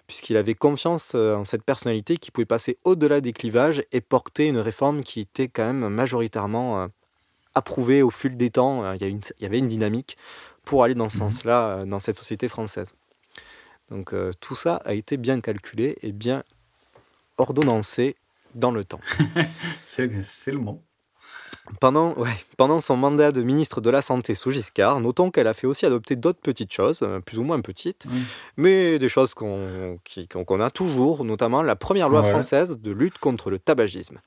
puisqu'il 0.06 0.36
avait 0.36 0.54
confiance 0.54 1.12
euh, 1.14 1.34
en 1.36 1.44
cette 1.44 1.62
personnalité 1.62 2.16
qui 2.16 2.30
pouvait 2.30 2.44
passer 2.44 2.78
au-delà 2.84 3.20
des 3.20 3.32
clivages 3.32 3.82
et 3.92 4.00
porter 4.00 4.46
une 4.48 4.58
réforme 4.58 5.02
qui 5.02 5.20
était 5.20 5.48
quand 5.48 5.64
même 5.72 5.88
majoritairement 5.88 6.82
euh, 6.82 6.86
approuvée 7.54 8.02
au 8.02 8.10
fil 8.10 8.36
des 8.36 8.50
temps. 8.50 8.92
Il 8.94 9.00
y, 9.00 9.04
a 9.04 9.08
une- 9.08 9.20
il 9.38 9.42
y 9.42 9.46
avait 9.46 9.58
une 9.60 9.68
dynamique 9.68 10.16
pour 10.64 10.82
aller 10.82 10.94
dans 10.94 11.08
ce 11.08 11.18
sens-là 11.18 11.66
euh, 11.68 11.84
dans 11.84 12.00
cette 12.00 12.16
société 12.16 12.48
française. 12.48 12.94
Donc 13.90 14.12
euh, 14.14 14.32
tout 14.40 14.54
ça 14.54 14.76
a 14.84 14.94
été 14.94 15.16
bien 15.16 15.40
calculé 15.40 15.96
et 16.02 16.12
bien 16.12 16.42
ordonnancé 17.38 18.16
dans 18.54 18.70
le 18.70 18.84
temps. 18.84 19.00
c'est 19.84 20.06
le 20.52 20.58
mot. 20.58 20.82
Pendant, 21.80 22.12
ouais, 22.18 22.28
pendant 22.58 22.78
son 22.80 22.96
mandat 22.96 23.32
de 23.32 23.42
ministre 23.42 23.80
de 23.80 23.88
la 23.88 24.02
Santé 24.02 24.34
sous 24.34 24.50
Giscard, 24.50 25.00
notons 25.00 25.30
qu'elle 25.30 25.46
a 25.46 25.54
fait 25.54 25.66
aussi 25.66 25.86
adopter 25.86 26.14
d'autres 26.14 26.40
petites 26.40 26.72
choses, 26.72 27.00
euh, 27.02 27.20
plus 27.20 27.38
ou 27.38 27.42
moins 27.42 27.60
petites, 27.62 28.04
Oui. 28.12 28.20
mais 28.58 28.98
des 28.98 29.08
choses 29.08 29.32
qu'on 29.32 29.98
qu'on 30.44 30.60
a 30.60 30.70
toujours, 30.70 31.24
notamment 31.24 31.62
la 31.62 31.74
première 31.74 32.08
loi 32.10 32.22
française 32.22 32.76
de 32.78 32.90
lutte 32.90 33.16
contre 33.18 33.50
le 33.50 33.58
tabagisme. 33.58 34.20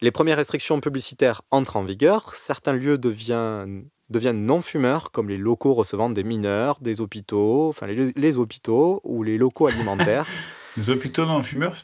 Les 0.00 0.10
premières 0.10 0.38
restrictions 0.38 0.80
publicitaires 0.80 1.42
entrent 1.50 1.76
en 1.76 1.84
vigueur, 1.84 2.34
certains 2.34 2.72
lieux 2.72 2.96
deviennent, 2.96 3.84
deviennent 4.08 4.44
non-fumeurs, 4.46 5.12
comme 5.12 5.28
les 5.28 5.38
locaux 5.38 5.74
recevant 5.74 6.08
des 6.10 6.24
mineurs, 6.24 6.78
des 6.80 7.00
hôpitaux, 7.02 7.68
enfin 7.68 7.86
les, 7.86 8.12
les 8.16 8.36
hôpitaux 8.38 9.00
ou 9.04 9.22
les 9.22 9.36
locaux 9.38 9.66
alimentaires. 9.66 10.26
Les 10.78 10.88
hôpitaux 10.88 11.26
non-fumeurs? 11.26 11.74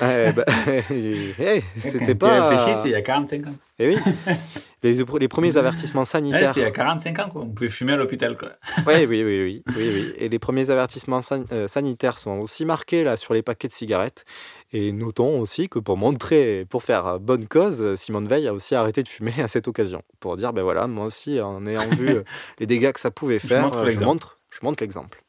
Eh 0.00 0.30
ben, 0.32 0.44
eh, 0.90 1.62
C'était 1.76 2.16
Quand 2.16 2.28
pas... 2.28 2.36
Tu 2.50 2.54
réfléchis, 2.56 2.78
c'est 2.82 2.88
il 2.90 2.92
y 2.92 2.94
a 2.94 3.02
45 3.02 3.48
ans. 3.48 3.54
Eh 3.80 3.88
oui, 3.88 3.96
les, 4.82 5.04
les 5.20 5.28
premiers 5.28 5.56
avertissements 5.56 6.00
Ouais, 6.02 6.06
sanitaires. 6.06 6.52
c'est 6.54 6.60
il 6.60 6.64
y 6.64 6.66
a 6.66 6.70
45 6.72 7.18
ans, 7.20 7.28
quoi. 7.28 7.42
On 7.42 7.48
pouvait 7.50 7.70
fumer 7.70 7.92
à 7.92 7.96
l'hôpital, 7.96 8.36
quoi. 8.36 8.50
Oui, 8.86 9.06
oui, 9.06 9.06
oui, 9.06 9.24
oui, 9.24 9.62
oui, 9.68 9.74
oui. 9.76 10.12
Et 10.16 10.28
les 10.28 10.38
premiers 10.38 10.70
avertissements 10.70 11.20
san- 11.22 11.44
euh, 11.52 11.68
sanitaires 11.68 12.18
sont 12.18 12.38
aussi 12.40 12.64
marqués 12.64 13.04
là 13.04 13.16
sur 13.16 13.34
les 13.34 13.42
paquets 13.42 13.68
de 13.68 13.72
cigarettes. 13.72 14.24
Et 14.72 14.92
notons 14.92 15.40
aussi 15.40 15.68
que 15.68 15.78
pour 15.78 15.96
montrer, 15.96 16.66
pour 16.68 16.82
faire 16.82 17.20
bonne 17.20 17.46
cause, 17.46 17.94
Simone 17.94 18.26
Veil 18.28 18.48
a 18.48 18.52
aussi 18.52 18.74
arrêté 18.74 19.02
de 19.02 19.08
fumer 19.08 19.34
à 19.42 19.48
cette 19.48 19.68
occasion. 19.68 20.02
Pour 20.20 20.36
dire, 20.36 20.52
ben 20.52 20.62
voilà, 20.62 20.86
moi 20.86 21.04
aussi, 21.06 21.40
en 21.40 21.64
ayant 21.66 21.88
vu 21.90 22.08
euh, 22.16 22.22
les 22.58 22.66
dégâts 22.66 22.92
que 22.92 23.00
ça 23.00 23.10
pouvait 23.10 23.38
faire, 23.38 23.72
euh, 23.76 23.88
je 23.88 24.00
montre 24.04 24.38
l'exemple. 24.82 25.22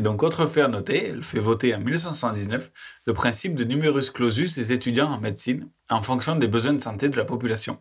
Et 0.00 0.02
donc, 0.02 0.22
autre 0.22 0.46
fait 0.46 0.62
à 0.62 0.68
noter, 0.68 1.08
elle 1.08 1.22
fait 1.22 1.40
voter 1.40 1.74
en 1.74 1.78
1979 1.78 2.72
le 3.04 3.12
principe 3.12 3.54
de 3.54 3.64
numerus 3.64 4.10
clausus 4.10 4.54
des 4.54 4.72
étudiants 4.72 5.12
en 5.12 5.20
médecine 5.20 5.68
en 5.90 6.00
fonction 6.00 6.36
des 6.36 6.48
besoins 6.48 6.72
de 6.72 6.80
santé 6.80 7.10
de 7.10 7.18
la 7.18 7.26
population, 7.26 7.76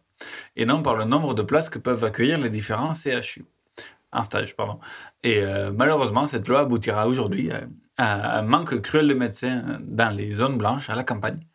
et 0.57 0.65
non 0.65 0.83
par 0.83 0.97
le 0.97 1.05
nombre 1.05 1.33
de 1.33 1.43
places 1.43 1.69
que 1.69 1.79
peuvent 1.79 2.03
accueillir 2.03 2.37
les 2.37 2.49
différents 2.49 2.91
CHU. 2.91 3.45
En 4.11 4.21
stage, 4.23 4.57
pardon. 4.57 4.81
Et 5.23 5.41
euh, 5.45 5.71
malheureusement, 5.71 6.27
cette 6.27 6.45
loi 6.49 6.59
aboutira 6.59 7.07
aujourd'hui 7.07 7.51
à, 7.51 7.61
à 7.97 8.39
un 8.39 8.41
manque 8.41 8.81
cruel 8.81 9.07
de 9.07 9.13
médecins 9.13 9.79
dans 9.81 10.13
les 10.13 10.33
zones 10.33 10.57
blanches, 10.57 10.89
à 10.89 10.95
la 10.95 11.05
campagne, 11.05 11.47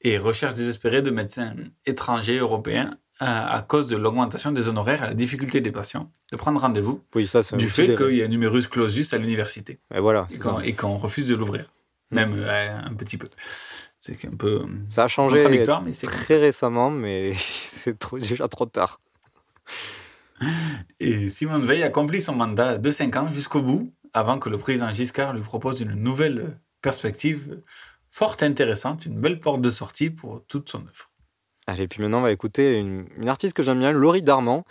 et 0.00 0.16
recherche 0.16 0.54
désespérée 0.54 1.02
de 1.02 1.10
médecins 1.10 1.56
étrangers 1.86 2.38
européens 2.38 2.96
à, 3.20 3.54
à 3.56 3.62
cause 3.62 3.86
de 3.86 3.96
l'augmentation 3.96 4.50
des 4.52 4.68
honoraires 4.68 5.04
et 5.04 5.06
la 5.08 5.14
difficulté 5.14 5.60
des 5.60 5.70
patients 5.72 6.10
de 6.32 6.36
prendre 6.36 6.60
rendez-vous 6.60 7.02
Oui, 7.14 7.26
ça, 7.26 7.42
c'est 7.42 7.56
du 7.56 7.68
fait 7.70 7.94
qu'il 7.96 8.16
y 8.16 8.22
a 8.22 8.24
un 8.24 8.28
numerus 8.28 8.66
clausus 8.68 9.12
à 9.12 9.18
l'université 9.18 9.78
Et 9.94 10.00
voilà, 10.00 10.26
et 10.64 10.72
qu'on 10.74 10.96
refuse 10.98 11.26
de 11.28 11.34
l'ouvrir, 11.34 11.66
même 12.10 12.34
euh, 12.36 12.78
un 12.78 12.94
petit 12.94 13.16
peu. 13.16 13.28
C'est 14.00 14.22
un 14.26 14.36
peu 14.36 14.62
euh, 14.62 14.66
Ça 14.90 15.04
a 15.04 15.08
changé 15.08 15.46
mais 15.48 15.92
très 15.92 16.38
récemment, 16.38 16.90
mais 16.90 17.32
c'est 17.38 17.98
trop- 17.98 18.18
déjà 18.18 18.48
trop 18.48 18.66
tard. 18.66 19.00
Et 21.00 21.28
Simone 21.28 21.64
Veil 21.64 21.82
accomplit 21.82 22.20
son 22.20 22.34
mandat 22.34 22.78
de 22.78 22.90
5 22.90 23.16
ans 23.16 23.32
jusqu'au 23.32 23.62
bout, 23.62 23.92
avant 24.12 24.38
que 24.38 24.48
le 24.48 24.58
président 24.58 24.90
Giscard 24.90 25.32
lui 25.32 25.42
propose 25.42 25.80
une 25.80 25.94
nouvelle 25.94 26.58
perspective 26.82 27.60
fort 28.10 28.36
intéressante, 28.42 29.06
une 29.06 29.20
belle 29.20 29.40
porte 29.40 29.60
de 29.60 29.70
sortie 29.70 30.10
pour 30.10 30.44
toute 30.46 30.68
son 30.68 30.80
œuvre. 30.80 31.10
Allez, 31.66 31.88
puis 31.88 32.02
maintenant, 32.02 32.18
on 32.18 32.22
va 32.22 32.32
écouter 32.32 32.78
une, 32.78 33.06
une 33.16 33.28
artiste 33.28 33.56
que 33.56 33.62
j'aime 33.62 33.78
bien, 33.78 33.92
Laurie 33.92 34.22
Darman, 34.22 34.62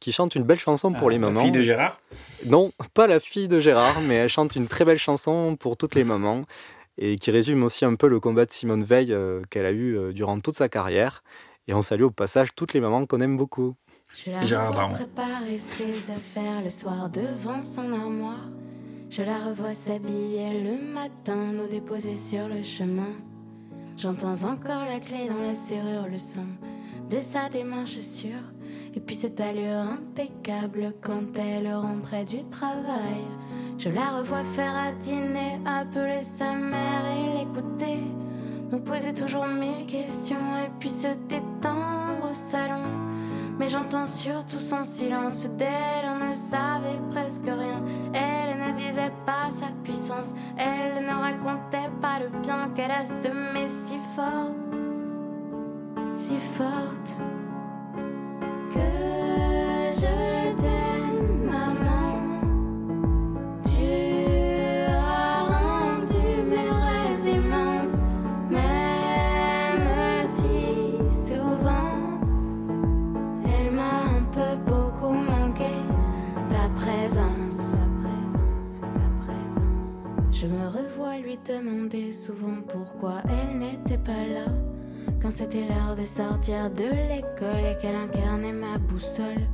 qui 0.00 0.12
chante 0.12 0.34
une 0.34 0.42
belle 0.42 0.58
chanson 0.58 0.92
pour 0.92 1.08
Ah, 1.08 1.12
les 1.12 1.18
la 1.18 1.26
mamans. 1.28 1.42
fille 1.42 1.52
de 1.52 1.62
Gérard 1.62 1.96
Non, 2.46 2.72
pas 2.94 3.06
la 3.06 3.20
fille 3.20 3.48
de 3.48 3.60
Gérard, 3.60 4.00
mais 4.06 4.14
elle 4.16 4.28
chante 4.28 4.54
une 4.56 4.66
très 4.66 4.84
belle 4.84 4.98
chanson 4.98 5.56
pour 5.56 5.76
toutes 5.76 5.94
les 5.94 6.04
mamans 6.04 6.42
et 6.98 7.16
qui 7.16 7.30
résume 7.30 7.62
aussi 7.62 7.84
un 7.86 7.94
peu 7.94 8.06
le 8.08 8.20
combat 8.20 8.44
de 8.44 8.52
Simone 8.52 8.84
Veil 8.84 9.12
euh, 9.12 9.40
qu'elle 9.48 9.64
a 9.64 9.70
eu 9.72 9.96
euh, 9.96 10.12
durant 10.12 10.38
toute 10.40 10.56
sa 10.56 10.68
carrière. 10.68 11.22
Et 11.68 11.74
on 11.74 11.80
salue 11.80 12.02
au 12.02 12.10
passage 12.10 12.48
toutes 12.54 12.74
les 12.74 12.80
mamans 12.80 13.06
qu'on 13.06 13.20
aime 13.20 13.36
beaucoup. 13.38 13.74
Je 14.14 14.30
la 14.30 14.44
Gérard 14.44 14.68
revois 14.68 14.80
Darmon. 14.82 14.94
préparer 14.96 15.58
ses 15.58 16.10
affaires 16.10 16.60
le 16.62 16.68
soir 16.68 17.08
devant 17.08 17.60
son 17.62 17.92
armoire. 17.92 18.48
Je 19.08 19.22
la 19.22 19.38
revois 19.38 19.70
s'habiller 19.70 20.62
le 20.64 20.92
matin, 20.92 21.36
nous 21.52 21.68
déposer 21.68 22.16
sur 22.16 22.48
le 22.48 22.62
chemin. 22.62 23.12
J'entends 23.96 24.44
encore 24.44 24.84
la 24.84 25.00
clé 25.00 25.28
dans 25.28 25.38
la 25.38 25.54
serrure, 25.54 26.08
le 26.08 26.16
son 26.16 26.46
de 27.10 27.20
sa 27.20 27.48
démarche 27.48 28.00
sûre. 28.00 28.42
Et 28.94 29.00
puis 29.00 29.14
cette 29.14 29.40
allure 29.40 29.80
impeccable 29.80 30.94
quand 31.02 31.38
elle 31.38 31.72
rentrait 31.74 32.24
du 32.24 32.42
travail. 32.44 33.24
Je 33.78 33.90
la 33.90 34.18
revois 34.18 34.44
faire 34.44 34.74
à 34.74 34.92
dîner, 34.92 35.58
appeler 35.66 36.22
sa 36.22 36.54
mère 36.54 37.04
et 37.06 37.38
l'écouter. 37.38 38.00
Nous 38.70 38.80
poser 38.80 39.12
toujours 39.12 39.46
mille 39.46 39.86
questions 39.86 40.56
et 40.56 40.70
puis 40.78 40.88
se 40.88 41.08
détendre 41.28 42.30
au 42.30 42.34
salon. 42.34 43.11
Mais 43.62 43.68
j'entends 43.68 44.06
surtout 44.06 44.58
son 44.58 44.82
silence 44.82 45.46
d'elle, 45.56 46.04
on 46.08 46.26
ne 46.26 46.32
savait 46.32 46.98
presque 47.12 47.44
rien. 47.44 47.80
Elle 48.12 48.58
ne 48.58 48.72
disait 48.72 49.12
pas 49.24 49.52
sa 49.52 49.68
puissance, 49.84 50.34
elle 50.58 51.04
ne 51.04 51.12
racontait 51.12 51.88
pas 52.00 52.18
le 52.18 52.40
bien 52.40 52.70
qu'elle 52.74 52.90
a 52.90 53.04
semé 53.04 53.68
si 53.68 53.98
fort, 54.16 54.50
si 56.12 56.38
forte. 56.40 57.18
Que 58.74 58.80
je 59.94 60.56
t'aime, 60.60 60.81
Je 80.42 80.48
me 80.48 80.66
revois 80.66 81.18
lui 81.18 81.38
demander 81.48 82.10
souvent 82.10 82.56
pourquoi 82.66 83.22
elle 83.28 83.60
n'était 83.60 83.96
pas 83.96 84.10
là 84.10 84.50
quand 85.22 85.30
c'était 85.30 85.60
l'heure 85.60 85.94
de 85.94 86.04
sortir 86.04 86.68
de 86.68 86.82
l'école 86.82 87.64
et 87.64 87.78
qu'elle 87.80 87.94
incarnait 87.94 88.52
ma 88.52 88.76
boussole. 88.76 89.46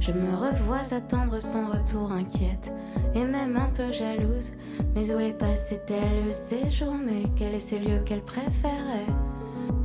Je 0.00 0.10
me 0.10 0.34
revois 0.34 0.92
attendre 0.92 1.40
son 1.40 1.66
retour 1.66 2.10
inquiète 2.10 2.72
et 3.14 3.24
même 3.24 3.56
un 3.56 3.70
peu 3.76 3.92
jalouse. 3.92 4.50
Mais 4.96 5.14
où 5.14 5.18
les 5.18 5.34
passait-elle 5.34 6.32
ces 6.32 6.68
journées 6.68 7.26
Quel 7.36 7.54
est 7.54 7.60
ce 7.60 7.76
lieu 7.76 8.00
qu'elle 8.04 8.24
préférait? 8.24 9.06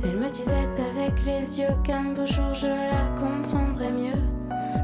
Elle 0.02 0.16
me 0.16 0.30
disait 0.30 0.66
avec 0.96 1.24
les 1.24 1.60
yeux 1.60 1.76
qu'un 1.84 2.12
beau 2.12 2.26
jour 2.26 2.54
je 2.54 2.66
la 2.66 3.14
comprendrais 3.16 3.92
mieux. 3.92 4.20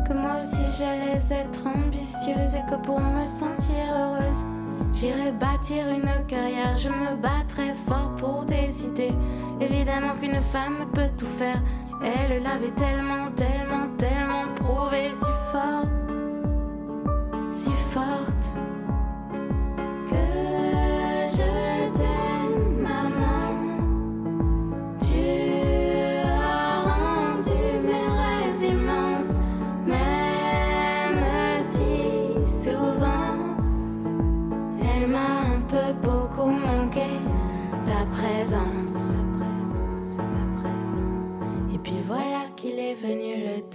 Que 0.06 0.12
moi 0.12 0.36
aussi 0.36 0.62
j'allais 0.78 1.18
être 1.28 1.66
ambitieuse 1.66 2.54
et 2.54 2.70
que 2.70 2.80
pour 2.86 3.00
me 3.00 3.26
sentir 3.26 3.82
heureuse, 3.98 4.44
j'irais 4.92 5.32
bâtir 5.32 5.88
une 5.88 6.26
carrière. 6.26 6.76
Je 6.76 6.88
me 6.88 7.16
battrais 7.16 7.74
fort 7.86 8.14
pour 8.16 8.44
des 8.44 8.84
idées. 8.84 9.14
Évidemment 9.60 10.14
qu'une 10.20 10.40
femme 10.40 10.86
peut 10.92 11.10
tout 11.18 11.26
faire. 11.26 11.60
Elle 12.02 12.42
l'avait 12.42 12.74
tellement, 12.76 13.30
tellement, 13.32 13.88
tellement 13.96 14.54
prouvé 14.54 15.12
si 15.12 15.30
fort. 15.50 15.95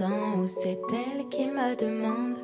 Où 0.10 0.48
c'est 0.48 0.80
elle 0.92 1.28
qui 1.30 1.46
me 1.46 1.76
demande 1.76 2.38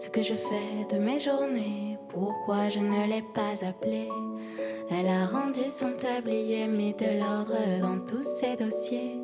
ce 0.00 0.08
que 0.08 0.22
je 0.22 0.34
fais 0.34 0.86
de 0.90 0.98
mes 0.98 1.18
journées, 1.18 1.98
pourquoi 2.08 2.68
je 2.68 2.80
ne 2.80 3.06
l'ai 3.06 3.24
pas 3.34 3.64
appelée. 3.66 4.08
Elle 4.90 5.08
a 5.08 5.26
rendu 5.26 5.62
son 5.68 5.92
tablier, 5.92 6.66
mis 6.66 6.94
de 6.94 7.18
l'ordre 7.18 7.80
dans 7.80 7.98
tous 8.04 8.22
ses 8.22 8.56
dossiers. 8.56 9.20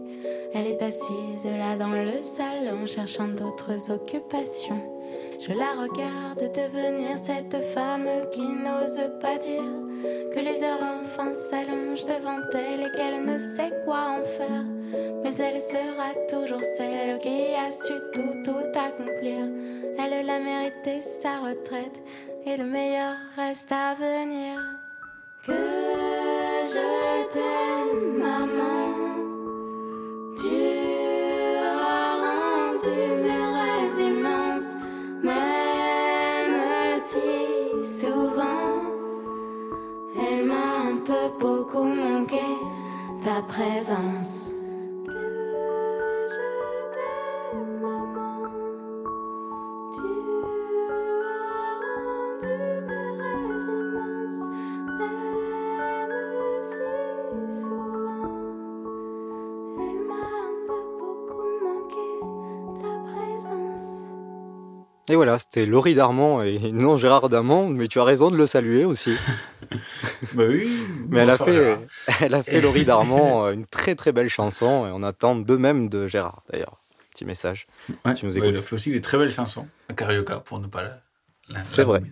Elle 0.53 0.67
est 0.67 0.83
assise 0.83 1.45
là 1.45 1.77
dans 1.77 1.91
le 1.91 2.21
salon, 2.21 2.87
cherchant 2.87 3.29
d'autres 3.29 3.91
occupations. 3.91 4.83
Je 5.39 5.53
la 5.53 5.83
regarde 5.83 6.53
devenir 6.53 7.17
cette 7.17 7.63
femme 7.63 8.09
qui 8.33 8.43
n'ose 8.43 9.01
pas 9.21 9.39
dire 9.39 9.63
que 10.33 10.41
les 10.41 10.63
heures 10.63 11.03
enfin 11.03 11.31
s'allongent 11.31 12.05
devant 12.05 12.41
elle 12.55 12.83
et 12.83 12.97
qu'elle 12.97 13.25
ne 13.25 13.39
sait 13.39 13.73
quoi 13.85 14.19
en 14.19 14.25
faire. 14.25 14.80
Mais 15.23 15.35
elle 15.37 15.61
sera 15.61 16.15
toujours 16.29 16.63
celle 16.77 17.19
qui 17.21 17.55
a 17.55 17.71
su 17.71 17.95
tout, 18.13 18.43
tout 18.45 18.79
accomplir. 18.79 19.47
Elle 19.99 20.31
a 20.31 20.39
mérité 20.39 21.01
sa 21.01 21.41
retraite 21.41 22.01
et 22.47 22.57
le 22.57 22.65
meilleur 22.65 23.17
reste 23.37 23.71
à 23.71 23.95
venir. 23.95 24.61
Que 25.47 25.53
je 25.53 27.29
t'aime, 27.33 28.19
maman. 28.19 28.95
Tu 30.37 30.63
as 31.59 32.15
rendu 32.25 32.99
mes 33.23 33.47
rêves 33.59 34.01
immenses, 34.01 34.75
même 35.23 36.99
si 36.99 38.01
souvent 38.01 38.83
elle 40.17 40.45
m'a 40.47 40.91
un 40.91 40.97
peu 41.05 41.39
beaucoup 41.39 41.85
manqué 41.85 42.49
ta 43.23 43.43
présence. 43.43 44.50
Et 65.11 65.17
voilà, 65.17 65.39
c'était 65.39 65.67
Laurie 65.67 65.97
Darmon 65.97 66.41
et 66.43 66.57
non 66.73 66.97
Gérard 66.97 67.29
Damon, 67.29 67.69
mais 67.69 67.89
tu 67.89 67.99
as 67.99 68.05
raison 68.05 68.31
de 68.31 68.37
le 68.37 68.47
saluer 68.47 68.85
aussi. 68.85 69.13
bah 70.35 70.45
oui. 70.49 70.71
Mais 71.09 71.21
elle 71.21 71.31
a 71.31 71.37
fait, 71.37 71.53
Gérard. 71.53 71.79
elle 72.21 72.35
a 72.35 72.43
fait 72.45 72.61
Laurie 72.61 72.85
Darmon 72.85 73.47
euh, 73.47 73.51
une 73.51 73.67
très 73.67 73.97
très 73.97 74.13
belle 74.13 74.29
chanson 74.29 74.87
et 74.87 74.91
on 74.93 75.03
attend 75.03 75.35
de 75.35 75.57
même 75.57 75.89
de 75.89 76.07
Gérard 76.07 76.43
d'ailleurs. 76.53 76.81
Petit 77.13 77.25
message. 77.25 77.67
Ouais, 78.05 78.15
si 78.15 78.21
tu 78.21 78.27
nous 78.27 78.33
ouais, 78.35 78.39
il 78.39 78.45
a 78.45 78.49
écoutes. 78.51 78.63
fait 78.69 78.75
aussi 78.75 78.93
des 78.93 79.01
très 79.01 79.19
belles 79.19 79.33
chansons, 79.33 79.67
à 79.89 79.95
Carioca, 79.95 80.39
pour 80.39 80.61
ne 80.61 80.69
pas 80.69 80.83
la. 80.85 81.01
la- 81.49 81.59
C'est 81.61 81.83
vrai. 81.83 82.03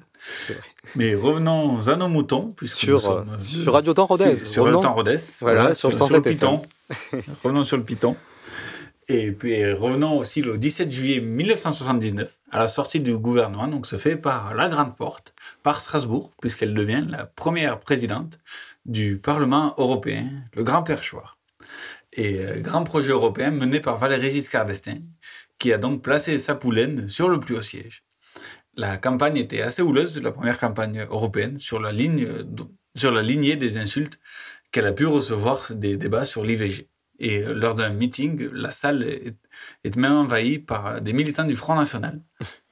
Mais 0.96 1.14
revenons 1.14 1.86
à 1.88 1.94
nos 1.94 2.08
moutons, 2.08 2.50
puisque 2.56 2.78
Sur, 2.78 2.94
nous 2.94 3.00
sommes, 3.00 3.28
euh, 3.30 3.38
sur 3.38 3.72
Radio 3.72 3.94
Temps 3.94 4.06
Rodez. 4.06 4.34
Sur, 4.36 4.46
sur. 4.48 4.64
Radio 4.64 4.80
Temps 4.80 4.94
Rodez. 4.94 5.18
Voilà, 5.40 5.72
sur 5.74 5.88
le 5.90 5.94
107 5.94 6.24
Python. 6.24 6.62
revenons 7.44 7.62
sur 7.62 7.76
le 7.76 7.84
Python. 7.84 8.16
Et 9.06 9.30
puis 9.30 9.72
revenons 9.72 10.18
aussi 10.18 10.42
le 10.42 10.58
17 10.58 10.90
juillet 10.90 11.20
1979, 11.20 12.37
à 12.50 12.58
la 12.58 12.68
sortie 12.68 13.00
du 13.00 13.16
gouvernement, 13.16 13.68
donc 13.68 13.86
se 13.86 13.96
fait 13.96 14.16
par 14.16 14.54
la 14.54 14.68
Grande 14.68 14.96
Porte, 14.96 15.34
par 15.62 15.80
Strasbourg, 15.80 16.32
puisqu'elle 16.40 16.74
devient 16.74 17.04
la 17.08 17.26
première 17.26 17.80
présidente 17.80 18.40
du 18.86 19.18
Parlement 19.18 19.74
européen, 19.76 20.30
le 20.54 20.64
Grand 20.64 20.82
Perchoir. 20.82 21.38
Et 22.12 22.38
euh, 22.38 22.60
grand 22.60 22.84
projet 22.84 23.10
européen 23.10 23.50
mené 23.50 23.80
par 23.80 23.98
Valéry 23.98 24.30
Giscard 24.30 24.64
d'Estaing, 24.64 25.02
qui 25.58 25.72
a 25.72 25.78
donc 25.78 26.02
placé 26.02 26.38
sa 26.38 26.54
poulaine 26.54 27.08
sur 27.08 27.28
le 27.28 27.38
plus 27.38 27.56
haut 27.56 27.62
siège. 27.62 28.04
La 28.76 28.96
campagne 28.96 29.36
était 29.36 29.60
assez 29.60 29.82
houleuse, 29.82 30.20
la 30.22 30.32
première 30.32 30.58
campagne 30.58 31.06
européenne, 31.10 31.58
sur 31.58 31.80
la, 31.80 31.92
ligne, 31.92 32.28
sur 32.96 33.10
la 33.10 33.22
lignée 33.22 33.56
des 33.56 33.76
insultes 33.76 34.18
qu'elle 34.70 34.86
a 34.86 34.92
pu 34.92 35.06
recevoir 35.06 35.72
des 35.74 35.96
débats 35.96 36.24
sur 36.24 36.44
l'IVG. 36.44 36.88
Et 37.18 37.42
euh, 37.42 37.52
lors 37.52 37.74
d'un 37.74 37.90
meeting, 37.90 38.48
la 38.52 38.70
salle 38.70 39.02
est, 39.84 39.96
même 39.96 40.12
envahie 40.12 40.58
par 40.58 40.86
euh, 40.86 41.00
des 41.00 41.12
militants 41.12 41.44
du 41.44 41.56
Front 41.56 41.74
National. 41.74 42.20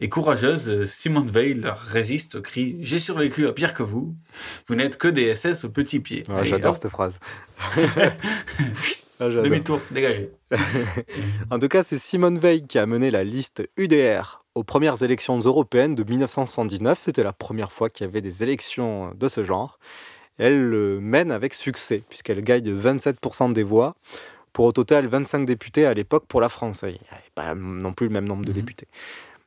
Et 0.00 0.08
courageuse, 0.08 0.68
euh, 0.68 0.84
Simone 0.84 1.28
Veil 1.28 1.54
leur 1.54 1.78
résiste 1.78 2.36
au 2.36 2.42
cri 2.42 2.78
«J'ai 2.80 2.98
survécu 2.98 3.46
à 3.46 3.52
pire 3.52 3.74
que 3.74 3.82
vous. 3.82 4.14
Vous 4.66 4.74
n'êtes 4.74 4.98
que 4.98 5.08
des 5.08 5.34
SS 5.34 5.64
au 5.64 5.70
petit 5.70 6.00
pied. 6.00 6.22
Ouais, 6.28 6.40
Allez, 6.40 6.50
J'adore 6.50 6.76
cette 6.76 6.90
phrase. 6.90 7.18
Ah. 9.18 9.30
Demi-tour, 9.30 9.80
dégagé. 9.90 10.30
En 11.50 11.58
tout 11.58 11.68
cas, 11.68 11.82
c'est 11.82 11.98
Simone 11.98 12.38
Veil 12.38 12.66
qui 12.66 12.78
a 12.78 12.84
mené 12.84 13.10
la 13.10 13.24
liste 13.24 13.66
UDR 13.78 14.44
aux 14.54 14.62
premières 14.62 15.02
élections 15.02 15.38
européennes 15.38 15.94
de 15.94 16.04
1979. 16.04 16.98
C'était 17.00 17.22
la 17.22 17.32
première 17.32 17.72
fois 17.72 17.88
qu'il 17.88 18.06
y 18.06 18.08
avait 18.10 18.20
des 18.20 18.42
élections 18.42 19.14
de 19.14 19.28
ce 19.28 19.42
genre. 19.42 19.78
Elle 20.38 20.68
le 20.68 21.00
mène 21.00 21.30
avec 21.30 21.54
succès, 21.54 22.02
puisqu'elle 22.08 22.42
gagne 22.42 22.70
27% 22.70 23.54
des 23.54 23.62
voix, 23.62 23.96
pour 24.56 24.64
au 24.64 24.72
total 24.72 25.06
25 25.06 25.44
députés 25.44 25.84
à 25.84 25.92
l'époque 25.92 26.24
pour 26.26 26.40
la 26.40 26.48
France. 26.48 26.80
Il 26.84 26.88
n'y 26.92 26.94
avait 27.10 27.30
pas 27.34 27.54
non 27.54 27.92
plus 27.92 28.06
le 28.06 28.12
même 28.14 28.24
nombre 28.24 28.46
de 28.46 28.52
députés. 28.52 28.88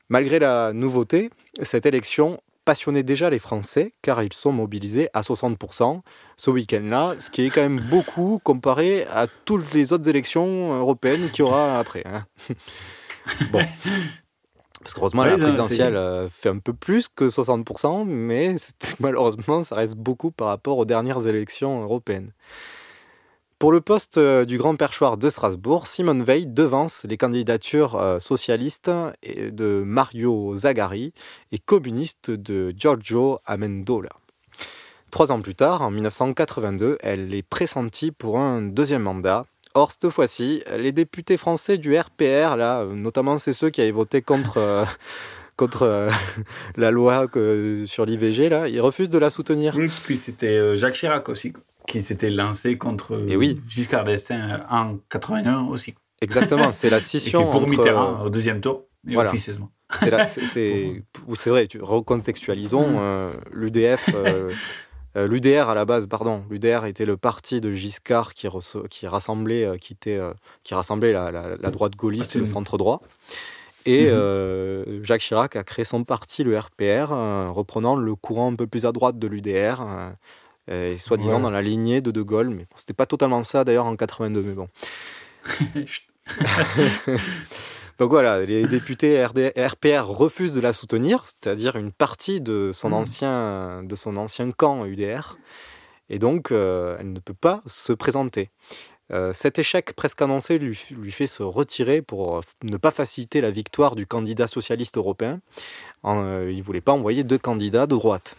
Malgré 0.08 0.38
la 0.38 0.72
nouveauté, 0.72 1.32
cette 1.64 1.88
élection 1.88 2.40
passionnait 2.64 3.02
déjà 3.02 3.32
les 3.32 3.40
Français, 3.40 3.94
car 4.04 4.22
ils 4.22 4.32
sont 4.34 4.52
mobilisés 4.52 5.10
à 5.16 5.22
60% 5.22 6.02
ce 6.38 6.52
week-end-là, 6.52 7.16
ce 7.18 7.32
qui 7.32 7.44
est 7.44 7.50
quand 7.50 7.64
même 7.64 7.80
beaucoup 7.90 8.40
comparé 8.44 9.06
à 9.06 9.26
toutes 9.46 9.74
les 9.74 9.94
autres 9.94 10.08
élections 10.08 10.78
européennes 10.78 11.32
qu'il 11.32 11.40
y 11.44 11.48
aura 11.48 11.80
après. 11.80 12.04
hein. 12.06 12.28
bon. 13.52 13.62
Parce 14.84 14.94
qu'heureusement, 14.94 15.24
Ouais, 15.24 15.32
la 15.32 15.38
présidentielle 15.38 15.94
essayé. 15.94 15.98
euh, 15.98 16.30
fait 16.30 16.50
un 16.50 16.60
peu 16.60 16.74
plus 16.74 17.08
que 17.08 17.30
60%, 17.30 18.06
mais 18.06 18.58
malheureusement, 19.00 19.64
ça 19.64 19.74
reste 19.74 19.96
beaucoup 19.96 20.30
par 20.30 20.50
rapport 20.50 20.78
aux 20.78 20.86
dernières 20.86 21.26
élections 21.26 21.82
européennes. 21.82 22.32
Pour 23.60 23.74
le 23.74 23.82
poste 23.82 24.18
euh, 24.18 24.46
du 24.46 24.58
grand 24.58 24.78
perchoir 24.78 25.18
de 25.18 25.30
Strasbourg, 25.30 25.86
Simone 25.86 26.24
Veil 26.24 26.48
devance 26.48 27.06
les 27.10 27.18
candidatures 27.18 27.98
euh, 27.98 28.18
socialistes 28.20 28.90
de 28.90 29.84
Mario 29.86 30.56
Zagari 30.56 31.12
et 31.52 31.58
communistes 31.58 32.32
de 32.32 32.74
Giorgio 32.78 33.40
Amendola. 33.46 34.12
Trois 35.12 35.34
ans 35.34 35.42
plus 35.42 35.56
tard, 35.56 35.82
en 35.82 35.92
1982, 35.92 37.00
elle 37.02 37.34
est 37.34 37.42
pressentie 37.42 38.12
pour 38.12 38.40
un 38.40 38.62
deuxième 38.62 39.02
mandat. 39.02 39.44
Or, 39.74 39.92
cette 39.92 40.10
fois-ci, 40.10 40.64
les 40.78 40.94
députés 40.94 41.36
français 41.36 41.78
du 41.78 41.98
RPR, 41.98 42.56
là, 42.56 42.86
notamment 42.86 43.38
c'est 43.38 43.52
ceux 43.52 43.72
qui 43.72 43.82
avaient 43.82 43.92
voté 43.92 44.22
contre, 44.22 44.56
euh, 44.56 44.86
contre 45.58 46.08
la 46.78 46.92
loi 46.92 47.28
sur 47.88 48.06
l'IVG, 48.06 48.48
là, 48.48 48.70
ils 48.70 48.80
refusent 48.80 49.10
de 49.10 49.20
la 49.20 49.30
soutenir. 49.30 49.76
Oui, 49.76 49.92
puis 50.06 50.16
c'était 50.16 50.78
Jacques 50.78 50.94
Chirac 50.94 51.28
aussi, 51.28 51.52
qui 51.88 52.04
s'était 52.04 52.30
lancé 52.30 52.78
contre 52.78 53.14
euh, 53.16 53.28
Et 53.28 53.36
oui. 53.36 53.60
Giscard 53.68 54.04
d'Estaing 54.04 54.50
euh, 54.52 54.58
en 54.70 54.98
81 55.10 55.66
aussi. 55.68 55.96
Exactement, 56.22 56.72
c'est 56.72 56.90
la 56.90 56.98
Et 56.98 57.00
qui 57.00 57.06
scission 57.20 57.50
pour 57.50 57.62
entre- 57.62 57.70
Mitterrand 57.70 58.22
au 58.24 58.30
deuxième 58.30 58.62
tour, 58.62 58.84
et 59.08 59.14
Voilà. 59.14 59.30
officieusement. 59.30 59.70
C'est 59.92 60.10
vrai, 61.50 61.68
tu, 61.68 61.82
recontextualisons 61.82 62.98
euh, 63.00 63.32
l'UDF. 63.52 64.10
euh, 64.14 64.54
euh, 65.18 65.28
L'UDR 65.28 65.70
à 65.70 65.74
la 65.74 65.86
base, 65.86 66.06
pardon, 66.06 66.44
l'UDR 66.50 66.86
était 66.86 67.06
le 67.06 67.18
parti 67.18 67.60
de 67.62 67.72
Giscard 67.72 68.34
qui, 68.36 68.48
rassemblait, 69.08 69.66
euh, 69.66 69.78
qui 69.78 69.94
était, 69.94 70.18
euh, 70.18 70.34
qui 70.64 70.76
rassemblait 70.76 71.12
la, 71.14 71.32
la- 71.32 71.58
la 71.58 71.72
droite 71.72 71.96
gaulliste 71.96 72.36
et 72.36 72.40
le 72.40 72.46
centre 72.46 72.78
droit. 72.78 73.02
Et 73.86 74.04
Mhm. 74.08 74.12
euh, 74.14 75.04
Jacques 75.04 75.22
Chirac 75.22 75.56
a 75.56 75.64
créé 75.64 75.86
son 75.86 76.04
parti, 76.04 76.44
le 76.44 76.56
RPR, 76.60 77.12
euh, 77.12 77.50
reprenant 77.50 77.96
le 77.96 78.14
courant 78.14 78.52
un 78.52 78.56
peu 78.56 78.68
plus 78.68 78.86
à 78.86 78.92
droite 78.92 79.18
de 79.18 79.26
l'UDR, 79.28 79.82
euh, 79.82 80.10
et 80.70 80.98
soi-disant 80.98 81.40
dans 81.40 81.50
la 81.50 81.62
lignée 81.62 82.00
de 82.02 82.12
De 82.12 82.22
Gaulle. 82.22 82.50
Mais 82.50 82.64
bon, 82.64 82.76
c'était 82.76 82.94
pas 82.94 83.06
totalement 83.06 83.44
ça 83.44 83.64
d'ailleurs 83.64 83.86
en 83.86 83.96
82, 83.96 84.42
mais 84.42 84.54
bon. 84.54 84.68
Donc 87.98 88.12
voilà, 88.12 88.46
les 88.46 88.66
députés 88.66 89.26
RD 89.26 89.52
RPR 89.58 90.06
refusent 90.08 90.54
de 90.54 90.62
la 90.62 90.72
soutenir, 90.72 91.24
c'est-à-dire 91.26 91.76
une 91.76 91.92
partie 91.92 92.40
de 92.40 92.72
son, 92.74 92.90
Mhm. 92.90 92.94
ancien, 92.96 93.84
de 93.84 93.96
son 93.96 94.16
ancien 94.16 94.52
camp 94.52 94.86
UDR, 94.86 95.36
et 96.10 96.18
donc 96.18 96.52
euh, 96.52 96.96
elle 97.00 97.12
ne 97.12 97.20
peut 97.20 97.34
pas 97.34 97.62
se 97.66 97.92
présenter. 97.92 98.52
Euh, 99.12 99.34
cet 99.34 99.60
échec 99.60 99.94
presque 99.96 100.22
annoncé 100.22 100.60
lui, 100.60 100.80
lui 100.92 101.12
fait 101.12 101.28
se 101.28 101.44
retirer 101.44 102.02
pour 102.02 102.38
euh, 102.38 102.42
ne 102.64 102.78
pas 102.78 102.92
faciliter 102.92 103.42
la 103.42 103.52
victoire 103.52 103.96
du 103.96 104.06
candidat 104.06 104.48
socialiste 104.48 104.98
européen. 104.98 105.42
En, 106.04 106.22
euh, 106.24 106.52
il 106.52 106.60
ne 106.60 106.64
voulait 106.64 106.80
pas 106.80 106.94
envoyer 106.94 107.24
deux 107.26 107.40
candidats 107.40 107.86
de 107.88 107.96
droite. 107.96 108.38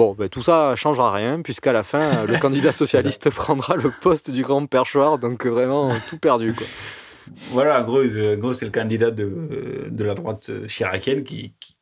Bon, 0.00 0.14
ben, 0.14 0.30
tout 0.30 0.42
ça 0.42 0.76
changera 0.76 1.12
rien, 1.12 1.42
puisqu'à 1.42 1.74
la 1.74 1.82
fin, 1.82 2.24
le 2.24 2.38
candidat 2.40 2.72
socialiste 2.72 3.28
prendra 3.28 3.76
le 3.76 3.90
poste 3.90 4.30
du 4.30 4.40
grand 4.40 4.64
perchoir, 4.64 5.18
donc 5.18 5.44
euh, 5.44 5.50
vraiment 5.50 5.92
tout 6.08 6.16
perdu. 6.16 6.54
Quoi. 6.54 6.66
Voilà, 7.50 7.82
en 7.82 7.84
gros, 7.84 7.98
euh, 7.98 8.34
gros, 8.36 8.54
c'est 8.54 8.64
le 8.64 8.70
candidat 8.70 9.10
de, 9.10 9.88
de 9.90 10.04
la 10.04 10.14
droite 10.14 10.48
euh, 10.48 10.66
chiracienne 10.68 11.22
qui, 11.22 11.52
qui, 11.60 11.76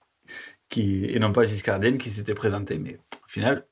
qui- 0.68 1.04
et 1.04 1.20
non 1.20 1.30
pas 1.30 1.44
Giscard 1.44 1.78
d'Estaing 1.78 1.98
qui 1.98 2.10
s'était 2.10 2.34
présenté. 2.34 2.80
Mais 2.80 2.98
au 3.24 3.28
final, 3.28 3.68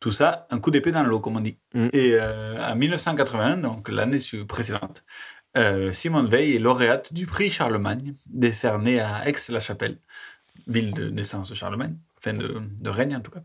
tout 0.00 0.10
ça, 0.10 0.48
un 0.50 0.58
coup 0.58 0.72
d'épée 0.72 0.90
dans 0.90 1.04
l'eau, 1.04 1.20
comme 1.20 1.36
on 1.36 1.40
dit. 1.40 1.56
Mm. 1.72 1.88
Et 1.92 2.14
euh, 2.14 2.60
en 2.60 2.74
1981, 2.74 3.58
donc 3.58 3.88
l'année 3.88 4.18
précédente, 4.48 5.04
euh, 5.56 5.92
Simone 5.92 6.26
Veil 6.26 6.56
est 6.56 6.58
lauréate 6.58 7.12
du 7.12 7.26
prix 7.26 7.48
Charlemagne, 7.48 8.14
décerné 8.26 8.98
à 8.98 9.28
Aix-la-Chapelle, 9.28 9.98
ville 10.68 10.92
de 10.92 11.08
naissance 11.08 11.48
de 11.50 11.54
Charlemagne, 11.54 11.96
enfin 12.18 12.34
de, 12.34 12.60
de 12.80 12.90
règne 12.90 13.16
en 13.16 13.20
tout 13.20 13.30
cas, 13.30 13.42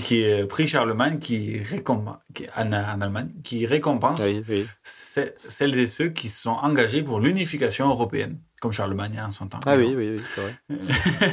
qui, 0.00 0.22
est 0.22 0.46
prix 0.46 0.66
Charlemagne 0.68 1.18
qui 1.18 1.58
récompense, 1.58 2.18
en, 2.56 2.72
en 2.72 3.00
Allemagne, 3.00 3.30
qui 3.42 3.66
récompense 3.66 4.22
Oui, 4.24 4.44
oui. 4.48 4.66
ce- 4.84 5.32
celles 5.48 5.76
et 5.78 5.86
ceux 5.88 6.08
qui 6.10 6.28
se 6.28 6.42
sont 6.42 6.50
engagés 6.50 7.02
pour 7.02 7.18
l'unification 7.20 7.88
européenne, 7.88 8.38
comme 8.60 8.72
Charlemagne 8.72 9.20
en 9.20 9.30
son 9.32 9.48
temps. 9.48 9.60
Ah 9.66 9.76
oui, 9.76 9.94
oui, 9.96 10.14
oui, 10.16 10.22
c'est 10.34 10.40
vrai. 10.40 11.32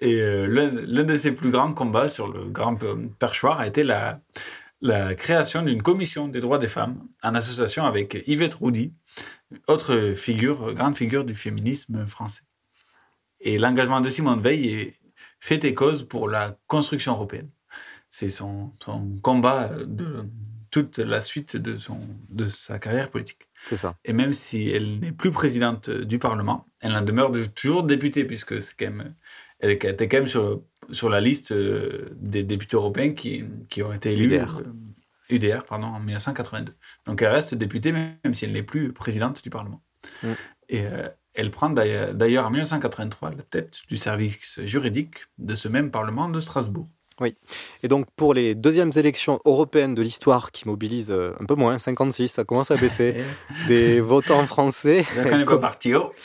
Et 0.00 0.20
euh, 0.20 0.46
l'un 0.46 1.04
de 1.04 1.16
ses 1.16 1.32
plus 1.32 1.50
grands 1.50 1.72
combats 1.72 2.10
sur 2.10 2.28
le 2.28 2.50
grand 2.50 2.76
pe- 2.76 3.08
perchoir 3.18 3.58
a 3.60 3.66
été 3.66 3.82
la, 3.82 4.20
la 4.82 5.14
création 5.14 5.62
d'une 5.62 5.80
commission 5.82 6.28
des 6.28 6.40
droits 6.40 6.58
des 6.58 6.68
femmes 6.68 7.02
en 7.22 7.34
association 7.34 7.86
avec 7.86 8.22
Yvette 8.26 8.52
Roudy, 8.54 8.92
autre 9.66 10.12
figure, 10.14 10.74
grande 10.74 10.96
figure 10.98 11.24
du 11.24 11.34
féminisme 11.34 12.06
français. 12.06 12.42
Et 13.40 13.58
l'engagement 13.58 14.00
de 14.00 14.10
Simone 14.10 14.40
Veil 14.40 14.68
est 14.68 14.94
fait 15.40 15.64
et 15.64 15.74
cause 15.74 16.02
pour 16.06 16.28
la 16.28 16.56
construction 16.66 17.12
européenne. 17.12 17.50
C'est 18.10 18.30
son, 18.30 18.72
son 18.80 19.16
combat 19.22 19.70
de 19.84 20.24
toute 20.70 20.98
la 20.98 21.20
suite 21.20 21.56
de, 21.56 21.78
son, 21.78 21.98
de 22.30 22.48
sa 22.48 22.78
carrière 22.78 23.10
politique. 23.10 23.48
C'est 23.66 23.76
ça. 23.76 23.96
Et 24.04 24.12
même 24.12 24.32
si 24.34 24.70
elle 24.70 24.98
n'est 25.00 25.12
plus 25.12 25.30
présidente 25.30 25.90
du 25.90 26.18
Parlement, 26.18 26.66
elle 26.80 26.92
en 26.92 27.02
demeure 27.02 27.30
de- 27.30 27.44
toujours 27.44 27.82
députée, 27.84 28.24
puisque 28.24 28.60
c'est 28.62 28.76
quand 28.78 28.90
même, 28.90 29.12
elle 29.60 29.70
était 29.70 30.08
quand 30.08 30.18
même 30.18 30.28
sur, 30.28 30.62
sur 30.90 31.08
la 31.08 31.20
liste 31.20 31.52
euh, 31.52 32.08
des 32.16 32.42
députés 32.42 32.76
européens 32.76 33.12
qui, 33.12 33.44
qui 33.68 33.82
ont 33.82 33.92
été 33.92 34.12
élus. 34.12 34.26
UDR. 34.36 34.58
euh, 34.60 34.72
UDR, 35.30 35.64
pardon, 35.66 35.88
en 35.88 36.00
1982. 36.00 36.72
Donc 37.06 37.20
elle 37.20 37.28
reste 37.32 37.54
députée, 37.54 37.92
même 37.92 38.16
si 38.32 38.46
elle 38.46 38.52
n'est 38.52 38.62
plus 38.62 38.92
présidente 38.92 39.42
du 39.42 39.50
Parlement. 39.50 39.82
Mm. 40.22 40.28
Et 40.70 40.86
euh, 40.86 41.08
elle 41.38 41.52
prend 41.52 41.70
d'ailleurs 41.70 42.46
en 42.46 42.50
1983 42.50 43.30
la 43.30 43.42
tête 43.44 43.82
du 43.88 43.96
service 43.96 44.60
juridique 44.64 45.18
de 45.38 45.54
ce 45.54 45.68
même 45.68 45.92
Parlement 45.92 46.28
de 46.28 46.40
Strasbourg. 46.40 46.88
Oui. 47.20 47.36
Et 47.82 47.88
donc 47.88 48.06
pour 48.16 48.32
les 48.32 48.54
deuxièmes 48.54 48.92
élections 48.96 49.40
européennes 49.44 49.94
de 49.94 50.02
l'histoire 50.02 50.52
qui 50.52 50.68
mobilisent 50.68 51.10
euh, 51.10 51.32
un 51.40 51.46
peu 51.46 51.54
moins, 51.54 51.76
56, 51.76 52.28
ça 52.28 52.44
commence 52.44 52.70
à 52.70 52.76
baisser, 52.76 53.16
des 53.68 54.00
votants 54.00 54.46
français. 54.46 55.04
Parti 55.60 55.94
haut. 55.94 56.12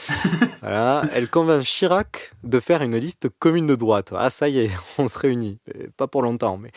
Voilà, 0.62 1.02
elle 1.14 1.30
convainc 1.30 1.64
Chirac 1.64 2.32
de 2.44 2.60
faire 2.60 2.84
une 2.84 2.96
liste 2.96 3.28
commune 3.40 3.68
de 3.68 3.76
droite. 3.76 4.14
Ah 4.16 4.30
ça 4.30 4.48
y 4.48 4.60
est, 4.60 4.72
on 4.98 5.08
se 5.08 5.20
réunit. 5.20 5.60
Mais 5.68 5.88
Pas 5.98 6.08
pour 6.08 6.22
longtemps, 6.22 6.58
mais 6.58 6.70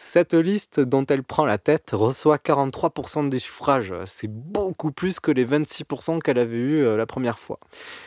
cette 0.00 0.34
liste 0.34 0.78
dont 0.78 1.04
elle 1.06 1.24
prend 1.24 1.44
la 1.44 1.58
tête 1.58 1.90
reçoit 1.92 2.36
43% 2.36 3.28
des 3.28 3.40
suffrages. 3.40 3.92
C'est 4.06 4.30
beaucoup 4.30 4.92
plus 4.92 5.18
que 5.18 5.32
les 5.32 5.44
26% 5.44 6.20
qu'elle 6.20 6.38
avait 6.38 6.56
eu 6.56 6.84
euh, 6.84 6.96
la 6.96 7.04
première 7.04 7.40
fois. 7.40 7.58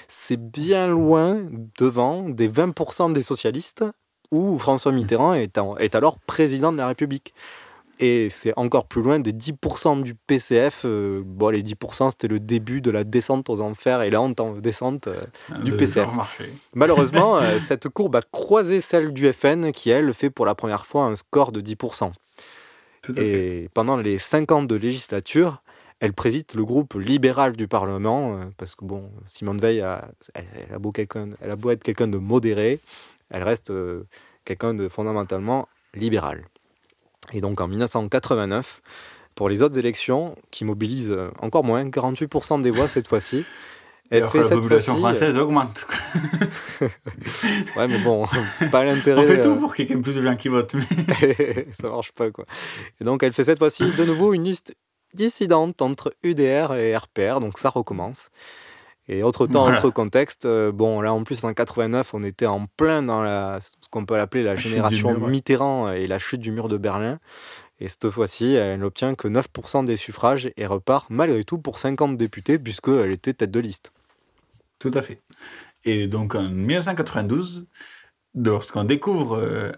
C'est 0.08 0.38
bien 0.38 0.88
loin 0.88 1.42
devant 1.78 2.30
des 2.30 2.50
20% 2.50 3.12
des 3.12 3.22
socialistes 3.22 3.84
où 4.32 4.58
François 4.58 4.92
Mitterrand 4.92 5.34
est, 5.34 5.58
en- 5.58 5.78
est 5.78 5.96
alors 5.96 6.18
président 6.20 6.72
de 6.72 6.78
la 6.78 6.88
République. 6.88 7.34
Et 8.00 8.30
c'est 8.32 8.54
encore 8.58 8.86
plus 8.86 9.04
loin 9.04 9.20
des 9.20 9.32
10% 9.32 10.02
du 10.02 10.16
PCF. 10.16 10.82
euh, 10.86 11.22
bon, 11.24 11.50
les 11.50 11.62
10%, 11.62 12.10
c'était 12.10 12.28
le 12.28 12.40
début 12.40 12.82
de 12.82 12.90
la 12.90 13.04
descente 13.04 13.48
aux 13.50 13.62
enfers 13.62 14.02
et 14.02 14.10
la 14.10 14.20
honte 14.22 14.40
en 14.40 14.54
descente 14.54 15.06
euh, 15.08 15.22
du 15.64 15.70
de 15.72 15.76
PCF. 15.78 16.08
Malheureusement, 16.74 17.38
euh, 17.42 17.60
cette 17.60 17.90
courbe 17.90 18.16
a 18.16 18.22
croisé 18.24 18.82
celle 18.82 19.14
du 19.14 19.32
FN 19.32 19.72
qui, 19.72 19.92
elle, 19.92 20.14
fait 20.16 20.32
pour 20.32 20.48
la 20.48 20.56
première 20.56 20.88
fois 20.88 21.04
un 21.06 21.16
score 21.16 21.52
de 21.52 21.62
10%. 21.62 22.12
Tout 23.04 23.14
à 23.18 23.22
et 23.22 23.70
pendant 23.74 23.98
les 23.98 24.18
5 24.18 24.52
ans 24.52 24.64
de 24.64 24.76
législature, 24.76 25.62
elle 26.00 26.14
préside 26.14 26.46
le 26.56 26.66
groupe 26.66 26.96
libéral 26.96 27.56
du 27.56 27.68
Parlement, 27.68 28.40
parce 28.58 28.74
que 28.74 28.84
bon, 28.86 29.12
Simone 29.28 29.60
Veil, 29.60 29.82
a, 29.82 30.10
elle, 30.34 30.46
elle 30.70 30.76
a 30.76 30.80
beau, 30.80 30.92
quelqu'un- 30.92 31.30
elle 31.40 31.52
a 31.52 31.56
beau 31.56 31.70
être 31.70 31.84
quelqu'un 31.84 32.08
de 32.08 32.18
modéré, 32.18 32.80
elle 33.32 33.44
reste 33.44 33.72
euh, 33.72 34.04
quelqu'un 34.46 34.74
de 34.74 34.88
fondamentalement 34.90 35.68
libéral. 35.94 36.46
Et 37.34 37.42
donc 37.42 37.60
en 37.62 37.68
1989, 37.68 38.82
pour 39.36 39.50
les 39.50 39.62
autres 39.64 39.78
élections, 39.80 40.36
qui 40.52 40.66
mobilisent 40.66 41.12
euh, 41.12 41.30
encore 41.40 41.64
moins, 41.64 41.84
48% 41.86 42.62
des 42.62 42.72
voix 42.72 42.88
cette 42.88 43.08
fois-ci, 43.08 43.46
elle 44.10 44.28
fait 44.28 44.40
la 44.40 44.44
cette 44.44 44.54
population 44.58 45.00
fois-ci, 45.00 45.24
euh, 45.24 45.32
française 45.32 45.38
augmente. 45.38 45.86
Ouais, 47.78 47.88
mais 47.88 48.00
bon, 48.04 48.26
pas 48.72 48.84
l'intérêt. 48.84 49.22
On 49.22 49.26
fait 49.26 49.42
tout 49.42 49.56
pour 49.56 49.74
qu'il 49.76 49.90
y 49.90 49.94
ait 49.94 49.96
plus 49.98 50.16
de 50.16 50.22
gens 50.22 50.36
qui 50.36 50.48
votent. 50.50 50.76
mais- 50.76 51.68
ça 51.74 51.90
marche 51.90 52.12
pas, 52.12 52.32
quoi. 52.32 52.46
Et 53.00 53.04
donc, 53.04 53.24
elle 53.24 53.34
fait 53.34 53.44
cette 53.44 53.60
fois-ci 53.60 53.84
de 53.98 54.04
nouveau 54.04 54.34
une 54.34 54.44
liste 54.44 54.76
dissidente 55.14 55.82
entre 55.82 56.14
UDR 56.24 56.74
et 56.74 56.96
RPR, 56.96 57.40
donc 57.40 57.58
ça 57.58 57.70
recommence. 57.70 58.30
Et 59.08 59.24
autre 59.24 59.48
temps, 59.48 59.64
Voilà. 59.64 59.80
autre 59.80 59.90
contexte, 59.90 60.46
euh, 60.46 60.72
bon, 60.72 61.02
là 61.02 61.12
en 61.14 61.24
plus 61.24 61.44
en 61.44 61.54
89, 61.54 62.14
on 62.14 62.24
était 62.24 62.46
en 62.46 62.68
plein 62.78 63.02
dans 63.02 63.22
la, 63.22 63.60
ce 63.60 63.90
qu'on 63.90 64.06
peut 64.06 64.20
appeler 64.20 64.44
la 64.44 64.56
génération 64.56 65.12
mur, 65.12 65.24
ouais. 65.24 65.30
Mitterrand 65.32 65.92
et 65.92 66.08
la 66.08 66.20
chute 66.20 66.40
du 66.40 66.52
mur 66.52 66.70
de 66.70 66.78
Berlin. 66.78 67.20
Et 67.80 67.88
cette 67.88 68.10
fois-ci, 68.12 68.54
elle 68.54 68.80
n'obtient 68.80 69.16
que 69.16 69.28
9% 69.28 69.84
des 69.86 69.96
suffrages 69.96 70.52
et 70.56 70.66
repart 70.68 71.08
malgré 71.10 71.44
tout 71.44 71.58
pour 71.58 71.80
50 71.80 72.16
députés, 72.16 72.60
puisqu'elle 72.60 73.12
était 73.12 73.34
tête 73.34 73.52
de 73.52 73.60
liste. 73.60 73.92
Tout 74.80 74.92
à 74.94 75.02
fait. 75.02 75.20
Et 75.84 76.08
donc 76.08 76.36
en 76.36 76.44
1992, 76.44 77.66
lorsqu'on 78.36 78.84
découvre 78.84 79.38
euh, 79.38 79.72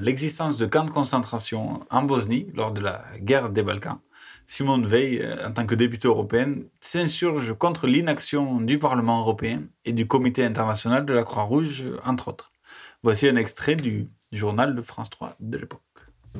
l'existence 0.00 0.56
de 0.56 0.66
camps 0.66 0.84
de 0.84 0.90
concentration 0.90 1.84
en 1.90 2.02
Bosnie 2.04 2.46
lors 2.54 2.70
de 2.72 2.80
la 2.80 3.04
guerre 3.20 3.50
des 3.50 3.62
Balkans, 3.64 3.98
Simone 4.46 4.86
Veil, 4.86 5.20
euh, 5.20 5.46
en 5.48 5.52
tant 5.52 5.66
que 5.66 5.74
députée 5.74 6.08
européenne, 6.08 6.64
s'insurge 6.80 7.54
contre 7.54 7.86
l'inaction 7.86 8.60
du 8.60 8.78
Parlement 8.78 9.20
européen 9.20 9.62
et 9.84 9.92
du 9.92 10.06
Comité 10.06 10.44
international 10.44 11.06
de 11.06 11.12
la 11.12 11.24
Croix-Rouge, 11.24 11.84
entre 12.04 12.28
autres. 12.28 12.50
Voici 13.02 13.28
un 13.28 13.36
extrait 13.36 13.76
du 13.76 14.08
journal 14.30 14.74
de 14.74 14.82
France 14.82 15.10
3 15.10 15.36
de 15.40 15.58
l'époque. 15.58 15.80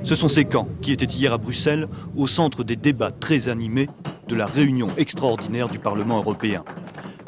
Ce 0.05 0.15
sont 0.15 0.29
ces 0.29 0.45
camps 0.45 0.69
qui 0.81 0.93
étaient 0.93 1.05
hier 1.05 1.33
à 1.33 1.39
Bruxelles 1.39 1.87
au 2.17 2.27
centre 2.27 2.65
des 2.65 2.77
débats 2.77 3.11
très 3.13 3.49
animés 3.49 3.89
de 4.29 4.35
la 4.35 4.47
réunion 4.47 4.89
extraordinaire 4.97 5.69
du 5.69 5.79
Parlement 5.79 6.19
européen. 6.19 6.65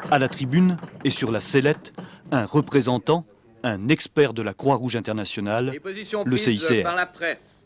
À 0.09 0.19
la 0.19 0.29
tribune 0.29 0.77
et 1.03 1.11
sur 1.11 1.31
la 1.31 1.41
sellette, 1.41 1.93
un 2.31 2.45
représentant, 2.45 3.25
un 3.63 3.87
expert 3.89 4.33
de 4.33 4.41
la 4.41 4.53
Croix-Rouge 4.53 4.95
internationale, 4.95 5.71
Les 5.71 6.03
le 6.25 6.37
CICR. 6.37 6.83
par 6.83 6.95
la 6.95 7.05
presse. 7.05 7.63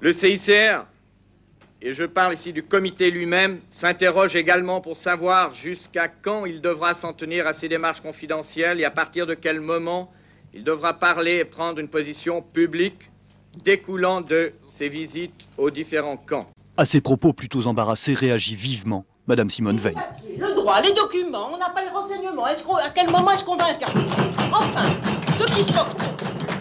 Le 0.00 0.12
CICR, 0.12 0.86
et 1.86 1.92
je 1.92 2.04
parle 2.04 2.32
ici 2.32 2.52
du 2.54 2.62
comité 2.62 3.10
lui-même, 3.10 3.60
s'interroge 3.72 4.34
également 4.34 4.80
pour 4.80 4.96
savoir 4.96 5.52
jusqu'à 5.52 6.08
quand 6.08 6.46
il 6.46 6.62
devra 6.62 6.94
s'en 6.94 7.12
tenir 7.12 7.46
à 7.46 7.52
ces 7.52 7.68
démarches 7.68 8.00
confidentielles 8.00 8.80
et 8.80 8.84
à 8.86 8.90
partir 8.90 9.26
de 9.26 9.34
quel 9.34 9.60
moment 9.60 10.10
il 10.54 10.64
devra 10.64 10.94
parler 10.94 11.36
et 11.40 11.44
prendre 11.44 11.78
une 11.78 11.88
position 11.88 12.40
publique 12.40 13.10
découlant 13.64 14.22
de 14.22 14.52
ses 14.70 14.88
visites 14.88 15.34
aux 15.58 15.70
différents 15.70 16.16
camps. 16.16 16.46
À 16.78 16.86
ces 16.86 17.02
propos 17.02 17.34
plutôt 17.34 17.66
embarrassés, 17.66 18.14
réagit 18.14 18.56
vivement 18.56 19.04
Madame 19.26 19.50
Simone 19.50 19.78
Veil. 19.78 19.94
Le 20.38 20.54
droit, 20.54 20.80
les 20.80 20.94
documents, 20.94 21.50
on 21.52 21.58
n'a 21.58 21.68
pas 21.70 21.82
les 21.82 21.90
renseignements. 21.90 22.46
Est-ce 22.48 22.64
qu'on- 22.64 22.76
à 22.76 22.90
quel 22.94 23.10
moment 23.10 23.30
est-ce 23.32 23.44
qu'on 23.44 23.56
va 23.56 23.66
intervenir? 23.66 24.10
Enfin, 24.52 24.94
de 25.38 25.44
qui 25.54 25.62
se 25.64 25.72
moque 25.74 25.96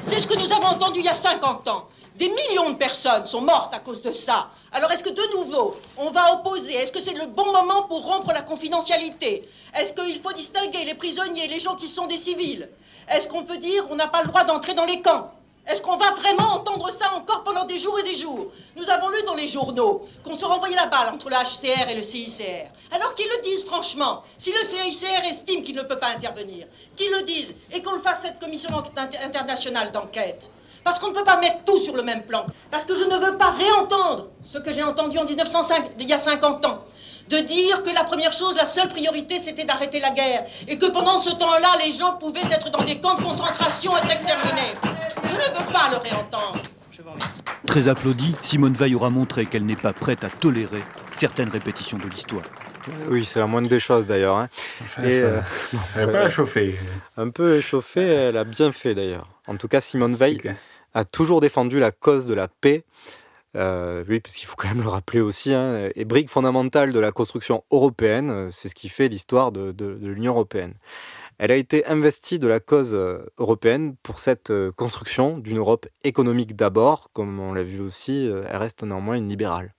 C'est 0.06 0.20
ce 0.20 0.28
que 0.28 0.38
nous 0.38 0.52
avons 0.52 0.68
entendu 0.68 1.00
il 1.00 1.06
y 1.06 1.10
a 1.10 1.14
50 1.14 1.68
ans. 1.68 1.86
Des 2.16 2.30
millions 2.30 2.70
de 2.72 2.76
personnes 2.78 3.26
sont 3.26 3.42
mortes 3.42 3.74
à 3.74 3.80
cause 3.80 4.02
de 4.02 4.12
ça. 4.12 4.48
Alors 4.72 4.92
est-ce 4.92 5.04
que 5.04 5.10
de 5.10 5.38
nouveau, 5.38 5.76
on 5.98 6.12
va 6.12 6.34
opposer 6.36 6.74
Est-ce 6.74 6.92
que 6.92 7.02
c'est 7.02 7.14
le 7.16 7.26
bon 7.28 7.52
moment 7.52 7.84
pour 7.84 8.04
rompre 8.04 8.32
la 8.32 8.44
confidentialité? 8.44 9.48
Est-ce 9.76 9.94
qu'il 9.94 10.22
faut 10.22 10.34
distinguer 10.34 10.86
les 10.86 10.94
prisonniers 10.96 11.46
et 11.46 11.48
les 11.48 11.60
gens 11.60 11.76
qui 11.76 11.88
sont 11.88 12.06
des 12.06 12.18
civils? 12.20 12.70
Est-ce 13.10 13.28
qu'on 13.28 13.44
peut 13.46 13.58
dire 13.58 13.86
on 13.90 13.96
n'a 13.96 14.08
pas 14.08 14.22
le 14.22 14.28
droit 14.28 14.44
d'entrer 14.44 14.76
dans 14.76 14.86
les 14.86 15.02
camps? 15.02 15.32
Est-ce 15.66 15.82
qu'on 15.82 15.96
va 15.96 16.12
vraiment 16.12 16.56
entendre 16.56 16.92
ça 17.00 17.14
encore 17.16 17.44
pendant 17.44 17.64
des 17.66 17.80
jours 17.80 17.98
et 17.98 18.04
des 18.04 18.16
jours? 18.16 18.48
Nous 18.76 18.90
avons 18.90 19.10
lu 19.10 19.24
dans 19.26 19.34
les 19.34 19.48
journaux 19.48 20.06
qu'on 20.24 20.38
se 20.38 20.44
renvoyait 20.46 20.76
la 20.76 20.88
balle 20.88 21.14
entre 21.14 21.30
le 21.30 21.36
HCR 21.36 21.90
et 21.90 21.96
le 21.96 22.04
CICR. 22.04 22.68
Alors 22.92 23.16
qu'ils 23.16 23.30
le 23.30 23.42
disent 23.44 23.64
franchement. 23.66 24.24
Si 24.40 24.52
le 24.52 24.60
CICR 24.70 25.24
estime 25.32 25.64
qu'il 25.64 25.76
ne 25.76 25.84
peut 25.84 25.98
pas 26.00 26.10
intervenir, 26.10 26.68
qu'ils 26.98 27.12
le 27.12 27.24
disent 27.24 27.56
et 27.72 27.82
qu'on 27.82 27.94
le 27.94 28.02
fasse 28.02 28.20
cette 28.22 28.40
commission 28.40 28.70
inter- 28.78 29.18
internationale 29.18 29.92
d'enquête. 29.94 30.50
Parce 30.84 31.00
qu'on 31.00 31.10
ne 31.10 31.14
peut 31.16 31.24
pas 31.24 31.40
mettre 31.40 31.64
tout 31.66 31.80
sur 31.84 31.96
le 31.96 32.04
même 32.04 32.24
plan. 32.24 32.46
Parce 32.72 32.86
que 32.86 32.96
je 32.96 33.04
ne 33.04 33.16
veux 33.26 33.38
pas 33.38 33.52
réentendre 33.52 34.28
ce 34.46 34.58
que 34.58 34.72
j'ai 34.74 34.84
entendu 34.84 35.18
en 35.18 35.24
1905, 35.26 35.92
il 36.00 36.08
y 36.10 36.14
a 36.14 36.22
50 36.22 36.66
ans. 36.66 36.84
De 37.30 37.40
dire 37.40 37.84
que 37.84 37.90
la 37.90 38.04
première 38.04 38.34
chose, 38.34 38.56
la 38.58 38.66
seule 38.66 38.90
priorité, 38.90 39.42
c'était 39.46 39.64
d'arrêter 39.64 40.02
la 40.02 40.12
guerre. 40.12 40.44
Et 40.68 40.78
que 40.78 40.88
pendant 40.92 41.20
ce 41.20 41.30
temps-là, 41.32 41.78
les 41.86 41.94
gens 41.98 42.18
pouvaient 42.18 42.44
être 42.52 42.70
dans 42.70 42.84
des 42.84 43.00
camps 43.00 43.16
de 43.16 43.24
concentration, 43.24 43.96
être 43.98 44.12
exterminés. 44.12 44.74
Je 45.24 45.30
ne 45.30 45.66
veux 45.66 45.72
pas 45.72 45.90
le 45.90 45.98
réentendre. 45.98 46.62
Je 46.92 47.02
vous 47.02 47.12
remercie. 47.12 47.42
Très 47.66 47.88
applaudie, 47.88 48.36
Simone 48.44 48.74
Veil 48.74 48.94
aura 48.94 49.10
montré 49.10 49.46
qu'elle 49.46 49.66
n'est 49.66 49.78
pas 49.78 49.94
prête 49.94 50.26
à 50.26 50.30
tolérer 50.30 50.84
certaines 51.18 51.50
répétitions 51.50 51.98
de 51.98 52.08
l'histoire. 52.10 52.44
Oui, 53.10 53.24
c'est 53.24 53.40
la 53.40 53.48
moindre 53.48 53.70
des 53.70 53.80
choses 53.80 54.06
d'ailleurs. 54.06 54.36
hein. 54.36 54.50
Enfin, 54.84 55.04
ça- 55.04 55.88
elle 55.96 56.04
a 56.04 56.08
pas 56.12 56.20
la 56.20 56.30
chauffer. 56.30 56.78
Un 57.16 57.30
peu 57.30 57.56
échauffée, 57.56 58.06
elle 58.06 58.36
a 58.38 58.44
bien 58.44 58.74
fait 58.74 58.94
d'ailleurs. 58.94 59.28
En 59.48 59.56
tout 59.56 59.70
cas, 59.70 59.80
Simone 59.80 60.14
Veil. 60.14 60.42
A 60.94 61.04
toujours 61.06 61.42
défendu 61.42 61.80
la 61.80 61.92
cause 61.92 62.28
de 62.28 62.34
la 62.34 62.48
paix 62.48 62.84
Euh, 63.56 64.04
oui, 64.10 64.20
parce 64.20 64.36
qu'il 64.36 64.48
faut 64.48 64.56
quand 64.56 64.68
même 64.70 64.82
le 64.82 64.88
rappeler 64.88 65.22
aussi, 65.22 65.54
hein, 65.54 65.90
est 65.96 66.06
brique 66.06 66.30
fondamentale 66.30 66.92
de 66.92 67.00
la 67.00 67.12
construction 67.12 67.64
européenne. 67.72 68.30
euh, 68.32 68.48
C'est 68.52 68.70
ce 68.70 68.76
qui 68.76 68.90
fait 68.90 69.08
l'histoire 69.08 69.52
de, 69.52 69.98
l'Union 70.02 70.34
européenne. 70.34 70.74
Elle 71.40 71.52
a 71.52 71.56
été 71.56 71.86
investie 71.88 72.40
de 72.40 72.48
la 72.48 72.60
cause 72.60 72.94
euh, 72.94 73.20
européenne 73.38 73.96
pour 74.04 74.20
cette 74.20 74.52
construction 74.76 75.38
d'une 75.38 75.58
Europe 75.58 75.88
économique 76.04 76.56
d'abord, 76.56 77.12
comme 77.14 77.40
on 77.40 77.54
l'a 77.54 77.64
vu 77.64 77.80
aussi, 77.80 78.28
elle 78.28 78.58
reste 78.58 78.84
néanmoins 78.84 79.16
une 79.16 79.30
libérale. 79.30 79.74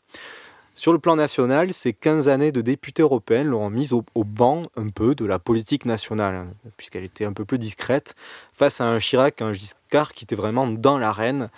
Sur 0.85 0.93
le 0.93 0.99
plan 0.99 1.17
national, 1.17 1.73
ces 1.73 1.95
15 1.95 2.29
années 2.29 2.53
de 2.53 2.61
députée 2.61 3.01
européenne 3.01 3.47
l'ont 3.47 3.71
mise 3.71 3.95
au, 3.95 4.05
banc 4.17 4.65
un 4.77 4.91
peu 4.91 5.15
de 5.15 5.25
la 5.25 5.39
politique 5.39 5.87
nationale, 5.87 6.49
puisqu'elle 6.77 7.05
était 7.05 7.25
un 7.25 7.33
peu 7.33 7.47
plus 7.47 7.57
discrète, 7.57 8.15
face 8.53 8.83
à 8.83 8.85
un 8.85 8.99
Chirac, 8.99 9.41
un 9.41 9.55
Giscard 9.55 10.13
qui 10.13 10.25
était 10.25 10.35
vraiment 10.35 10.67
dans 10.67 10.99
l'arène, 10.99 11.49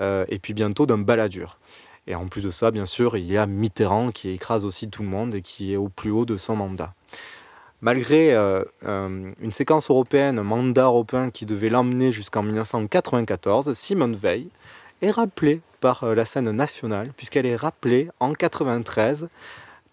euh, 0.00 0.24
et 0.30 0.38
puis 0.38 0.54
bientôt 0.54 0.86
d'un 0.86 0.96
baladur. 0.96 1.58
Et 2.06 2.14
en 2.14 2.26
plus 2.26 2.40
de 2.40 2.50
ça, 2.50 2.70
bien 2.70 2.86
sûr, 2.86 3.18
il 3.18 3.26
y 3.26 3.36
a 3.36 3.44
Mitterrand 3.44 4.12
qui 4.12 4.30
écrase 4.30 4.64
aussi 4.64 4.88
tout 4.88 5.02
le 5.02 5.10
monde 5.10 5.34
et 5.34 5.42
qui 5.42 5.74
est 5.74 5.76
au 5.76 5.90
plus 5.90 6.10
haut 6.10 6.24
de 6.24 6.38
son 6.38 6.56
mandat. 6.56 6.94
Malgré 7.82 8.32
euh, 8.32 8.64
euh, 8.86 9.30
une 9.42 9.52
séquence 9.52 9.90
européenne, 9.90 10.38
un 10.38 10.42
mandat 10.42 10.84
européen 10.84 11.28
qui 11.28 11.44
devait 11.44 11.68
l'emmener 11.68 12.12
jusqu'en 12.12 12.42
1994, 12.42 13.74
Simone 13.74 14.16
Veil 14.16 14.48
est 15.02 15.10
rappelée 15.10 15.60
par 15.80 16.04
euh, 16.04 16.14
la 16.14 16.24
scène 16.24 16.50
nationale, 16.50 17.10
puisqu'elle 17.16 17.46
est 17.46 17.56
rappelée 17.56 18.08
en 18.20 18.32
93 18.32 19.28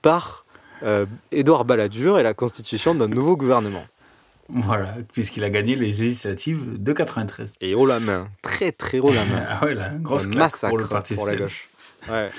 par 0.01 0.45
euh, 0.83 1.05
Édouard 1.31 1.65
Balladur 1.65 2.19
et 2.19 2.23
la 2.23 2.33
constitution 2.33 2.95
d'un 2.95 3.07
nouveau 3.07 3.35
gouvernement. 3.35 3.85
Voilà, 4.49 4.95
puisqu'il 5.11 5.43
a 5.43 5.49
gagné 5.49 5.75
les 5.75 5.87
législatives 5.87 6.81
de 6.81 6.93
93. 6.93 7.55
Et 7.59 7.75
haut 7.75 7.85
la 7.85 7.99
main, 7.99 8.29
très 8.41 8.71
très 8.71 8.99
haut 8.99 9.11
la 9.11 9.25
main. 9.25 9.45
ah 9.49 9.65
ouais, 9.65 9.75
là, 9.75 9.91
grosse 9.95 10.27
claque 10.27 10.37
massacre 10.37 10.69
pour 10.69 10.77
le 10.77 10.87
Parti 10.87 11.15
pour 11.15 11.27
la 11.27 11.35
gauche. 11.35 11.69
Ouais. 12.09 12.29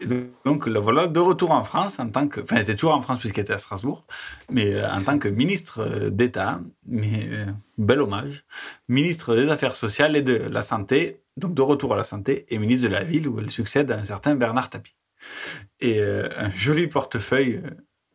Et 0.00 0.06
Donc 0.44 0.66
la 0.66 0.78
voilà 0.80 1.06
de 1.06 1.18
retour 1.20 1.52
en 1.52 1.64
France 1.64 1.98
en 2.00 2.08
tant 2.10 2.28
que, 2.28 2.40
enfin, 2.40 2.56
elle 2.56 2.62
était 2.62 2.74
toujours 2.74 2.94
en 2.94 3.00
France 3.00 3.18
puisqu'elle 3.20 3.44
était 3.44 3.54
à 3.54 3.58
Strasbourg, 3.58 4.04
mais 4.50 4.74
euh, 4.74 4.90
en 4.92 5.02
tant 5.02 5.18
que 5.18 5.28
ministre 5.28 5.80
euh, 5.80 6.10
d'État, 6.10 6.60
mais 6.86 7.26
euh, 7.30 7.46
bel 7.78 8.00
hommage, 8.02 8.44
ministre 8.88 9.34
des 9.34 9.48
Affaires 9.48 9.74
sociales 9.74 10.14
et 10.14 10.22
de 10.22 10.34
la 10.36 10.60
santé, 10.62 11.22
donc 11.38 11.54
de 11.54 11.62
retour 11.62 11.94
à 11.94 11.96
la 11.96 12.04
santé, 12.04 12.44
et 12.50 12.58
ministre 12.58 12.88
de 12.88 12.92
la 12.92 13.04
ville 13.04 13.26
où 13.26 13.38
elle 13.40 13.50
succède 13.50 13.90
à 13.90 13.98
un 13.98 14.04
certain 14.04 14.34
Bernard 14.34 14.68
Tapie. 14.68 14.96
Et 15.80 15.98
euh, 16.00 16.28
un 16.36 16.50
joli 16.50 16.88
portefeuille, 16.88 17.62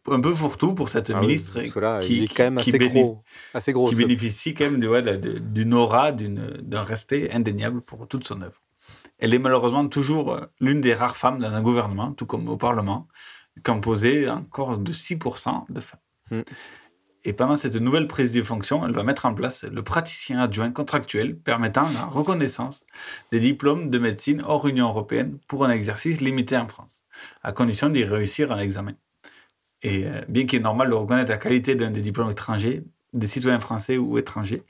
un 0.08 0.20
peu 0.20 0.34
fourre-tout 0.34 0.76
pour 0.76 0.90
cette 0.90 1.10
Ah 1.10 1.20
ministre 1.20 1.60
là, 1.60 2.00
qui, 2.00 2.24
est 2.24 2.28
quand 2.28 2.44
même 2.44 2.58
assez 2.60 2.72
gros. 2.78 3.24
Assez 3.56 3.74
gros, 3.74 3.88
qui 3.90 3.96
bénéficie 4.08 4.54
quand 4.54 4.66
même 4.66 4.80
de- 4.80 4.88
ouais, 4.88 5.18
d'une 5.18 5.74
aura, 5.74 6.12
d'une- 6.12 6.58
d'un 6.62 6.84
respect 6.84 7.32
indéniable 7.32 7.82
pour 7.82 8.08
toute 8.08 8.26
son 8.28 8.42
œuvre. 8.42 8.62
Elle 9.22 9.34
est 9.34 9.40
malheureusement 9.40 9.88
toujours 9.88 10.34
euh, 10.34 10.46
l'une 10.60 10.82
des 10.82 10.94
rares 10.94 11.16
femmes 11.16 11.40
dans 11.40 11.54
un 11.54 11.62
gouvernement, 11.62 12.12
tout 12.12 12.26
comme 12.26 12.50
au 12.50 12.58
Parlement, 12.58 13.08
composé 13.64 14.30
encore 14.30 14.78
de 14.78 14.92
6% 14.92 15.66
de 15.70 15.80
femmes. 15.80 16.00
Mm. 16.32 16.42
Et 17.24 17.34
pendant 17.34 17.56
cette 17.56 17.76
nouvelle 17.76 18.08
prise 18.08 18.32
de 18.32 18.42
fonction, 18.42 18.86
elle 18.86 18.94
va 18.94 19.04
mettre 19.04 19.28
en 19.28 19.36
place 19.36 19.64
le 19.64 19.84
praticien 19.84 20.40
adjoint 20.40 20.72
contractuel 20.72 21.38
permettant 21.38 21.88
la 21.94 22.06
reconnaissance 22.06 22.84
des 23.32 23.40
diplômes 23.40 23.92
de 23.92 24.00
médecine 24.00 24.42
hors 24.44 24.68
Union 24.68 24.88
européenne 24.88 25.38
pour 25.48 25.64
un 25.64 25.70
exercice 25.70 26.20
limité 26.20 26.58
en 26.58 26.68
France, 26.68 27.06
à 27.44 27.52
condition 27.52 27.90
d'y 27.90 28.04
réussir 28.04 28.52
un 28.52 28.58
examen. 28.58 28.94
Et 29.84 30.08
euh, 30.08 30.22
bien 30.30 30.48
qu'il 30.48 30.60
est 30.60 30.64
normal 30.64 30.90
de 30.90 30.96
reconnaître 30.96 31.30
la 31.30 31.38
qualité 31.38 31.76
d'un 31.76 31.92
des 31.92 32.02
diplômes 32.02 32.32
étrangers, 32.32 32.84
des 33.14 33.28
citoyens 33.28 33.60
français 33.60 33.98
ou 33.98 34.18
étrangers, 34.18 34.64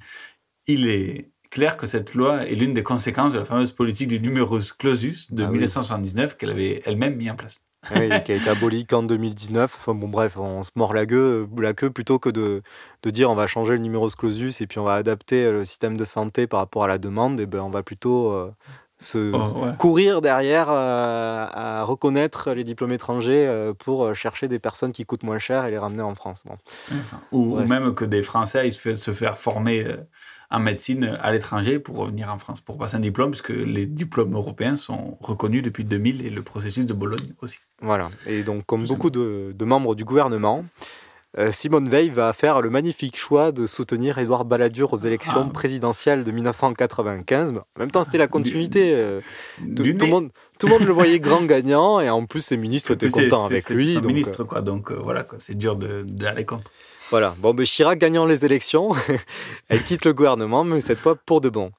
il 0.67 0.89
est 0.89 1.31
clair 1.51 1.77
que 1.77 1.85
cette 1.85 2.15
loi 2.15 2.47
est 2.47 2.55
l'une 2.55 2.73
des 2.73 2.83
conséquences 2.83 3.33
de 3.33 3.39
la 3.39 3.45
fameuse 3.45 3.71
politique 3.71 4.07
du 4.07 4.19
numerus 4.19 4.73
clausus 4.73 5.31
de 5.31 5.43
Ah 5.43 5.47
oui. 5.47 5.59
1979 5.59 6.37
qu'elle 6.37 6.49
avait 6.49 6.81
elle-même 6.85 7.15
mis 7.15 7.29
en 7.29 7.35
place. 7.35 7.63
Oui, 7.95 8.09
qui 8.23 8.31
a 8.31 8.35
été 8.35 8.49
aboli 8.49 8.85
qu'en 8.85 9.03
2019. 9.03 9.75
Enfin 9.75 9.95
bon, 9.95 10.07
bref, 10.07 10.37
on 10.37 10.61
se 10.63 10.71
mord 10.75 10.93
la 10.93 11.05
queue, 11.05 11.47
la 11.57 11.73
queue 11.73 11.89
plutôt 11.89 12.19
que 12.19 12.29
de, 12.29 12.61
de 13.03 13.09
dire 13.09 13.29
on 13.31 13.35
va 13.35 13.47
changer 13.47 13.73
le 13.73 13.79
numerus 13.79 14.15
clausus 14.15 14.61
et 14.61 14.67
puis 14.67 14.79
on 14.79 14.83
va 14.83 14.93
adapter 14.93 15.51
le 15.51 15.65
système 15.65 15.97
de 15.97 16.05
santé 16.05 16.45
par 16.47 16.59
rapport 16.59 16.83
à 16.83 16.87
la 16.87 16.99
demande. 16.99 17.39
Et 17.39 17.47
ben 17.47 17.59
on 17.61 17.71
va 17.71 17.81
plutôt 17.83 18.31
euh, 18.33 18.51
se 19.01 19.31
Oh, 19.33 19.65
ouais. 19.65 19.71
courir 19.77 20.21
derrière 20.21 20.67
euh, 20.69 21.45
à 21.51 21.83
reconnaître 21.83 22.51
les 22.51 22.63
diplômes 22.63 22.91
étrangers 22.93 23.47
euh, 23.47 23.73
pour 23.73 24.05
euh, 24.05 24.13
chercher 24.13 24.47
des 24.47 24.59
personnes 24.59 24.91
qui 24.93 25.05
coûtent 25.05 25.23
moins 25.23 25.39
cher 25.39 25.65
et 25.65 25.71
les 25.71 25.77
ramener 25.77 26.03
en 26.03 26.15
France. 26.15 26.43
Bon. 26.45 26.55
Ou, 27.31 27.55
ou 27.55 27.57
Ouais. 27.57 27.65
même 27.65 27.93
que 27.95 28.05
des 28.05 28.21
Français 28.23 28.59
aillent 28.59 28.71
se 28.71 29.11
faire, 29.11 29.37
former 29.37 29.85
en 30.51 30.59
médecine 30.59 31.17
à 31.21 31.31
l'étranger 31.31 31.79
pour 31.79 31.95
revenir 31.97 32.29
en 32.31 32.37
France, 32.37 32.59
pour 32.61 32.77
passer 32.77 32.97
un 32.97 32.99
diplôme, 32.99 33.31
puisque 33.31 33.49
les 33.49 33.85
diplômes 33.85 34.33
européens 34.35 34.75
sont 34.75 35.17
reconnus 35.21 35.63
depuis 35.63 35.85
2000 35.85 36.25
et 36.25 36.29
le 36.29 36.41
processus 36.41 36.85
de 36.85 36.93
Bologne 36.93 37.33
aussi. 37.41 37.57
Voilà. 37.81 38.09
Et 38.27 38.43
donc, 38.43 38.65
comme 38.65 38.85
beaucoup 38.85 39.09
de, 39.09 39.53
de 39.57 39.65
membres 39.65 39.95
du 39.95 40.03
gouvernement, 40.05 40.65
Simone 41.51 41.87
Veil 41.87 42.09
va 42.09 42.33
faire 42.33 42.61
le 42.61 42.69
magnifique 42.69 43.17
choix 43.17 43.51
de 43.53 43.65
soutenir 43.65 44.17
Édouard 44.17 44.43
Balladur 44.43 44.91
aux 44.91 44.97
élections 44.97 45.45
Ah. 45.47 45.53
présidentielles 45.53 46.23
de 46.25 46.31
1995. 46.31 47.51
En 47.51 47.79
même 47.79 47.89
temps, 47.91 48.03
c'était 48.03 48.17
la 48.17 48.27
continuité. 48.27 48.93
euh, 48.95 49.21
tout, 49.75 49.83
du 49.83 49.95
tout 49.95 50.07
monde, 50.07 50.29
tout 50.59 50.67
le 50.67 50.73
monde 50.73 50.83
le 50.83 50.91
voyait 50.91 51.19
grand 51.21 51.43
gagnant 51.43 51.99
et 52.01 52.09
en 52.09 52.25
plus, 52.25 52.41
ses 52.41 52.57
ministres 52.57 52.91
étaient 52.91 53.09
C'est- 53.09 53.29
contents 53.29 53.47
c'est- 53.47 53.53
avec 53.53 53.63
c'est 53.63 53.73
lui. 53.73 53.93
donc, 53.95 54.05
ministre, 54.05 54.41
euh, 54.41 54.45
quoi. 54.45 54.61
Donc 54.61 54.91
euh, 54.91 54.95
voilà, 55.01 55.25
c'est 55.37 55.57
dur 55.57 55.77
de- 55.77 56.03
d'aller 56.05 56.43
contre. 56.45 56.69
Voilà. 57.11 57.33
Bon, 57.39 57.53
ben, 57.53 57.65
Chirac 57.65 57.97
gagnant 57.99 58.25
les 58.25 58.43
élections, 58.45 58.91
elle 59.69 59.83
quitte 59.83 60.05
le 60.05 60.13
gouvernement, 60.13 60.63
mais 60.63 60.81
cette 60.81 60.99
fois 60.99 61.15
pour 61.15 61.39
de 61.41 61.49
bon. 61.49 61.71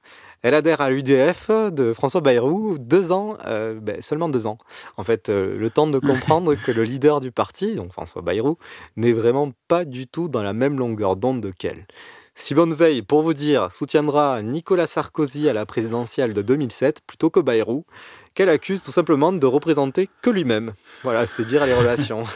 Elle 0.43 0.55
adhère 0.55 0.81
à 0.81 0.89
l'UDF 0.89 1.49
de 1.71 1.93
François 1.93 2.19
Bayrou, 2.19 2.77
deux 2.77 3.13
ans, 3.13 3.37
euh, 3.45 3.79
ben, 3.79 4.01
seulement 4.01 4.27
deux 4.27 4.45
ans. 4.45 4.57
En 4.97 5.03
fait, 5.03 5.29
euh, 5.29 5.57
le 5.57 5.69
temps 5.69 5.87
de 5.87 5.99
comprendre 5.99 6.53
que 6.55 6.71
le 6.73 6.83
leader 6.83 7.21
du 7.21 7.31
parti, 7.31 7.75
donc 7.75 7.93
François 7.93 8.21
Bayrou, 8.21 8.57
n'est 8.97 9.13
vraiment 9.13 9.53
pas 9.69 9.85
du 9.85 10.05
tout 10.05 10.27
dans 10.27 10.43
la 10.43 10.51
même 10.51 10.77
longueur 10.77 11.15
d'onde 11.15 11.53
qu'elle. 11.57 11.87
Simone 12.35 12.73
Veil, 12.73 13.03
pour 13.03 13.21
vous 13.21 13.33
dire, 13.33 13.73
soutiendra 13.73 14.41
Nicolas 14.41 14.87
Sarkozy 14.87 15.47
à 15.47 15.53
la 15.53 15.65
présidentielle 15.65 16.33
de 16.33 16.41
2007 16.41 16.99
plutôt 17.07 17.29
que 17.29 17.39
Bayrou, 17.39 17.85
qu'elle 18.33 18.49
accuse 18.49 18.81
tout 18.81 18.91
simplement 18.91 19.31
de 19.31 19.45
représenter 19.45 20.09
que 20.21 20.29
lui-même. 20.29 20.73
Voilà, 21.03 21.25
c'est 21.25 21.45
dire 21.45 21.65
les 21.65 21.73
relations. 21.73 22.23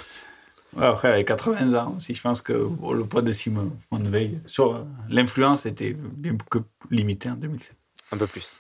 Ouais, 0.76 0.86
après, 0.86 1.08
avec 1.08 1.28
80 1.30 1.74
ans 1.82 1.96
aussi, 1.96 2.14
je 2.14 2.22
pense 2.22 2.42
que 2.42 2.54
bon, 2.54 2.92
le 2.92 3.06
poids 3.06 3.22
de 3.22 3.32
Simone 3.32 3.72
Veil 3.92 4.42
sur 4.46 4.86
l'influence 5.10 5.66
était 5.66 5.94
bien 5.94 6.38
que 6.52 6.60
limité 6.92 7.30
en 7.30 7.36
2007. 7.36 7.78
Un 8.12 8.18
peu 8.18 8.28
plus. 8.28 8.56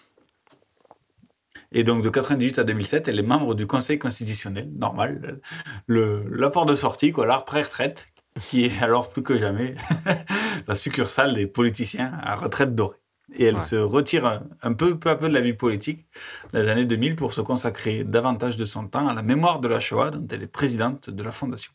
Et 1.71 1.83
donc, 1.83 2.03
de 2.03 2.09
98 2.09 2.59
à 2.59 2.63
2007, 2.63 3.07
elle 3.07 3.19
est 3.19 3.23
membre 3.23 3.53
du 3.53 3.67
Conseil 3.67 3.99
constitutionnel, 3.99 4.69
normal. 4.75 5.41
Le, 5.85 6.25
l'apport 6.29 6.65
de 6.65 6.75
sortie, 6.75 7.11
quoi, 7.11 7.25
la 7.25 7.37
retraite, 7.37 8.07
qui 8.49 8.65
est 8.65 8.81
alors 8.81 9.09
plus 9.09 9.23
que 9.23 9.37
jamais 9.37 9.75
la 10.67 10.75
succursale 10.75 11.35
des 11.35 11.47
politiciens 11.47 12.13
à 12.21 12.35
retraite 12.35 12.73
dorée. 12.75 12.97
Et 13.35 13.43
elle 13.45 13.55
Ouais. 13.55 13.61
se 13.61 13.75
retire 13.75 14.25
un, 14.25 14.43
un 14.61 14.73
peu, 14.73 14.97
peu 14.97 15.09
à 15.09 15.17
peu 15.17 15.27
de 15.27 15.33
la 15.33 15.41
vie 15.41 15.53
politique 15.53 16.05
dans 16.53 16.59
les 16.59 16.69
années 16.69 16.85
2000 16.85 17.17
pour 17.17 17.33
se 17.33 17.41
consacrer 17.41 18.05
davantage 18.05 18.55
de 18.55 18.63
son 18.63 18.87
temps 18.87 19.09
à 19.09 19.13
la 19.13 19.21
mémoire 19.21 19.59
de 19.59 19.67
la 19.67 19.81
Shoah, 19.81 20.11
dont 20.11 20.25
elle 20.31 20.43
est 20.43 20.47
présidente 20.47 21.09
de 21.09 21.23
la 21.23 21.31
fondation. 21.33 21.73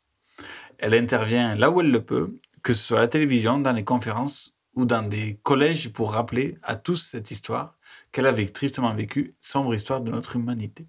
Elle 0.78 0.94
intervient 0.94 1.54
là 1.54 1.70
où 1.70 1.82
elle 1.82 1.90
le 1.90 2.02
peut, 2.02 2.38
que 2.62 2.72
ce 2.72 2.82
soit 2.82 2.98
à 2.98 3.02
la 3.02 3.08
télévision, 3.08 3.58
dans 3.58 3.72
les 3.72 3.84
conférences 3.84 4.54
ou 4.74 4.84
dans 4.84 5.02
des 5.02 5.38
collèges 5.42 5.92
pour 5.92 6.12
rappeler 6.12 6.58
à 6.62 6.76
tous 6.76 6.96
cette 6.96 7.30
histoire 7.30 7.76
qu'elle 8.10 8.26
avait 8.26 8.46
tristement 8.46 8.94
vécue, 8.94 9.34
sombre 9.40 9.74
histoire 9.74 10.00
de 10.00 10.10
notre 10.10 10.36
humanité. 10.36 10.86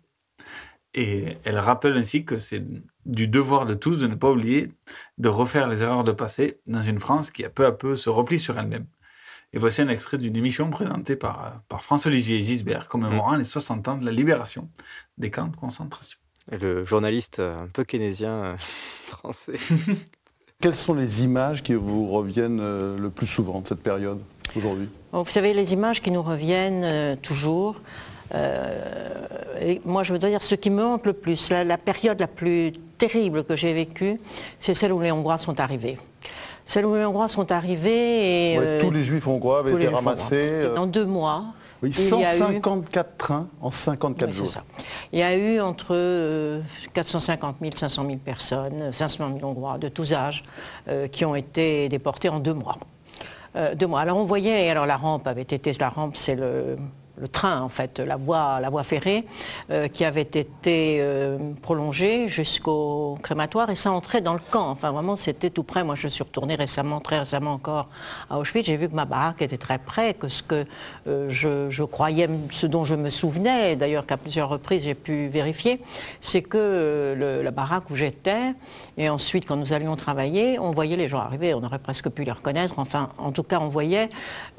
Et 0.94 1.38
elle 1.44 1.58
rappelle 1.58 1.98
ainsi 1.98 2.24
que 2.24 2.40
c'est 2.40 2.64
du 3.06 3.28
devoir 3.28 3.66
de 3.66 3.74
tous 3.74 4.00
de 4.00 4.08
ne 4.08 4.16
pas 4.16 4.30
oublier 4.30 4.72
de 5.18 5.30
refaire 5.30 5.68
les 5.68 5.82
erreurs 5.82 6.04
de 6.04 6.12
passé 6.12 6.60
dans 6.68 6.84
une 6.84 7.00
France 7.00 7.32
qui 7.32 7.44
a 7.44 7.50
peu 7.50 7.66
à 7.66 7.72
peu 7.72 7.96
se 7.96 8.10
replie 8.10 8.40
sur 8.40 8.58
elle-même. 8.60 8.86
Et 9.54 9.60
voici 9.60 9.82
un 9.82 9.90
extrait 9.90 10.18
d'une 10.18 10.36
émission 10.36 10.70
présentée 10.70 11.16
par, 11.16 11.62
par 11.68 11.84
François-Olivier 11.84 12.42
Gisbert 12.42 12.88
commémorant 12.88 13.36
les 13.36 13.46
60 13.46 13.88
ans 13.88 13.98
de 13.98 14.06
la 14.06 14.12
libération 14.12 14.70
des 15.18 15.32
camps 15.32 15.48
de 15.48 15.56
concentration. 15.56 16.20
Et 16.52 16.58
le 16.58 16.84
journaliste 16.86 17.40
euh, 17.40 17.64
un 17.64 17.68
peu 17.68 17.84
keynésien 17.84 18.32
euh, 18.32 18.58
français. 19.08 19.54
Quelles 20.64 20.76
sont 20.76 20.94
les 20.94 21.26
images 21.26 21.62
qui 21.62 21.74
vous 21.74 22.08
reviennent 22.08 22.62
euh, 22.62 22.98
le 22.98 23.10
plus 23.10 23.28
souvent 23.28 23.60
de 23.60 23.68
cette 23.68 23.84
période 23.84 24.20
aujourd'hui? 24.56 24.88
Vous 25.12 25.26
savez, 25.28 25.54
les 25.54 25.74
images 25.74 26.02
qui 26.02 26.10
nous 26.10 26.22
reviennent 26.22 26.86
euh, 26.86 27.16
toujours, 27.22 27.82
euh, 28.34 28.80
et 29.60 29.82
moi 29.84 30.04
je 30.04 30.16
dois 30.16 30.30
dire 30.30 30.42
ce 30.42 30.56
qui 30.56 30.70
me 30.70 30.82
hante 30.82 31.06
le 31.06 31.12
plus, 31.12 31.50
la, 31.50 31.66
la 31.66 31.78
période 31.78 32.18
la 32.18 32.28
plus 32.28 32.72
terrible 32.98 33.44
que 33.44 33.58
j'ai 33.58 33.74
vécue, 33.74 34.22
c'est 34.62 34.74
celle 34.74 34.94
où 34.94 35.02
les 35.02 35.12
Hongrois 35.12 35.38
sont 35.38 35.60
arrivés. 35.60 35.98
Celle 36.66 36.86
où 36.86 36.96
les 36.96 37.04
Hongrois 37.04 37.28
sont 37.28 37.52
arrivés 37.52 38.54
et... 38.54 38.58
Ouais, 38.58 38.66
euh, 38.66 38.82
Tous 38.82 38.92
les 38.92 39.04
juifs 39.04 39.28
hongrois 39.28 39.60
avaient 39.60 39.74
été 39.74 39.90
ramassés. 39.90 40.70
En 40.78 40.88
deux 40.88 41.06
mois. 41.06 41.44
Oui, 41.84 41.92
il 41.92 42.04
y 42.22 42.26
a 42.26 42.34
eu- 42.34 42.38
154 42.38 43.18
trains 43.18 43.48
en 43.62 43.70
54 43.70 44.28
Oui, 44.30 44.34
c'est 44.34 44.38
jours. 44.40 44.48
ça. 44.48 44.64
Il 45.12 45.20
y 45.20 45.24
a 45.24 45.36
eu 45.36 45.60
entre 45.60 45.88
euh, 45.92 46.62
450 46.94 47.58
000, 47.62 47.76
500 47.76 48.06
000 48.06 48.18
personnes, 48.18 48.92
500 48.92 49.28
000 49.38 49.48
Hongrois 49.50 49.78
de 49.78 49.90
tous 49.90 50.14
âges, 50.14 50.44
euh, 50.88 51.08
qui 51.08 51.26
ont 51.26 51.36
été 51.36 51.90
déportés 51.90 52.30
en 52.30 52.40
deux 52.40 52.54
mois. 52.54 52.78
Euh, 53.56 53.76
deux 53.76 53.86
mois. 53.86 54.02
Alors 54.02 54.18
on 54.18 54.24
voyait, 54.24 54.70
alors 54.70 54.86
la 54.88 54.98
rampe 54.98 55.28
avait 55.28 55.42
été, 55.44 55.74
la 55.80 55.90
rampe 55.90 56.16
c'est 56.18 56.36
le, 56.36 56.78
le 57.18 57.28
train, 57.28 57.62
en 57.62 57.70
fait, 57.70 58.00
la 58.00 58.16
voie, 58.16 58.60
la 58.60 58.70
voie 58.70 58.84
ferrée, 58.84 59.26
euh, 59.70 59.88
qui 59.88 60.04
avait 60.04 60.22
été 60.22 60.98
euh, 61.00 61.38
prolongée 61.62 62.28
jusqu'au 62.28 63.20
crématoire 63.22 63.70
et 63.70 63.76
ça 63.76 63.92
entrait 63.92 64.22
dans 64.22 64.34
le 64.34 64.42
camp. 64.52 64.70
Enfin, 64.70 64.92
vraiment, 64.92 65.16
c'était 65.16 65.52
tout 65.52 65.64
près. 65.64 65.84
Moi, 65.84 65.96
je 65.96 66.08
suis 66.08 66.24
retournée 66.24 66.56
récemment, 66.56 67.00
très 67.00 67.20
récemment 67.20 67.54
encore, 67.54 67.88
à 68.30 68.40
Auschwitz. 68.40 68.66
J'ai 68.66 68.78
vu 68.78 68.90
que 68.90 68.96
ma 68.96 69.06
baraque 69.06 69.44
était 69.44 69.58
très 69.58 69.78
près, 69.78 70.16
que 70.16 70.28
ce 70.28 70.42
que 70.42 70.66
euh, 71.08 71.30
je, 71.30 71.84
croyais, 71.84 72.28
ce 72.52 72.66
dont 72.66 72.84
je 72.84 72.96
me 72.96 73.10
souvenais, 73.10 73.76
d'ailleurs 73.76 74.08
qu'à 74.08 74.18
plusieurs 74.18 74.50
reprises 74.50 74.84
j'ai 74.84 74.96
pu 74.96 75.28
vérifier, 75.28 75.82
c'est 76.22 76.42
que 76.42 77.42
la 77.44 77.52
baraque 77.52 77.90
où 77.90 77.96
j'étais, 77.96 78.54
et 78.98 79.10
ensuite 79.10 79.46
quand 79.46 79.56
nous 79.56 79.74
allions 79.74 79.96
travailler, 79.96 80.60
on 80.60 80.72
voyait 80.72 80.98
les 80.98 81.08
gens 81.08 81.20
arriver, 81.20 81.54
on 81.54 81.64
aurait 81.64 81.80
presque 81.80 82.10
pu 82.10 82.24
les 82.24 82.32
reconnaître. 82.32 82.76
Enfin, 82.78 83.10
en 83.18 83.32
tout 83.32 83.44
cas, 83.44 83.60
on 83.60 83.70
voyait 83.70 84.10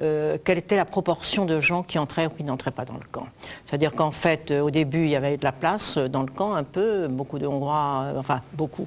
euh, 0.02 0.38
quelle 0.44 0.58
était 0.58 0.76
la 0.76 0.84
proportion 0.84 1.44
de 1.44 1.60
gens 1.60 1.82
qui 1.82 1.98
entraient 1.98 2.26
ou 2.26 2.30
qui 2.30 2.44
n'entraient 2.44 2.70
pas 2.70 2.84
dans 2.84 2.94
le 2.94 3.06
camp. 3.10 3.26
C'est-à-dire 3.66 3.94
qu'en 3.94 4.10
fait, 4.10 4.50
euh, 4.50 4.60
au 4.60 4.70
début, 4.70 5.04
il 5.04 5.10
y 5.10 5.16
avait 5.16 5.36
de 5.36 5.44
la 5.44 5.52
place 5.52 5.96
euh, 5.96 6.08
dans 6.08 6.22
le 6.22 6.30
camp, 6.30 6.54
un 6.54 6.64
peu, 6.64 7.06
beaucoup 7.08 7.38
de 7.38 7.46
Hongrois, 7.46 8.06
enfin 8.16 8.40
beaucoup, 8.54 8.86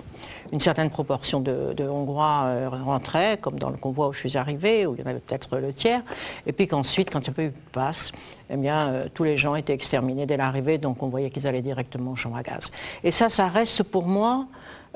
une 0.52 0.60
certaine 0.60 0.90
proportion 0.90 1.40
de, 1.40 1.88
Hongrois 1.88 2.70
rentraient, 2.86 3.38
comme 3.38 3.60
dans 3.60 3.70
le 3.70 3.78
convoi 3.78 4.08
où 4.08 4.14
je 4.14 4.20
suis 4.20 4.38
arrivée, 4.38 4.86
où 4.86 4.96
il 4.96 5.02
y 5.02 5.04
en 5.04 5.08
avait 5.08 5.20
peut-être 5.20 5.58
le 5.58 5.74
tiers, 5.74 6.02
et 6.46 6.54
puis 6.54 6.68
qu'ensuite, 6.68 7.10
quand 7.12 7.20
il 7.20 7.24
n'y 7.24 7.30
a 7.30 7.34
pas 7.34 7.44
eu 7.44 7.48
de 7.48 7.72
passe, 7.72 8.12
eh 8.50 8.56
bien, 8.56 9.04
tous 9.14 9.26
les 9.26 9.36
gens 9.36 9.56
étaient 9.56 9.74
exterminés 9.74 10.26
dès 10.26 10.38
l'arrivée, 10.38 10.78
donc 10.78 11.04
on 11.04 11.08
voyait 11.08 11.30
qu'ils 11.30 11.48
allaient 11.48 11.62
directement 11.62 12.12
en 12.12 12.16
chambre 12.16 12.38
à 12.38 12.44
gaz. 12.44 12.72
Et 13.04 13.12
ça, 13.12 13.28
ça 13.28 13.50
reste 13.50 13.84
pour 13.84 14.06
moi 14.06 14.46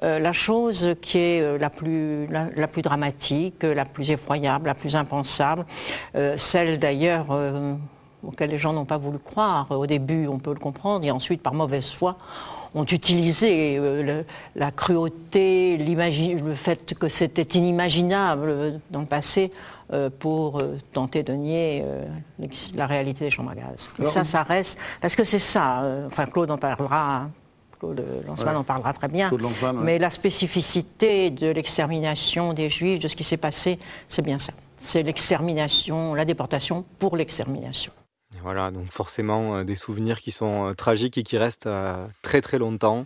la 0.02 0.34
chose 0.34 0.95
qui 1.02 1.18
est 1.18 1.41
euh, 1.41 1.58
la 1.58 1.70
plus, 1.70 2.26
la, 2.28 2.47
la 2.56 2.68
plus 2.68 2.82
dramatique, 2.82 3.64
euh, 3.64 3.74
la 3.74 3.86
plus 3.86 4.10
effroyable, 4.10 4.66
la 4.68 4.74
plus 4.76 4.95
impensable, 4.95 5.66
euh, 6.16 6.38
celle 6.38 6.80
d'ailleurs 6.80 7.28
euh, 7.32 7.76
auquel 8.24 8.49
les 8.49 8.58
gens 8.58 8.74
n'ont 8.74 8.86
pas 8.86 8.97
voulu 8.97 9.20
croire. 9.20 9.68
Au 9.72 9.86
début, 9.86 10.28
on 10.28 10.39
peut 10.39 10.54
le 10.54 10.60
comprendre, 10.60 11.06
et 11.06 11.12
ensuite, 11.12 11.41
par 11.41 11.54
mauvaise 11.54 11.91
foi, 11.91 12.18
ont 12.74 12.86
utilisé 12.86 13.78
euh, 13.78 14.02
le- 14.02 14.26
la 14.56 14.72
cruauté, 14.72 15.78
le 15.78 16.56
fait 16.56 16.93
que 16.97 17.10
c'était 17.10 17.58
inimaginable 17.58 18.47
euh, 18.49 18.72
dans 18.91 19.02
le 19.02 19.06
passé 19.06 19.52
euh, 19.91 20.10
pour 20.10 20.60
euh, 20.62 20.78
tenter 20.93 21.22
de 21.22 21.34
nier 21.34 21.84
euh, 21.86 22.06
la 22.76 22.88
réalité 22.88 23.26
des 23.26 23.30
chambres 23.30 23.52
à 23.52 23.56
gaz. 23.56 23.89
Et 24.02 24.06
ça, 24.06 24.24
ça 24.24 24.43
reste, 24.43 24.80
parce 25.02 25.16
que 25.18 25.26
c'est 25.26 25.39
ça, 25.39 25.82
euh, 25.82 26.08
enfin 26.08 26.26
Claude 26.28 26.49
en 26.49 26.58
parlera, 26.58 27.16
hein. 27.18 27.32
Claude 27.82 28.05
Lanzmann 28.27 28.49
Ouais. 28.53 28.59
en 28.59 28.63
parlera 28.63 28.93
très 28.93 29.07
bien, 29.07 29.27
Claude 29.29 29.41
Lanzmann, 29.41 29.77
ouais. 29.79 29.84
mais 29.84 29.97
la 29.99 30.11
spécificité 30.11 31.32
de 31.32 31.47
l'extermination 31.47 32.53
des 32.53 32.69
Juifs, 32.69 32.99
de 32.99 33.07
ce 33.07 33.15
qui 33.15 33.23
s'est 33.23 33.38
passé, 33.38 33.79
c'est 34.07 34.21
bien 34.21 34.38
ça. 34.38 34.53
C'est 34.77 35.01
l'extermination, 35.03 36.13
la 36.13 36.23
déportation 36.25 36.86
pour 36.99 37.17
l'extermination. 37.17 37.91
Voilà, 38.43 38.69
donc 38.71 38.91
forcément 38.91 39.55
euh, 39.57 39.63
des 39.63 39.75
souvenirs 39.75 40.21
qui 40.21 40.32
sont 40.32 40.69
euh, 40.69 40.73
tragiques 40.73 41.17
et 41.17 41.23
qui 41.23 41.38
restent 41.38 41.65
euh, 41.67 42.05
très 42.21 42.41
très 42.41 42.57
longtemps. 42.59 43.05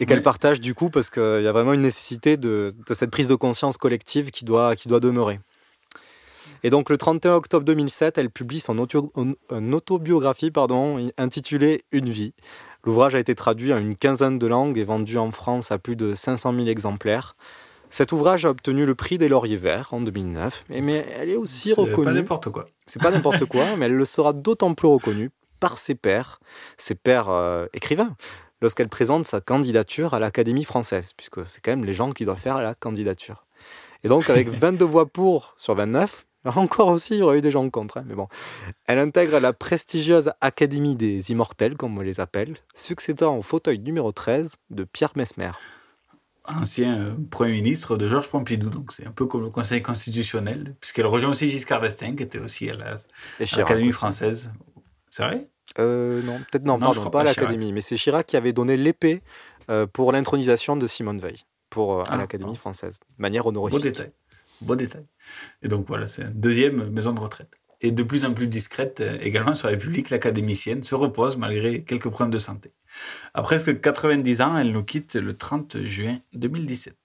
Et 0.00 0.06
qu'elle 0.06 0.18
Oui. 0.18 0.22
partage 0.24 0.60
du 0.60 0.74
coup 0.74 0.90
parce 0.90 1.10
qu'il 1.10 1.42
y 1.42 1.46
a 1.48 1.52
vraiment 1.52 1.72
une 1.72 1.82
nécessité 1.82 2.36
de, 2.36 2.74
de 2.88 2.94
cette 2.94 3.10
prise 3.10 3.28
de 3.28 3.34
conscience 3.36 3.76
collective 3.78 4.30
qui 4.30 4.44
doit, 4.44 4.76
qui 4.76 4.88
doit 4.88 5.00
demeurer. 5.00 5.40
Et 6.62 6.70
donc 6.70 6.90
le 6.90 6.96
31 6.96 7.34
octobre 7.34 7.64
2007, 7.64 8.18
elle 8.18 8.30
publie 8.30 8.60
son 8.60 8.78
auto- 8.78 9.12
une 9.50 9.74
autobiographie 9.74 10.50
pardon, 10.50 11.10
intitulée 11.16 11.82
Une 11.92 12.10
vie. 12.10 12.32
L'ouvrage 12.84 13.14
a 13.14 13.18
été 13.18 13.34
traduit 13.34 13.72
en 13.72 13.78
une 13.78 13.96
quinzaine 13.96 14.38
de 14.38 14.46
langues 14.46 14.78
et 14.78 14.84
vendu 14.84 15.18
en 15.18 15.30
France 15.30 15.72
à 15.72 15.78
plus 15.78 15.96
de 15.96 16.14
500 16.14 16.52
000 16.54 16.66
exemplaires. 16.68 17.36
Cet 17.90 18.12
ouvrage 18.12 18.44
a 18.44 18.50
obtenu 18.50 18.84
le 18.86 18.94
prix 18.94 19.16
des 19.18 19.28
Lauriers 19.28 19.56
Verts 19.56 19.88
en 19.92 20.00
2009, 20.00 20.64
et- 20.70 20.80
mais 20.82 21.06
elle 21.18 21.30
est 21.30 21.36
aussi 21.36 21.72
C'est 21.74 21.80
reconnue. 21.80 22.04
pas 22.04 22.12
n'importe 22.12 22.50
quoi. 22.50 22.66
C'est 22.86 23.02
pas 23.02 23.10
n'importe 23.10 23.46
quoi, 23.46 23.64
mais 23.78 23.86
elle 23.86 23.96
le 23.96 24.04
sera 24.04 24.32
d'autant 24.32 24.74
plus 24.74 24.88
reconnue 24.88 25.30
par 25.60 25.78
ses 25.78 25.94
pairs, 25.94 26.38
ses 26.76 26.94
pairs 26.94 27.30
euh, 27.30 27.66
écrivains, 27.72 28.14
lorsqu'elle 28.60 28.88
présente 28.88 29.26
sa 29.26 29.40
candidature 29.40 30.14
à 30.14 30.20
l'Académie 30.20 30.64
française, 30.64 31.12
puisque 31.16 31.48
c'est 31.48 31.60
quand 31.62 31.72
même 31.72 31.84
les 31.84 31.94
gens 31.94 32.12
qui 32.12 32.24
doivent 32.24 32.38
faire 32.38 32.60
la 32.60 32.74
candidature. 32.74 33.44
Et 34.04 34.08
donc, 34.08 34.28
avec 34.30 34.48
22 34.50 34.84
voix 34.84 35.06
pour 35.06 35.54
sur 35.56 35.74
29, 35.74 36.26
encore 36.56 36.88
aussi, 36.88 37.14
il 37.14 37.18
y 37.18 37.22
aurait 37.22 37.38
eu 37.38 37.42
des 37.42 37.50
gens 37.50 37.68
contre, 37.70 37.98
hein, 37.98 38.04
mais 38.06 38.14
bon. 38.14 38.28
Elle 38.86 38.98
intègre 38.98 39.38
la 39.40 39.52
prestigieuse 39.52 40.32
Académie 40.40 40.96
des 40.96 41.30
Immortels, 41.30 41.76
comme 41.76 41.96
on 41.98 42.00
les 42.00 42.20
appelle, 42.20 42.56
succédant 42.74 43.36
au 43.38 43.42
fauteuil 43.42 43.78
numéro 43.78 44.12
13 44.12 44.56
de 44.70 44.84
Pierre 44.84 45.12
Mesmer. 45.16 45.50
Ancien 46.44 47.00
euh, 47.02 47.14
Premier 47.30 47.52
ministre 47.52 47.96
de 47.96 48.08
Georges 48.08 48.28
Pompidou, 48.28 48.70
donc 48.70 48.92
c'est 48.92 49.06
un 49.06 49.10
peu 49.10 49.26
comme 49.26 49.42
le 49.42 49.50
Conseil 49.50 49.82
constitutionnel, 49.82 50.74
puisqu'elle 50.80 51.06
rejoint 51.06 51.30
aussi 51.30 51.50
Giscard 51.50 51.82
d'Estaing, 51.82 52.16
qui 52.16 52.22
était 52.22 52.38
aussi 52.38 52.70
à 52.70 52.74
l'Académie 53.56 53.92
française. 53.92 54.52
C'est 55.10 55.24
vrai? 55.24 55.48
Euh, 55.78 56.22
non, 56.22 56.38
peut-être 56.50 56.64
non, 56.64 56.78
Non, 56.78 56.92
je 56.92 57.00
pardon, 57.00 57.00
crois 57.00 57.10
pas 57.10 57.20
à 57.20 57.24
pas 57.24 57.40
l'Académie, 57.40 57.72
mais 57.72 57.82
c'est 57.82 57.96
Chirac 57.96 58.26
qui 58.26 58.36
avait 58.38 58.54
donné 58.54 58.76
l'épée 58.78 59.22
euh, 59.70 59.86
pour 59.86 60.12
l'intronisation 60.12 60.76
de 60.76 60.86
Simone 60.86 61.18
Veil 61.18 61.44
pour, 61.68 62.00
euh, 62.00 62.02
à 62.04 62.12
Ah, 62.12 62.16
l'Académie 62.16 62.56
française, 62.56 62.98
de 63.18 63.22
manière 63.22 63.46
honorifique. 63.46 63.78
Beau 63.78 63.82
détail. 63.82 64.10
Beau 64.60 64.76
détail. 64.76 65.06
Et 65.62 65.68
donc 65.68 65.86
voilà, 65.86 66.06
c'est 66.06 66.22
une 66.22 66.30
deuxième 66.30 66.90
maison 66.90 67.12
de 67.12 67.20
retraite. 67.20 67.54
Et 67.80 67.92
de 67.92 68.02
plus 68.02 68.24
en 68.24 68.34
plus 68.34 68.48
discrète 68.48 69.00
euh, 69.00 69.18
également 69.20 69.54
sur 69.54 69.68
la 69.68 69.74
République, 69.74 70.10
l'académicienne 70.10 70.82
se 70.82 70.94
repose 70.94 71.36
malgré 71.36 71.84
quelques 71.84 72.08
problèmes 72.08 72.32
de 72.32 72.38
santé. 72.38 72.72
À 73.34 73.42
presque 73.42 73.80
90 73.80 74.40
ans, 74.40 74.58
elle 74.58 74.72
nous 74.72 74.82
quitte 74.82 75.14
le 75.14 75.36
30 75.36 75.84
juin 75.84 76.18
2017. 76.34 76.96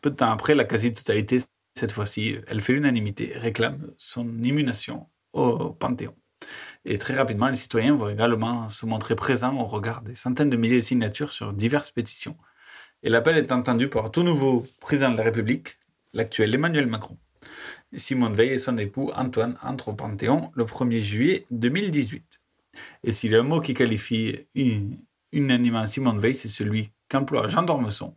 Peu 0.00 0.10
de 0.10 0.16
temps 0.16 0.30
après, 0.30 0.54
la 0.54 0.64
quasi-totalité, 0.64 1.42
cette 1.74 1.92
fois-ci, 1.92 2.36
elle 2.46 2.62
fait 2.62 2.72
l'unanimité, 2.72 3.32
réclame 3.36 3.92
son 3.98 4.26
immunation 4.42 5.06
au 5.32 5.70
Panthéon. 5.70 6.14
Et 6.84 6.98
très 6.98 7.14
rapidement, 7.14 7.48
les 7.48 7.54
citoyens 7.54 7.94
vont 7.94 8.08
également 8.08 8.68
se 8.68 8.86
montrer 8.86 9.14
présents 9.14 9.56
au 9.56 9.66
regard 9.66 10.02
des 10.02 10.14
centaines 10.14 10.50
de 10.50 10.56
milliers 10.56 10.76
de 10.76 10.84
signatures 10.84 11.30
sur 11.30 11.52
diverses 11.52 11.90
pétitions. 11.90 12.36
Et 13.02 13.10
l'appel 13.10 13.36
est 13.36 13.52
entendu 13.52 13.88
par 13.88 14.06
un 14.06 14.10
tout 14.10 14.22
nouveau 14.22 14.64
président 14.80 15.10
de 15.10 15.16
la 15.16 15.24
République, 15.24 15.78
l'actuel 16.12 16.54
Emmanuel 16.54 16.86
Macron. 16.86 17.16
Simone 17.92 18.34
Veil 18.34 18.50
et 18.50 18.58
son 18.58 18.78
époux 18.78 19.10
Antoine 19.14 19.56
entrent 19.62 19.88
au 19.88 19.94
Panthéon 19.94 20.50
le 20.54 20.64
1er 20.64 21.00
juillet 21.00 21.46
2018. 21.50 22.40
Et 23.04 23.12
s'il 23.12 23.32
y 23.32 23.36
a 23.36 23.40
un 23.40 23.44
mot 23.44 23.60
qui 23.60 23.74
qualifie 23.74 24.46
unanimement 25.32 25.86
Simone 25.86 26.18
Veil, 26.18 26.34
c'est 26.34 26.48
celui 26.48 26.90
qu'emploie 27.08 27.48
Jean 27.48 27.62
d'Ormesson 27.62 28.14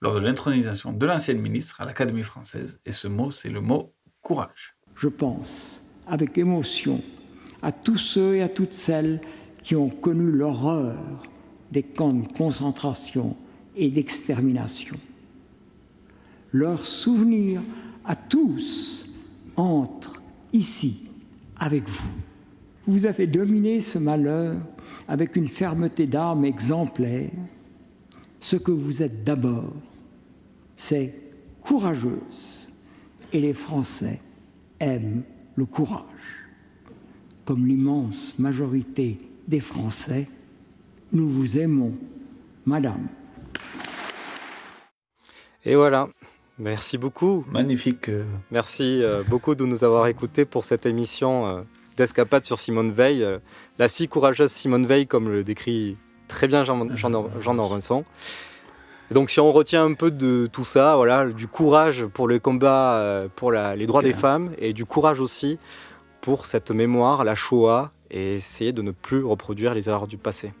lors 0.00 0.14
de 0.14 0.20
l'intronisation 0.20 0.92
de 0.92 1.06
l'ancienne 1.06 1.40
ministre 1.40 1.80
à 1.80 1.84
l'Académie 1.84 2.22
française. 2.22 2.80
Et 2.86 2.92
ce 2.92 3.08
mot, 3.08 3.30
c'est 3.30 3.50
le 3.50 3.60
mot 3.60 3.94
courage. 4.22 4.76
Je 4.94 5.08
pense 5.08 5.82
avec 6.06 6.38
émotion 6.38 7.02
à 7.62 7.72
tous 7.72 7.98
ceux 7.98 8.36
et 8.36 8.42
à 8.42 8.48
toutes 8.48 8.72
celles 8.72 9.20
qui 9.62 9.76
ont 9.76 9.90
connu 9.90 10.30
l'horreur 10.30 10.96
des 11.70 11.82
camps 11.82 12.14
de 12.14 12.26
concentration 12.26 13.36
et 13.76 13.90
d'extermination. 13.90 14.96
Leur 16.52 16.84
souvenir 16.84 17.62
à 18.04 18.16
tous 18.16 19.06
entre 19.56 20.22
ici 20.52 21.08
avec 21.58 21.88
vous. 21.88 22.08
Vous 22.86 23.04
avez 23.04 23.26
dominé 23.26 23.80
ce 23.80 23.98
malheur 23.98 24.56
avec 25.06 25.36
une 25.36 25.48
fermeté 25.48 26.06
d'âme 26.06 26.44
exemplaire. 26.44 27.30
Ce 28.40 28.56
que 28.56 28.70
vous 28.70 29.02
êtes 29.02 29.24
d'abord, 29.24 29.74
c'est 30.74 31.14
courageuse. 31.62 32.72
Et 33.32 33.40
les 33.42 33.52
Français 33.52 34.20
aiment 34.80 35.22
le 35.54 35.66
courage. 35.66 36.04
Comme 37.44 37.66
l'immense 37.66 38.38
majorité 38.38 39.18
des 39.46 39.60
Français, 39.60 40.28
nous 41.12 41.28
vous 41.28 41.58
aimons, 41.58 41.92
Madame. 42.64 43.08
Et 45.64 45.74
voilà. 45.74 46.08
Merci 46.58 46.98
beaucoup. 46.98 47.44
Magnifique. 47.50 48.10
Merci 48.50 49.02
euh, 49.02 49.22
beaucoup 49.28 49.54
de 49.54 49.64
nous 49.64 49.84
avoir 49.84 50.06
écoutés 50.08 50.44
pour 50.44 50.64
cette 50.64 50.86
émission 50.86 51.46
euh, 51.46 51.60
d'escapade 51.96 52.44
sur 52.44 52.58
Simone 52.58 52.90
Veil. 52.90 53.22
euh, 53.22 53.38
la 53.78 53.86
si 53.88 54.08
courageuse 54.08 54.50
Simone 54.50 54.86
Veil, 54.86 55.06
comme 55.06 55.28
le 55.28 55.44
décrit 55.44 55.96
très 56.26 56.48
bien 56.48 56.64
Jean, 56.64 56.94
Jean, 56.96 57.28
Jean 57.40 57.54
Dormesson. 57.54 58.04
Et 59.10 59.14
donc, 59.14 59.30
si 59.30 59.38
on 59.40 59.52
retient 59.52 59.84
un 59.84 59.94
peu 59.94 60.10
de 60.10 60.48
tout 60.52 60.64
ça, 60.64 60.96
voilà, 60.96 61.26
du 61.26 61.46
courage 61.46 62.04
pour 62.06 62.26
le 62.28 62.38
combat 62.40 62.96
euh, 62.98 63.28
pour 63.34 63.52
la- 63.52 63.76
les 63.76 63.86
droits 63.86 64.02
des 64.02 64.12
femmes 64.12 64.50
et 64.58 64.72
du 64.72 64.84
courage 64.84 65.20
aussi 65.20 65.58
pour 66.20 66.44
cette 66.44 66.72
mémoire, 66.72 67.22
la 67.24 67.34
Shoah, 67.36 67.92
et 68.10 68.34
essayer 68.36 68.72
de 68.72 68.82
ne 68.82 68.90
plus 68.90 69.22
reproduire 69.24 69.72
les 69.74 69.88
erreurs 69.88 70.08
du 70.08 70.18
passé. 70.18 70.52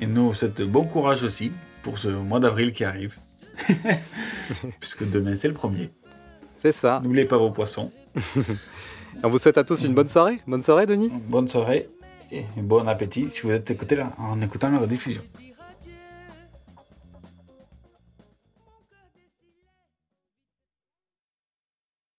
Et 0.00 0.06
nous, 0.06 0.32
souhaite 0.34 0.62
bon 0.62 0.84
courage 0.84 1.22
aussi 1.24 1.52
pour 1.82 1.98
ce 1.98 2.08
mois 2.08 2.40
d'avril 2.40 2.72
qui 2.72 2.84
arrive. 2.84 3.18
Puisque 4.80 5.08
demain, 5.08 5.36
c'est 5.36 5.48
le 5.48 5.54
premier. 5.54 5.90
C'est 6.56 6.72
ça. 6.72 7.00
N'oubliez 7.02 7.24
pas 7.24 7.38
vos 7.38 7.50
poissons. 7.50 7.90
On 9.22 9.28
vous 9.28 9.38
souhaite 9.38 9.58
à 9.58 9.64
tous 9.64 9.82
une 9.84 9.94
bonne 9.94 10.08
soirée. 10.08 10.40
Bonne 10.46 10.62
soirée, 10.62 10.86
Denis. 10.86 11.10
Bonne 11.28 11.48
soirée 11.48 11.88
et 12.32 12.44
bon 12.56 12.88
appétit 12.88 13.28
si 13.28 13.42
vous 13.42 13.50
êtes 13.50 13.70
écouté 13.70 13.96
là, 13.96 14.12
en 14.18 14.40
écoutant 14.40 14.70
la 14.70 14.78
rediffusion. 14.78 15.22